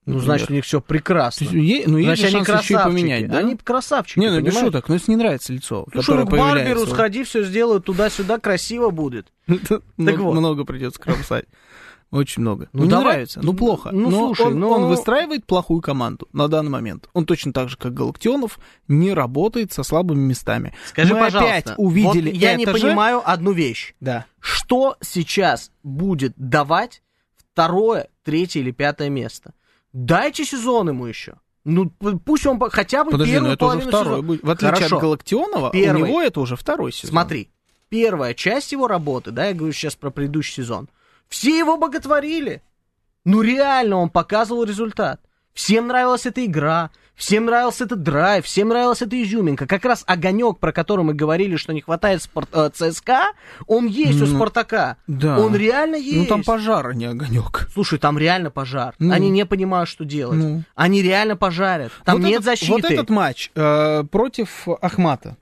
Ну, 0.06 0.14
Например. 0.16 0.26
значит, 0.26 0.50
у 0.50 0.54
них 0.54 0.66
все 0.66 0.82
прекрасно. 0.82 1.46
То 1.48 1.56
есть, 1.56 1.70
е- 1.70 1.84
ну, 1.88 1.98
есть 1.98 2.08
Значит, 2.22 2.26
они 2.36 2.46
шанс 2.46 2.64
еще 2.64 2.74
и 2.74 2.76
красавчики. 2.78 3.02
поменять, 3.02 3.28
да? 3.30 3.38
Они 3.38 3.56
красавчики, 3.56 4.20
Не, 4.20 4.30
ну 4.32 4.38
без 4.40 4.46
понимаешь? 4.46 4.66
шуток, 4.66 4.88
но 4.90 4.94
если 4.96 5.12
не 5.12 5.18
нравится 5.18 5.54
лицо, 5.54 5.88
Ну, 5.94 6.02
что, 6.02 6.26
к 6.26 6.30
Барберу 6.30 6.88
сходи, 6.88 7.24
все 7.24 7.44
сделают 7.44 7.86
туда-сюда, 7.86 8.40
красиво 8.40 8.90
будет. 8.90 9.32
Это 9.48 9.80
Так 9.80 9.84
много, 9.98 10.22
вот. 10.24 10.34
много 10.40 10.66
придется 10.66 11.00
кромсать. 11.00 11.46
Очень 12.10 12.42
много. 12.42 12.68
Ну, 12.74 12.80
Ну, 12.80 12.84
не 12.86 12.90
давай- 12.90 13.06
нравится, 13.14 13.40
ну 13.44 13.54
плохо. 13.54 13.92
ну, 13.94 14.10
Но 14.10 14.18
слушай, 14.36 14.48
он, 14.48 14.60
ну- 14.60 14.70
он 14.72 14.86
выстраивает 14.88 15.46
плохую 15.46 15.80
команду 15.82 16.28
на 16.34 16.48
данный 16.50 16.72
момент. 16.72 17.08
Он 17.14 17.26
точно 17.26 17.54
так 17.54 17.70
же, 17.70 17.78
как 17.78 17.94
Галактионов, 17.94 18.60
не 18.90 19.14
работает 19.14 19.72
со 19.72 19.84
слабыми 19.84 20.20
местами. 20.20 20.74
Скажи, 20.88 21.14
Мы 21.14 21.20
пожалуйста, 21.22 21.56
опять 21.58 21.74
увидели 21.78 22.32
вот 22.32 22.38
я 22.38 22.56
не 22.56 22.66
же. 22.66 22.74
понимаю 22.74 23.22
одну 23.24 23.52
вещь. 23.54 23.94
Да. 24.02 24.26
Что 24.42 24.98
сейчас 25.00 25.72
будет 25.84 26.34
давать 26.36 27.02
второе, 27.54 28.08
третье 28.24 28.60
или 28.60 28.72
пятое 28.72 29.10
место? 29.10 29.54
Дайте 29.94 30.46
сезон 30.46 30.90
ему 30.90 31.06
еще. 31.06 31.36
Ну, 31.64 31.92
пусть 32.26 32.46
он 32.46 32.60
хотя 32.70 33.04
бы 33.04 33.12
Подожди, 33.12 33.34
первую 33.34 33.50
но 33.50 33.54
это 33.54 33.66
уже 33.66 33.82
второй 33.82 34.22
сезона. 34.22 34.40
В 34.42 34.50
отличие 34.50 34.76
Хорошо. 34.76 34.96
от 34.96 35.02
Галактионова, 35.02 35.72
Первый. 35.72 36.02
у 36.02 36.06
него 36.06 36.22
это 36.22 36.40
уже 36.40 36.56
второй 36.56 36.92
сезон. 36.92 37.10
Смотри, 37.12 37.50
первая 37.90 38.34
часть 38.34 38.72
его 38.72 38.88
работы, 38.88 39.32
да, 39.32 39.46
я 39.48 39.54
говорю 39.54 39.74
сейчас 39.74 39.96
про 39.96 40.10
предыдущий 40.10 40.64
сезон, 40.64 40.90
все 41.28 41.56
его 41.56 41.78
боготворили. 41.78 42.64
Ну 43.26 43.42
реально 43.42 43.98
он 43.98 44.10
показывал 44.10 44.64
результат. 44.64 45.22
Всем 45.54 45.88
нравилась 45.88 46.26
эта 46.26 46.44
игра, 46.44 46.90
всем 47.22 47.46
нравился 47.46 47.84
этот 47.84 48.02
драйв, 48.02 48.46
всем 48.46 48.70
нравилась 48.70 49.02
эта 49.02 49.22
изюминка. 49.22 49.68
Как 49.68 49.86
раз 49.86 50.04
огонек, 50.08 50.58
про 50.60 50.72
который 50.72 51.06
мы 51.06 51.14
говорили, 51.14 51.56
что 51.56 51.72
не 51.72 51.82
хватает 51.82 52.24
спорт, 52.24 52.50
э, 52.52 52.70
ЦСКА, 52.74 53.32
он 53.68 53.86
есть 53.86 54.22
у 54.22 54.26
Ну, 54.26 54.36
Спартака. 54.36 54.98
да. 55.08 55.40
Он 55.40 55.56
реально 55.56 55.96
есть. 55.98 56.18
Ну 56.18 56.26
там 56.26 56.44
пожар, 56.44 56.88
а 56.88 56.94
не 56.94 57.06
огонек. 57.06 57.68
Слушай, 57.74 58.00
там 58.00 58.18
реально 58.18 58.50
пожар. 58.50 58.96
Ну. 59.00 59.14
Они 59.14 59.30
не 59.30 59.46
понимают, 59.46 59.88
что 59.88 60.04
делать. 60.04 60.38
Ну. 60.40 60.64
Они 60.76 61.02
реально 61.04 61.36
пожарят. 61.36 61.92
Там 62.06 62.16
Вот 62.18 62.24
нет 62.26 62.34
этот- 62.42 62.46
защиты. 62.46 62.72
Вот 62.72 62.86
этот 62.86 63.10
матч 63.12 63.52
э, 63.56 64.04
против 64.12 64.68
Ахмата, 64.82 65.38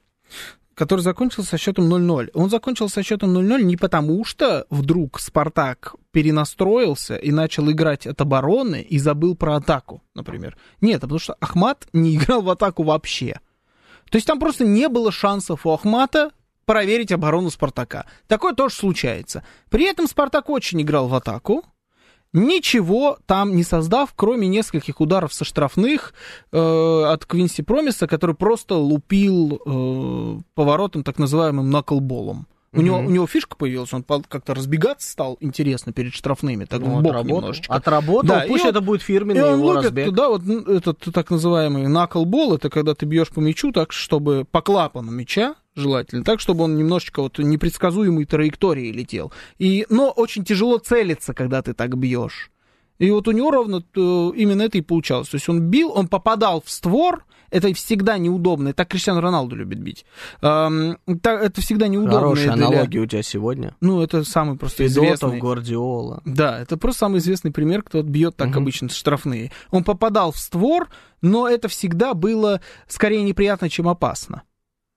который 0.80 1.02
закончился 1.02 1.50
со 1.50 1.58
счетом 1.58 1.94
0-0. 1.94 2.30
Он 2.34 2.50
закончился 2.50 2.96
со 2.96 3.04
счетом 3.04 3.38
0-0 3.38 3.64
не 3.64 3.76
потому, 3.76 4.24
что 4.24 4.66
вдруг 4.70 5.20
Спартак 5.20 5.96
перенастроился 6.12 7.18
и 7.18 7.32
начал 7.34 7.70
играть 7.70 8.08
от 8.08 8.22
обороны 8.22 8.82
и 8.82 8.98
забыл 8.98 9.36
про 9.36 9.58
атаку, 9.58 10.02
например. 10.16 10.58
Нет, 10.80 11.00
а 11.00 11.02
потому 11.02 11.20
что 11.20 11.36
Ахмат 11.42 11.90
не 11.92 12.16
играл 12.16 12.42
в 12.42 12.50
атаку 12.50 12.84
вообще. 12.84 13.42
То 14.10 14.16
есть 14.16 14.26
там 14.26 14.40
просто 14.40 14.64
не 14.64 14.88
было 14.88 15.12
шансов 15.12 15.66
у 15.66 15.72
Ахмата 15.74 16.32
проверить 16.64 17.12
оборону 17.12 17.50
Спартака. 17.50 18.06
Такое 18.28 18.54
тоже 18.54 18.74
случается. 18.74 19.44
При 19.70 19.84
этом 19.84 20.08
Спартак 20.08 20.50
очень 20.50 20.82
играл 20.82 21.10
в 21.10 21.14
атаку, 21.14 21.66
ничего 22.34 23.18
там 23.26 23.56
не 23.56 23.64
создав, 23.64 24.14
кроме 24.16 24.48
нескольких 24.48 25.02
ударов 25.02 25.34
со 25.34 25.46
штрафных 25.46 26.14
э, 26.52 27.04
от 27.06 27.26
Квинси 27.26 27.62
Промиса, 27.64 28.08
который 28.08 28.36
просто 28.36 28.76
лупил 28.76 29.60
э, 29.66 30.42
поворотом 30.56 31.04
так 31.04 31.18
называемым 31.20 31.70
наклболом. 31.70 32.48
У, 32.72 32.82
него, 32.82 32.98
у 33.00 33.10
него 33.10 33.26
фишка 33.26 33.56
появилась, 33.56 33.92
он 33.96 34.04
как-то 34.04 34.54
разбегаться 34.54 35.10
стал 35.10 35.38
интересно 35.40 35.92
перед 35.92 36.14
штрафными, 36.14 36.66
так 36.66 36.82
Ну, 36.82 37.00
в 37.00 37.02
бок 37.02 37.14
отработал. 37.14 37.38
немножечко. 37.40 37.74
Отработал, 37.74 38.28
Да, 38.28 38.46
пусть 38.48 38.64
и 38.64 38.68
он- 38.68 38.70
это 38.70 38.82
будет 38.82 39.02
И 39.02 39.06
фирменный 39.06 39.42
он 39.44 39.54
его 39.58 39.68
лупит, 39.70 39.84
разбег. 39.86 40.12
да, 40.12 40.30
вот 40.30 40.44
н- 40.48 40.66
этот 40.78 41.00
так 41.12 41.32
называемый 41.32 41.88
наклбол, 41.88 42.54
это 42.54 42.70
когда 42.70 42.94
ты 42.94 43.08
бьешь 43.08 43.30
по 43.30 43.40
мячу 43.40 43.72
так, 43.72 43.92
чтобы 43.92 44.46
по 44.52 44.62
клапану 44.62 45.10
мяча, 45.12 45.56
желательно, 45.80 46.24
так, 46.24 46.40
чтобы 46.40 46.66
он 46.66 46.76
немножечко 46.78 47.22
вот 47.22 47.40
непредсказуемой 47.40 48.26
траектории 48.26 48.92
летел. 48.92 49.32
И, 49.58 49.86
но 49.90 50.10
очень 50.12 50.44
тяжело 50.44 50.78
целиться, 50.78 51.34
когда 51.34 51.62
ты 51.62 51.74
так 51.74 51.98
бьешь. 51.98 52.52
И 53.00 53.10
вот 53.12 53.28
у 53.30 53.32
него 53.32 53.50
ровно 53.50 53.78
э, 53.78 54.00
именно 54.36 54.62
это 54.64 54.78
и 54.78 54.82
получалось. 54.82 55.30
То 55.30 55.36
есть 55.36 55.48
он 55.48 55.62
бил, 55.62 55.92
он 55.96 56.10
попадал 56.10 56.62
в 56.62 56.70
створ, 56.70 57.26
это 57.50 57.74
всегда 57.74 58.18
неудобно. 58.18 58.74
Так 58.74 58.90
Криштиану 58.90 59.22
Роналду 59.22 59.56
любит 59.56 59.80
бить. 59.80 60.06
Это 60.42 61.62
всегда 61.62 61.88
неудобно. 61.88 62.20
Хорошая 62.20 62.54
для- 62.54 62.68
аналогия 62.68 63.00
у 63.00 63.06
тебя 63.06 63.24
сегодня. 63.24 63.76
Ну, 63.82 64.02
это 64.02 64.24
самый 64.24 64.58
просто 64.58 64.84
Федотов, 64.84 65.06
известный. 65.06 65.40
Гвардиола. 65.40 66.22
Да, 66.26 66.60
это 66.60 66.78
просто 66.78 67.00
самый 67.00 67.20
известный 67.20 67.52
пример, 67.52 67.84
кто 67.84 68.04
бьет 68.04 68.36
так 68.36 68.56
обычно 68.56 68.90
штрафные. 68.90 69.52
Он 69.72 69.84
попадал 69.84 70.32
в 70.32 70.38
створ, 70.38 70.90
но 71.22 71.48
это 71.48 71.70
всегда 71.70 72.14
было 72.14 72.62
скорее 72.88 73.24
неприятно, 73.24 73.70
чем 73.70 73.88
опасно. 73.88 74.44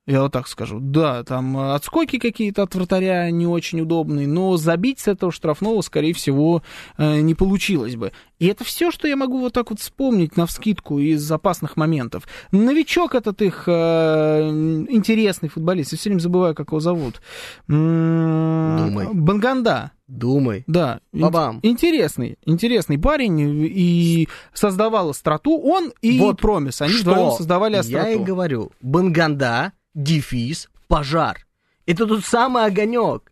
Я 0.05 0.21
вот 0.23 0.33
так 0.33 0.49
скажу. 0.49 0.79
Да, 0.81 1.23
там 1.23 1.57
э, 1.57 1.73
отскоки 1.75 2.19
какие-то 2.19 2.63
от 2.63 2.75
вратаря 2.75 3.31
не 3.31 3.47
очень 3.47 3.79
удобные, 3.79 4.27
но 4.27 4.57
забить 4.57 4.99
с 4.99 5.07
этого 5.07 5.31
штрафного, 5.31 5.79
скорее 5.81 6.13
всего, 6.13 6.61
э, 6.97 7.21
не 7.21 7.35
получилось 7.35 7.95
бы. 7.95 8.11
И 8.37 8.47
это 8.47 8.65
все, 8.65 8.91
что 8.91 9.07
я 9.07 9.15
могу 9.15 9.39
вот 9.39 9.53
так 9.53 9.69
вот 9.69 9.79
вспомнить 9.79 10.35
на 10.35 10.45
вскидку 10.45 10.99
из 10.99 11.31
опасных 11.31 11.77
моментов. 11.77 12.27
Новичок 12.51 13.15
этот 13.15 13.41
их 13.41 13.63
э, 13.67 14.49
интересный 14.89 15.47
футболист, 15.47 15.93
я 15.93 15.97
все 15.97 16.09
время 16.09 16.19
забываю, 16.19 16.53
как 16.53 16.67
его 16.71 16.81
зовут. 16.81 17.21
М, 17.69 18.77
Думай. 18.87 19.07
Банганда. 19.13 19.91
Думай. 20.07 20.63
Да. 20.67 20.99
Бабам. 21.13 21.59
ин- 21.63 21.71
Интересный, 21.71 22.37
интересный 22.45 22.97
парень 22.99 23.39
и 23.39 24.27
создавал 24.53 25.11
остроту. 25.11 25.57
Он 25.59 25.93
и 26.01 26.19
Вот 26.19 26.41
Промис, 26.41 26.81
они 26.81 26.91
Что 26.93 27.11
вдвоем 27.11 27.31
создавали 27.31 27.77
остроту. 27.77 28.05
Я 28.07 28.13
и 28.15 28.19
говорю. 28.19 28.71
Банганда, 28.81 29.71
дефис, 29.93 30.69
пожар. 30.87 31.45
Это 31.85 32.05
тот 32.05 32.23
самый 32.25 32.65
огонек. 32.65 33.31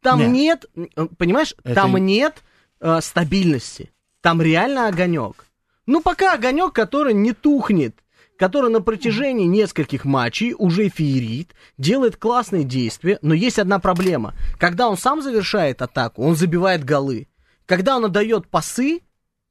Там 0.00 0.20
Не. 0.20 0.26
нет, 0.26 0.66
э, 0.74 1.06
понимаешь, 1.18 1.54
Это 1.62 1.74
там 1.74 1.96
нет 1.96 2.42
э, 2.80 3.00
стабильности. 3.00 3.90
Там 4.20 4.40
реально 4.40 4.88
огонек. 4.88 5.46
Ну, 5.86 6.00
пока 6.00 6.34
огонек, 6.34 6.72
который 6.72 7.14
не 7.14 7.32
тухнет, 7.32 7.96
который 8.38 8.70
на 8.70 8.80
протяжении 8.80 9.44
нескольких 9.46 10.04
матчей 10.04 10.54
уже 10.56 10.88
феерит, 10.88 11.54
делает 11.76 12.16
классные 12.16 12.64
действия, 12.64 13.18
но 13.22 13.34
есть 13.34 13.58
одна 13.58 13.78
проблема. 13.78 14.34
Когда 14.58 14.88
он 14.88 14.96
сам 14.96 15.20
завершает 15.20 15.82
атаку, 15.82 16.22
он 16.22 16.36
забивает 16.36 16.84
голы. 16.84 17.28
Когда 17.66 17.96
он 17.96 18.06
отдает 18.06 18.48
пасы, 18.48 19.00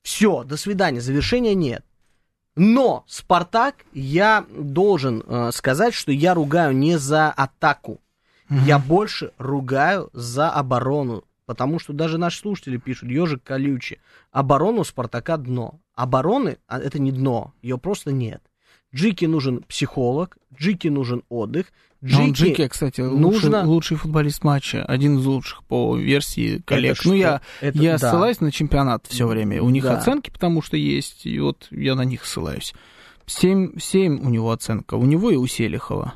все, 0.02 0.44
до 0.44 0.58
свидания, 0.58 1.02
завершения 1.02 1.54
нет. 1.54 1.86
Но 2.56 3.04
Спартак, 3.08 3.86
я 3.94 4.46
должен 4.50 5.24
э, 5.26 5.52
сказать, 5.54 5.94
что 5.94 6.12
я 6.12 6.34
ругаю 6.34 6.76
не 6.76 6.98
за 6.98 7.30
атаку. 7.30 8.00
Я 8.66 8.80
больше 8.80 9.32
ругаю 9.38 10.10
за 10.14 10.50
оборону. 10.50 11.24
Потому 11.46 11.80
что 11.80 11.94
даже 11.94 12.18
наши 12.20 12.40
слушатели 12.40 12.78
пишут, 12.78 13.10
ежик 13.10 13.44
колючий. 13.44 14.00
Оборону 14.32 14.84
Спартака 14.84 15.38
дно. 15.38 15.80
Обороны 15.96 16.60
а, 16.68 16.80
это 16.80 17.00
не 17.00 17.12
дно, 17.12 17.54
ее 17.62 17.78
просто 17.80 18.12
нет. 18.12 18.44
Джики 18.94 19.26
нужен 19.26 19.64
психолог, 19.68 20.38
Джики 20.58 20.88
нужен 20.88 21.24
отдых. 21.30 21.68
Но 22.02 22.24
он 22.24 22.32
Джики, 22.32 22.66
кстати, 22.70 23.02
нужно- 23.02 23.28
лучший, 23.28 23.64
лучший 23.66 23.98
футболист 23.98 24.44
матча, 24.46 24.86
один 24.86 25.20
из 25.20 25.26
лучших 25.26 25.64
по 25.66 25.98
версии 25.98 26.60
коллег. 26.66 26.96
что? 26.96 27.10
ну, 27.10 27.16
я, 27.16 27.42
Это 27.60 27.78
я 27.78 27.98
да. 27.98 28.10
ссылаюсь 28.12 28.40
на 28.40 28.52
чемпионат 28.54 29.06
все 29.08 29.28
время. 29.28 29.62
У 29.62 29.70
них 29.70 29.84
Да. 29.84 29.98
оценки, 29.98 30.30
потому 30.30 30.62
что 30.62 30.78
есть, 30.78 31.26
и 31.26 31.40
вот 31.40 31.68
я 31.72 31.96
на 31.96 32.04
них 32.06 32.26
ссылаюсь. 32.26 32.74
7, 33.26 33.78
7 33.80 34.22
у 34.26 34.30
него 34.30 34.52
оценка, 34.52 34.96
у 34.96 35.06
него 35.06 35.30
и 35.30 35.36
у 35.36 35.46
Селихова. 35.46 36.14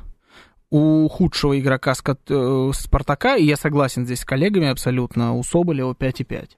У 0.70 1.06
худшего 1.08 1.60
игрока 1.60 1.92
э, 1.92 2.70
Спартака, 2.74 3.36
и 3.36 3.44
я 3.44 3.56
согласен 3.56 4.06
здесь 4.06 4.20
с 4.20 4.24
коллегами 4.24 4.68
абсолютно, 4.68 5.34
у 5.34 5.44
Соболева 5.44 5.92
5,5. 5.92 6.48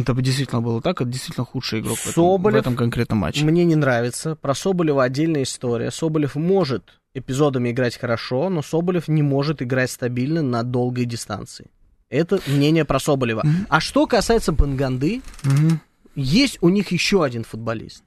Это 0.00 0.12
бы 0.14 0.22
действительно 0.22 0.60
было 0.60 0.82
так, 0.82 1.00
это 1.00 1.08
действительно 1.10 1.44
худший 1.44 1.80
игрок 1.80 1.96
в 1.98 2.00
этом- 2.06 2.12
в 2.12 2.14
Соболев 2.14 2.60
этом 2.60 2.76
конкретном 2.76 3.18
матче. 3.18 3.44
Мне 3.44 3.64
не 3.64 3.76
нравится. 3.76 4.34
Про 4.34 4.54
Соболева 4.54 5.04
отдельная 5.04 5.44
история. 5.44 5.90
Соболев 5.90 6.34
может 6.34 6.98
эпизодами 7.14 7.70
играть 7.70 7.96
хорошо, 7.96 8.48
но 8.50 8.60
Соболев 8.62 9.06
не 9.06 9.22
может 9.22 9.62
играть 9.62 9.90
стабильно 9.90 10.42
на 10.42 10.62
долгой 10.64 11.04
дистанции. 11.04 11.70
Это 12.10 12.40
мнение 12.48 12.84
про 12.84 12.98
Соболева. 12.98 13.44
А 13.68 13.80
что 13.80 14.06
касается 14.06 14.50
Банганды, 14.52 15.22
Мгм. 15.44 15.80
есть 16.16 16.58
у 16.60 16.68
них 16.70 16.90
еще 16.90 17.22
один 17.24 17.44
футболист, 17.44 18.02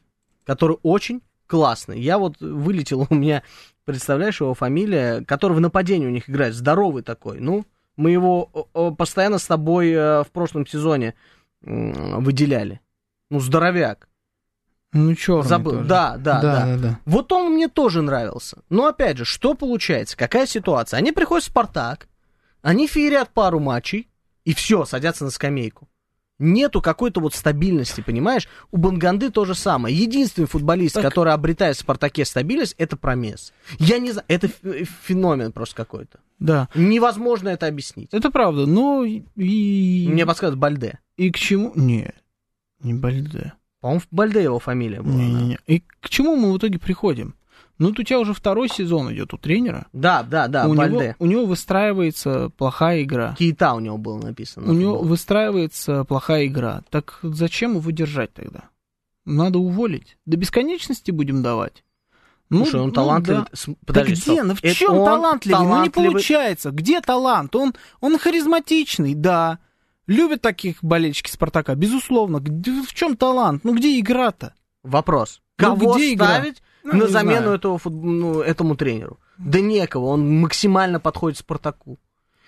который 0.45 0.77
очень 0.83 1.21
классный. 1.47 2.01
Я 2.01 2.17
вот 2.17 2.35
вылетел 2.41 3.07
у 3.09 3.15
меня, 3.15 3.43
представляешь, 3.85 4.41
его 4.41 4.53
фамилия, 4.53 5.21
который 5.25 5.53
в 5.53 5.61
нападении 5.61 6.05
у 6.07 6.11
них 6.11 6.29
играет, 6.29 6.53
здоровый 6.53 7.01
такой. 7.03 7.39
Ну, 7.39 7.65
мы 7.95 8.11
его 8.11 8.45
постоянно 8.97 9.39
с 9.39 9.45
тобой 9.47 9.89
э, 9.91 10.23
в 10.23 10.27
прошлом 10.33 10.67
сезоне 10.67 11.13
выделяли. 11.67 12.81
Ну, 13.29 13.39
здоровяк. 13.39 14.07
Ну, 14.93 15.13
черный 15.15 15.43
Забыл. 15.47 15.71
тоже. 15.73 15.85
Да, 15.85 16.15
да, 16.17 16.41
да. 16.41 16.65
да, 16.65 16.77
да. 16.77 16.99
Вот 17.05 17.31
он 17.33 17.53
мне 17.53 17.67
тоже 17.67 18.01
нравился. 18.01 18.59
Но 18.69 18.87
опять 18.87 19.17
же, 19.17 19.25
что 19.25 19.53
получается? 19.53 20.15
Какая 20.15 20.45
ситуация? 20.47 20.97
Они 20.97 21.11
приходят 21.11 21.43
в 21.43 21.47
Спартак, 21.47 22.07
они 22.61 22.87
феерят 22.87 23.29
пару 23.33 23.59
матчей, 23.59 24.07
и 24.45 24.53
все, 24.53 24.85
садятся 24.85 25.25
на 25.25 25.29
скамейку. 25.29 25.89
Нету 26.39 26.81
какой-то 26.81 27.19
вот 27.19 27.33
стабильности, 27.33 28.01
понимаешь? 28.01 28.47
У 28.71 28.77
Банганды 28.77 29.29
то 29.31 29.43
же 29.43 29.55
самое. 29.55 29.95
Единственный 29.95 30.45
футболист, 30.47 30.93
Так- 30.95 31.03
который 31.03 31.33
обретает 31.33 31.75
в 31.75 31.79
Спартаке 31.79 32.23
стабильность, 32.25 32.75
это 32.77 32.95
Промес. 32.95 33.53
Я 33.79 33.97
не 33.97 34.11
знаю, 34.11 34.25
это 34.29 34.47
феномен 34.47 35.51
просто 35.51 35.75
какой-то. 35.75 36.19
Да, 36.39 36.69
Невозможно 36.75 37.49
это 37.49 37.67
объяснить. 37.67 38.09
это 38.11 38.29
правда, 38.29 38.65
но 38.65 39.03
и... 39.03 40.07
Мне 40.07 40.25
подсказывают 40.25 40.59
Бальде. 40.59 40.99
И 41.15 41.31
к 41.31 41.37
чему? 41.37 41.71
Не, 41.75 42.13
не 42.81 42.93
Бальде. 42.93 43.53
По-моему, 43.81 44.01
Бальде 44.11 44.43
его 44.43 44.59
фамилия 44.59 45.01
была. 45.01 45.15
Не, 45.15 45.33
не, 45.33 45.47
не. 45.47 45.59
И 45.67 45.83
к 45.99 46.09
чему 46.09 46.35
мы 46.35 46.53
в 46.53 46.57
итоге 46.57 46.79
приходим? 46.79 47.35
Ну, 47.79 47.89
вот 47.89 47.99
у 47.99 48.03
тебя 48.03 48.19
уже 48.19 48.33
второй 48.33 48.69
сезон 48.69 49.13
идет 49.13 49.33
у 49.33 49.37
тренера. 49.37 49.85
Да, 49.93 50.23
да, 50.23 50.47
да, 50.47 50.65
у, 50.65 50.73
него, 50.73 50.77
Бальде. 50.77 51.15
у 51.19 51.25
него 51.27 51.45
выстраивается 51.45 52.49
плохая 52.57 53.03
игра. 53.03 53.35
Кейта 53.37 53.73
у 53.73 53.79
него 53.79 53.97
было 53.97 54.19
написано. 54.19 54.71
У 54.71 54.73
него 54.73 54.99
выстраивается 54.99 56.03
плохая 56.03 56.47
игра. 56.47 56.81
Так 56.89 57.19
зачем 57.21 57.75
его 57.75 57.91
держать 57.91 58.33
тогда? 58.33 58.69
Надо 59.25 59.59
уволить. 59.59 60.17
До 60.25 60.37
бесконечности 60.37 61.11
будем 61.11 61.43
давать. 61.43 61.83
Ну, 62.49 62.59
Слушай, 62.63 62.79
он 62.81 62.87
ну 62.87 62.93
талантливый. 62.93 63.41
да. 63.43 63.47
С- 63.53 63.65
Да 63.67 63.75
подожди, 63.85 64.13
где? 64.13 64.21
стоп. 64.21 64.39
Ну 64.43 64.55
в 64.55 64.63
Это 64.63 64.73
чем 64.75 64.93
он 64.97 65.05
талантливый? 65.05 65.59
Ну 65.59 65.65
не 65.65 65.89
талантливый- 65.89 66.11
получается. 66.11 66.71
Где 66.71 67.01
талант? 67.01 67.55
Он, 67.55 67.73
он 67.99 68.17
харизматичный, 68.17 69.13
да. 69.15 69.59
Любят 70.07 70.41
таких 70.41 70.77
болельщики 70.81 71.29
Спартака, 71.29 71.75
безусловно. 71.75 72.37
Где- 72.39 72.81
в 72.83 72.93
чем 72.93 73.17
талант? 73.17 73.63
Ну 73.65 73.73
где 73.75 73.99
игра-то? 73.99 74.53
Вопрос. 74.83 75.41
Ну, 75.59 75.65
Кого 75.75 75.95
где 75.95 76.13
игра? 76.13 76.27
ставить 76.35 76.61
Ну, 76.83 76.93
на 76.93 77.03
не 77.03 77.07
замену 77.11 77.41
знаю. 77.41 77.55
этого, 77.57 77.77
фут- 77.77 78.01
ну, 78.03 78.39
этому 78.39 78.75
тренеру? 78.75 79.19
Да 79.37 79.59
некого, 79.59 80.05
он 80.05 80.39
максимально 80.39 80.99
подходит 81.01 81.37
Спартаку. 81.39 81.99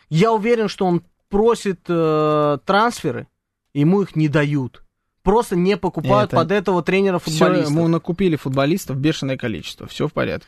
Я 0.10 0.32
уверен, 0.32 0.70
что 0.70 0.86
он 0.86 1.04
просит 1.30 1.82
э, 1.90 2.58
трансферы, 2.66 3.28
ему 3.74 4.02
их 4.02 4.16
не 4.16 4.28
дают. 4.30 4.84
Просто 5.24 5.56
не 5.56 5.78
покупают 5.78 6.30
Это- 6.32 6.38
под 6.38 6.52
этого 6.52 6.82
тренера 6.84 7.20
Все, 7.20 7.32
футболистов. 7.32 7.72
мы 7.72 7.88
накупили 7.88 8.36
футболистов 8.36 8.98
бешеное 8.98 9.38
количество. 9.38 9.88
Все 9.88 10.08
в 10.08 10.14
порядке. 10.14 10.48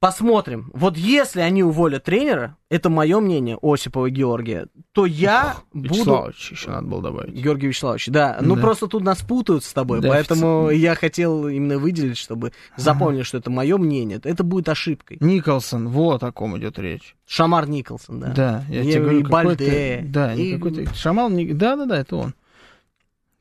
Посмотрим. 0.00 0.68
Вот 0.74 0.96
если 0.96 1.40
они 1.42 1.62
уволят 1.62 2.02
тренера, 2.02 2.56
это 2.68 2.90
мое 2.90 3.20
мнение, 3.20 3.56
Осипова 3.62 4.10
Георгия, 4.10 4.66
то 4.90 5.06
я 5.06 5.54
буду... 5.72 5.90
Вячеславович 5.94 6.50
еще 6.50 6.70
надо 6.70 6.88
было 6.88 7.02
добавить. 7.02 7.34
Георгий 7.34 7.68
Вячеславович, 7.68 8.08
да. 8.08 8.36
Ну, 8.40 8.56
Да. 8.56 8.62
просто 8.62 8.88
тут 8.88 9.04
нас 9.04 9.18
путают 9.22 9.62
с 9.62 9.72
тобой, 9.72 10.00
Да, 10.00 10.08
поэтому 10.08 10.70
я 10.70 10.96
хотел 10.96 11.46
именно 11.46 11.78
выделить, 11.78 12.18
чтобы 12.18 12.52
запомнили, 12.76 13.22
что 13.22 13.38
это 13.38 13.50
мое 13.52 13.78
мнение. 13.78 14.20
Это 14.24 14.42
будет 14.42 14.68
ошибкой. 14.68 15.18
Николсон, 15.20 15.86
вот 15.86 16.24
о 16.24 16.32
ком 16.32 16.58
идет 16.58 16.80
речь. 16.80 17.14
Шамар 17.24 17.68
Николсон, 17.68 18.18
да. 18.18 18.32
Да, 18.34 18.64
я 18.68 18.80
И- 18.82 18.90
тебе 18.90 19.00
говорю, 19.02 19.18
и 19.20 19.22
какой-то- 19.22 19.46
Бальде, 19.64 20.00
Да, 20.08 20.34
и- 20.34 20.54
какой-то 20.54 20.94
Шамал, 20.96 21.30
не- 21.30 21.52
да, 21.52 21.76
да, 21.76 21.86
да, 21.86 22.00
это 22.00 22.16
он. 22.16 22.34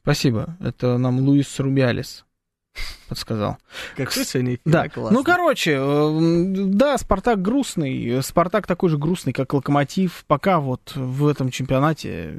Спасибо, 0.01 0.57
это 0.59 0.97
нам 0.97 1.19
Луис 1.19 1.59
Рубиалис 1.59 2.25
подсказал. 3.07 3.57
Какой 3.97 4.23
сегодня 4.23 4.57
Да, 4.63 4.87
классный. 4.87 5.17
ну, 5.17 5.23
короче, 5.25 5.75
э, 5.77 6.53
да, 6.67 6.97
Спартак 6.97 7.41
грустный, 7.41 8.23
Спартак 8.23 8.65
такой 8.67 8.89
же 8.89 8.97
грустный, 8.97 9.33
как 9.33 9.53
Локомотив, 9.53 10.23
пока 10.27 10.61
вот 10.61 10.93
в 10.95 11.27
этом 11.27 11.51
чемпионате, 11.51 12.33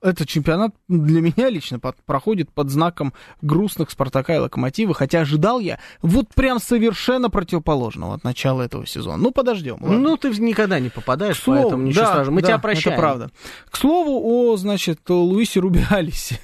этот 0.00 0.28
чемпионат 0.28 0.72
для 0.86 1.20
меня 1.20 1.50
лично 1.50 1.80
под- 1.80 1.96
проходит 2.04 2.52
под 2.52 2.70
знаком 2.70 3.14
грустных 3.42 3.90
Спартака 3.90 4.36
и 4.36 4.38
Локомотива, 4.38 4.94
хотя 4.94 5.22
ожидал 5.22 5.58
я 5.58 5.80
вот 6.02 6.28
прям 6.36 6.60
совершенно 6.60 7.28
противоположного 7.28 8.14
от 8.14 8.22
начала 8.22 8.62
этого 8.62 8.86
сезона. 8.86 9.16
Ну, 9.16 9.32
подождем. 9.32 9.78
ладно. 9.80 9.98
Ну, 9.98 10.16
ты 10.16 10.30
никогда 10.38 10.78
не 10.78 10.90
попадаешь, 10.90 11.40
слову, 11.40 11.62
поэтому 11.62 11.82
ничего 11.82 12.02
да, 12.02 12.10
страшного. 12.10 12.34
Мы 12.36 12.42
да, 12.42 12.46
тебя 12.46 12.58
прощаем. 12.58 12.94
Это 12.94 13.00
правда. 13.00 13.30
К 13.68 13.76
слову 13.76 14.20
о, 14.22 14.56
значит, 14.56 15.00
Луисе 15.08 15.58
Рубиалисе. 15.58 16.38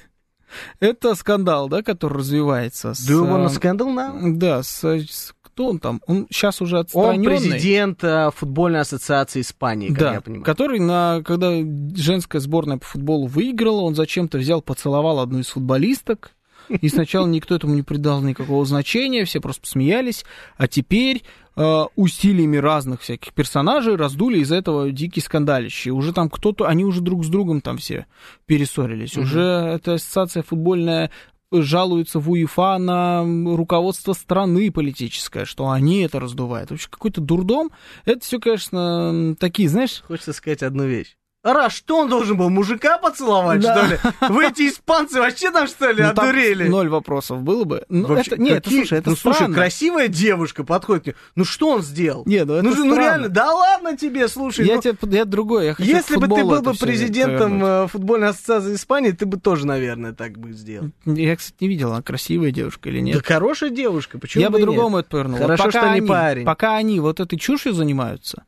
Это 0.79 1.15
скандал, 1.15 1.69
да, 1.69 1.81
который 1.83 2.17
развивается. 2.19 2.93
С, 2.93 3.09
Do 3.09 3.23
you 3.23 3.29
wanna 3.29 3.47
э, 3.49 3.55
scandal 3.59 3.93
now? 3.95 4.33
Да, 4.37 4.63
с, 4.63 4.83
с- 4.83 5.33
кто 5.43 5.67
он 5.67 5.79
там? 5.79 6.01
Он 6.07 6.25
сейчас 6.31 6.61
уже 6.61 6.77
Он 6.77 6.81
отстраненный. 6.81 7.25
президент 7.27 8.03
э, 8.03 8.31
футбольной 8.35 8.79
ассоциации 8.81 9.41
Испании, 9.41 9.89
как 9.89 9.97
да, 9.99 10.13
я 10.15 10.21
понимаю. 10.21 10.43
который, 10.45 10.79
на, 10.79 11.21
когда 11.23 11.51
женская 11.95 12.39
сборная 12.39 12.77
по 12.77 12.85
футболу 12.85 13.27
выиграла, 13.27 13.81
он 13.81 13.93
зачем-то 13.95 14.39
взял, 14.39 14.61
поцеловал 14.63 15.19
одну 15.19 15.39
из 15.39 15.47
футболисток. 15.49 16.31
И 16.69 16.89
сначала 16.89 17.27
никто 17.27 17.55
этому 17.55 17.75
не 17.75 17.81
придал 17.81 18.21
никакого 18.21 18.65
значения, 18.65 19.25
все 19.25 19.39
просто 19.39 19.61
посмеялись. 19.61 20.25
А 20.57 20.67
теперь 20.67 21.23
э, 21.55 21.83
усилиями 21.95 22.57
разных 22.57 23.01
всяких 23.01 23.33
персонажей 23.33 23.95
раздули 23.95 24.39
из 24.39 24.51
этого 24.51 24.91
дикий 24.91 25.21
скандалище. 25.21 25.91
Уже 25.91 26.13
там 26.13 26.29
кто-то, 26.29 26.67
они 26.67 26.85
уже 26.85 27.01
друг 27.01 27.25
с 27.25 27.27
другом 27.27 27.61
там 27.61 27.77
все 27.77 28.05
перессорились. 28.45 29.17
Уже 29.17 29.41
эта 29.41 29.95
ассоциация 29.95 30.43
футбольная 30.43 31.11
жалуется 31.51 32.19
в 32.19 32.29
УЕФА 32.31 32.77
на 32.79 33.23
руководство 33.55 34.13
страны 34.13 34.71
политическое, 34.71 35.45
что 35.45 35.69
они 35.69 36.01
это 36.01 36.19
раздувают. 36.19 36.71
Вообще 36.71 36.89
какой-то 36.89 37.21
дурдом. 37.21 37.69
Это 38.05 38.21
все, 38.21 38.39
конечно, 38.39 39.35
такие, 39.39 39.69
знаешь, 39.69 40.03
Хочется 40.07 40.33
сказать 40.33 40.63
одну 40.63 40.85
вещь. 40.85 41.15
Ара, 41.43 41.69
что 41.69 41.97
он 41.99 42.09
должен 42.09 42.37
был, 42.37 42.49
мужика 42.49 42.97
поцеловать, 42.97 43.59
Да. 43.59 43.75
что 43.77 43.93
ли? 43.93 43.99
Вы 44.29 44.45
эти 44.47 44.69
испанцы 44.69 45.19
вообще 45.19 45.51
там, 45.51 45.67
что 45.67 45.91
ли, 45.91 46.01
ну, 46.01 46.09
одурели? 46.09 46.69
ноль 46.69 46.87
вопросов 46.87 47.41
было 47.43 47.65
бы. 47.65 47.83
Ну, 47.89 48.07
Вообще, 48.07 48.31
это, 48.31 48.41
нет, 48.41 48.51
это, 48.53 48.61
какие- 48.63 48.79
слушай, 48.79 48.97
это 48.99 49.09
ну, 49.09 49.15
слушай, 49.17 49.35
странно. 49.35 49.53
красивая 49.55 50.07
девушка 50.07 50.63
подходит 50.63 51.03
к 51.03 51.07
нему. 51.07 51.17
Ну, 51.35 51.43
что 51.43 51.69
он 51.71 51.81
сделал? 51.81 52.23
Не, 52.25 52.45
ну 52.45 52.53
это 52.53 52.63
ну, 52.63 52.69
ну, 52.69 52.75
странно. 52.75 52.95
реально, 52.99 53.29
да 53.29 53.51
ладно 53.53 53.97
тебе, 53.97 54.29
слушай. 54.29 54.65
Я 54.65 54.75
ну, 54.75 54.81
тебе, 54.81 54.95
я 55.17 55.25
другой, 55.25 55.65
я 55.65 55.73
хочу 55.73 55.89
если 55.89 56.15
бы 56.15 56.27
ты 56.29 56.43
был 56.45 56.53
это 56.53 56.63
бы 56.71 56.73
президентом 56.79 57.59
повернуть. 57.59 57.85
э, 57.85 57.87
футбольной 57.91 58.27
ассоциации 58.29 58.75
Испании, 58.75 59.11
ты 59.11 59.25
бы 59.25 59.37
тоже, 59.37 59.67
наверное, 59.67 60.13
так 60.13 60.37
бы 60.37 60.53
сделал. 60.53 60.91
Я, 61.05 61.35
кстати, 61.35 61.57
не 61.59 61.67
видел, 61.67 61.91
она 61.91 62.01
красивая 62.01 62.51
девушка 62.51 62.87
или 62.87 63.01
нет. 63.01 63.17
Да 63.17 63.21
хорошая 63.21 63.69
девушка, 63.69 64.17
почему 64.17 64.41
я 64.41 64.49
бы 64.49 64.59
и 64.59 64.61
нет? 64.61 64.65
другому 64.67 64.99
это 64.99 65.09
повернул. 65.09 65.39
Вот 65.39 65.43
Хорошо, 65.45 65.63
пока 65.65 65.79
что 65.81 65.89
не 65.89 65.97
они- 65.97 66.07
парень. 66.07 66.45
Пока 66.45 66.75
они 66.77 67.01
вот 67.01 67.19
этой 67.19 67.37
чушью 67.37 67.73
занимаются, 67.73 68.45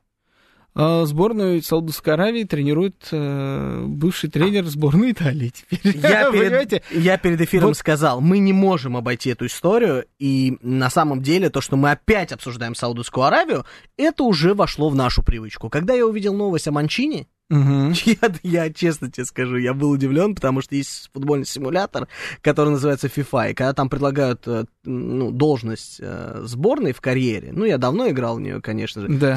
сборную 0.76 1.62
Саудовской 1.64 2.14
Аравии 2.14 2.44
тренирует 2.44 3.08
э, 3.12 3.84
бывший 3.88 4.30
тренер 4.30 4.66
сборной 4.66 5.14
Италии 5.14 5.50
теперь. 5.50 5.98
Я 5.98 6.30
перед, 6.32 6.84
я 6.92 7.18
перед 7.18 7.40
эфиром 7.42 7.68
Вот- 7.70 7.78
сказал, 7.78 8.20
мы 8.20 8.40
не 8.40 8.52
можем 8.54 8.98
обойти 8.98 9.30
эту 9.30 9.46
историю, 9.46 10.06
и 10.20 10.58
на 10.62 10.90
самом 10.90 11.22
деле 11.22 11.50
то, 11.50 11.62
что 11.62 11.78
мы 11.78 11.92
опять 11.92 12.32
обсуждаем 12.34 12.76
Саудовскую 12.76 13.24
Аравию, 13.24 13.66
это 13.98 14.24
уже 14.24 14.54
вошло 14.54 14.90
в 14.90 14.96
нашу 14.96 15.24
привычку. 15.24 15.70
Когда 15.70 15.94
я 15.94 16.06
увидел 16.06 16.34
новость 16.34 16.68
о 16.68 16.72
Манчине, 16.72 17.28
Мгм. 17.50 17.94
я, 18.06 18.34
я 18.44 18.74
честно 18.74 19.12
тебе 19.12 19.26
скажу, 19.26 19.58
я 19.58 19.74
был 19.74 19.92
удивлен, 19.92 20.36
потому 20.36 20.62
что 20.62 20.76
есть 20.76 21.10
футбольный 21.14 21.46
симулятор, 21.46 22.08
который 22.42 22.70
называется 22.70 23.08
FIFA, 23.08 23.52
и 23.52 23.54
когда 23.54 23.74
там 23.74 23.90
предлагают 23.90 24.48
э, 24.48 24.66
ну, 24.84 25.32
должность 25.32 25.98
э, 26.00 26.42
сборной 26.44 26.94
в 26.94 27.02
карьере, 27.02 27.52
ну, 27.52 27.66
я 27.66 27.78
давно 27.78 28.10
играл 28.10 28.38
в 28.38 28.42
нее, 28.42 28.62
конечно 28.62 29.02
же, 29.02 29.10
Да. 29.10 29.28
То 29.28 29.32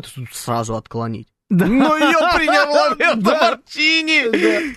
тут 0.00 0.28
сразу 0.32 0.74
отклонить. 0.76 1.28
Да. 1.48 1.66
Но 1.66 1.96
ее 1.96 2.16
приняло 2.34 2.96
Да. 2.98 3.14
место 3.14 3.20
Марчини! 3.70 4.74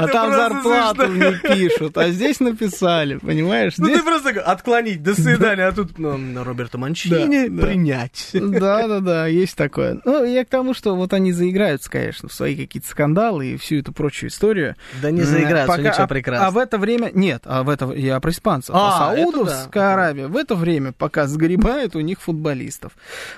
А 0.00 0.08
там 0.08 0.32
зарплату 0.32 1.06
не 1.08 1.32
пишут, 1.38 1.96
а 1.98 2.08
здесь 2.10 2.40
написали, 2.40 3.18
понимаешь? 3.18 3.74
Ну 3.78 3.84
Здесь 3.84 3.98
ты 3.98 4.04
просто 4.04 4.30
отклонить, 4.40 5.02
до 5.02 5.14
свидания, 5.14 5.66
а 5.66 5.72
тут 5.72 5.98
ну, 5.98 6.16
на 6.16 6.42
Роберта 6.42 6.78
Манчини 6.78 7.48
Да, 7.48 7.62
да. 7.62 7.66
принять. 7.66 8.30
Да, 8.32 8.88
да, 8.88 9.00
да, 9.00 9.26
есть 9.26 9.56
такое. 9.56 10.00
Ну, 10.04 10.24
я 10.24 10.44
к 10.44 10.48
тому, 10.48 10.72
что 10.74 10.96
вот 10.96 11.12
они 11.12 11.32
заиграются, 11.32 11.90
конечно, 11.90 12.28
в 12.28 12.32
свои 12.32 12.56
какие-то 12.56 12.88
скандалы 12.88 13.48
и 13.48 13.56
всю 13.58 13.76
эту 13.76 13.92
прочую 13.92 14.30
историю. 14.30 14.74
Да 15.02 15.10
не 15.10 15.20
заиграются, 15.22 15.68
пока- 15.76 15.82
них 15.82 15.92
все 15.92 16.02
а- 16.02 16.08
прекрасно. 16.08 16.46
А 16.46 16.50
в 16.50 16.58
это 16.58 16.78
время... 16.78 17.10
Нет, 17.14 17.42
а 17.44 17.62
в 17.62 17.68
это... 17.68 17.92
Я 17.92 18.18
про 18.20 18.30
испанцев. 18.30 18.74
А, 18.74 19.10
А, 19.10 19.14
это 19.14 19.22
Саудовская 19.30 19.82
да. 19.84 19.92
Аравия 19.94 20.26
в 20.28 20.36
это 20.36 20.54
время 20.56 20.92
пока 20.92 21.26
сгребает 21.26 21.94
у 21.94 22.00
них 22.00 22.20
футболистов. 22.20 22.92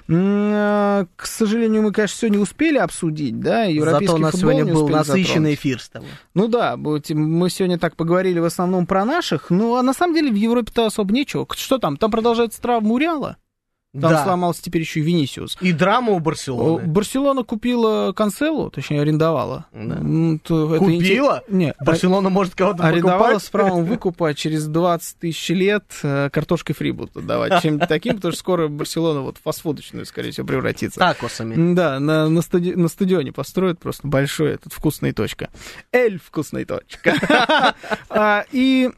А, 0.08 1.06
К 1.16 1.26
сожалению, 1.26 1.82
мы, 1.82 1.92
конечно, 1.92 2.16
все 2.16 2.28
не 2.28 2.38
успели 2.70 2.78
обсудить, 2.78 3.40
да, 3.40 3.64
европейский 3.64 4.06
Зато 4.06 4.16
у 4.16 4.22
нас 4.22 4.34
сегодня 4.36 4.64
был 4.64 4.88
насыщенный 4.88 5.26
затронуть. 5.26 5.58
эфир 5.58 5.80
с 5.80 5.88
тобой. 5.88 6.08
Ну 6.34 6.48
да, 6.48 6.76
мы 6.76 7.50
сегодня 7.50 7.78
так 7.78 7.96
поговорили 7.96 8.38
в 8.38 8.44
основном 8.44 8.86
про 8.86 9.04
наших, 9.04 9.50
ну 9.50 9.76
а 9.76 9.82
на 9.82 9.92
самом 9.92 10.14
деле 10.14 10.30
в 10.30 10.34
Европе-то 10.34 10.86
особо 10.86 11.12
нечего. 11.12 11.46
Что 11.54 11.78
там? 11.78 11.96
Там 11.96 12.10
продолжается 12.10 12.60
травма 12.60 12.92
Уриала? 12.92 13.36
Там 13.92 14.12
Да. 14.12 14.22
сломался 14.22 14.62
теперь 14.62 14.82
еще 14.82 15.00
и 15.00 15.02
Винисиус. 15.02 15.56
И 15.60 15.72
драма 15.72 16.12
у 16.12 16.20
Барселоны. 16.20 16.86
Барселона 16.86 17.42
купила 17.42 18.12
Канцелу, 18.12 18.70
точнее 18.70 19.00
арендовала. 19.02 19.66
Да. 19.72 19.96
Это 19.96 20.78
Купила? 20.78 21.42
инте- 21.48 21.54
Нет, 21.56 21.76
Барселона 21.80 22.28
может 22.30 22.54
кого-то 22.54 22.84
арендовала 22.84 23.18
покупать? 23.22 23.42
с 23.42 23.50
правом 23.50 23.84
выкупа 23.84 24.28
а 24.28 24.34
через 24.34 24.66
20 24.68 25.18
тысяч 25.18 25.48
лет 25.48 25.84
э, 26.04 26.30
картошкой 26.32 26.76
фри 26.76 26.92
будут 26.92 27.16
отдавать. 27.16 27.60
Чем 27.62 27.80
таким, 27.80 28.14
потому 28.16 28.30
что 28.30 28.38
скоро 28.38 28.68
Барселона 28.68 29.22
вот 29.22 29.38
фастфудочную, 29.42 30.06
скорее 30.06 30.30
всего, 30.30 30.46
превратится. 30.46 31.00
Такосами. 31.00 31.74
Да, 31.74 31.98
на, 31.98 32.28
на, 32.28 32.40
стади- 32.42 32.76
на 32.76 32.86
стадионе 32.86 33.32
построят 33.32 33.80
просто 33.80 34.06
большой 34.06 34.52
этот 34.52 34.72
вкусная 34.72 35.12
точка. 35.12 35.48
Эль 35.90 36.20
вкусная 36.24 36.64
точка. 36.64 37.14
А, 38.08 38.44
И 38.52 38.90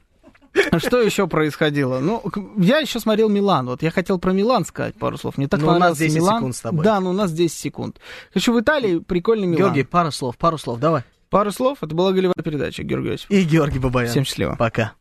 что 0.78 1.00
еще 1.00 1.26
происходило? 1.26 1.98
Ну, 2.00 2.22
я 2.58 2.78
еще 2.78 3.00
смотрел 3.00 3.28
Милан. 3.28 3.66
Вот 3.66 3.82
я 3.82 3.90
хотел 3.90 4.18
про 4.18 4.32
Милан 4.32 4.64
сказать 4.64 4.94
пару 4.94 5.16
слов. 5.18 5.38
Мне 5.38 5.48
так 5.48 5.60
Ну, 5.60 5.66
у 5.66 5.70
нас 5.70 5.76
понравился 5.76 6.04
10 6.04 6.16
Милан. 6.16 6.36
секунд 6.38 6.56
с 6.56 6.60
тобой. 6.60 6.84
Да, 6.84 7.00
ну 7.00 7.10
у 7.10 7.14
нас 7.14 7.32
10 7.32 7.56
секунд. 7.58 8.00
Хочу 8.32 8.52
в 8.52 8.60
Италии 8.60 8.98
прикольный 8.98 9.46
Милан. 9.46 9.58
Георгий, 9.58 9.84
пару 9.84 10.10
слов, 10.12 10.36
пару 10.36 10.58
слов, 10.58 10.78
давай. 10.78 11.02
Пару 11.30 11.50
слов. 11.50 11.78
Это 11.80 11.94
была 11.94 12.12
голевая 12.12 12.34
передача, 12.44 12.82
Георгий 12.82 13.12
Осипов. 13.14 13.30
И 13.34 13.42
Георгий 13.44 13.78
Бабаян. 13.78 14.10
Всем 14.10 14.24
счастливо. 14.24 14.56
Пока. 14.58 14.92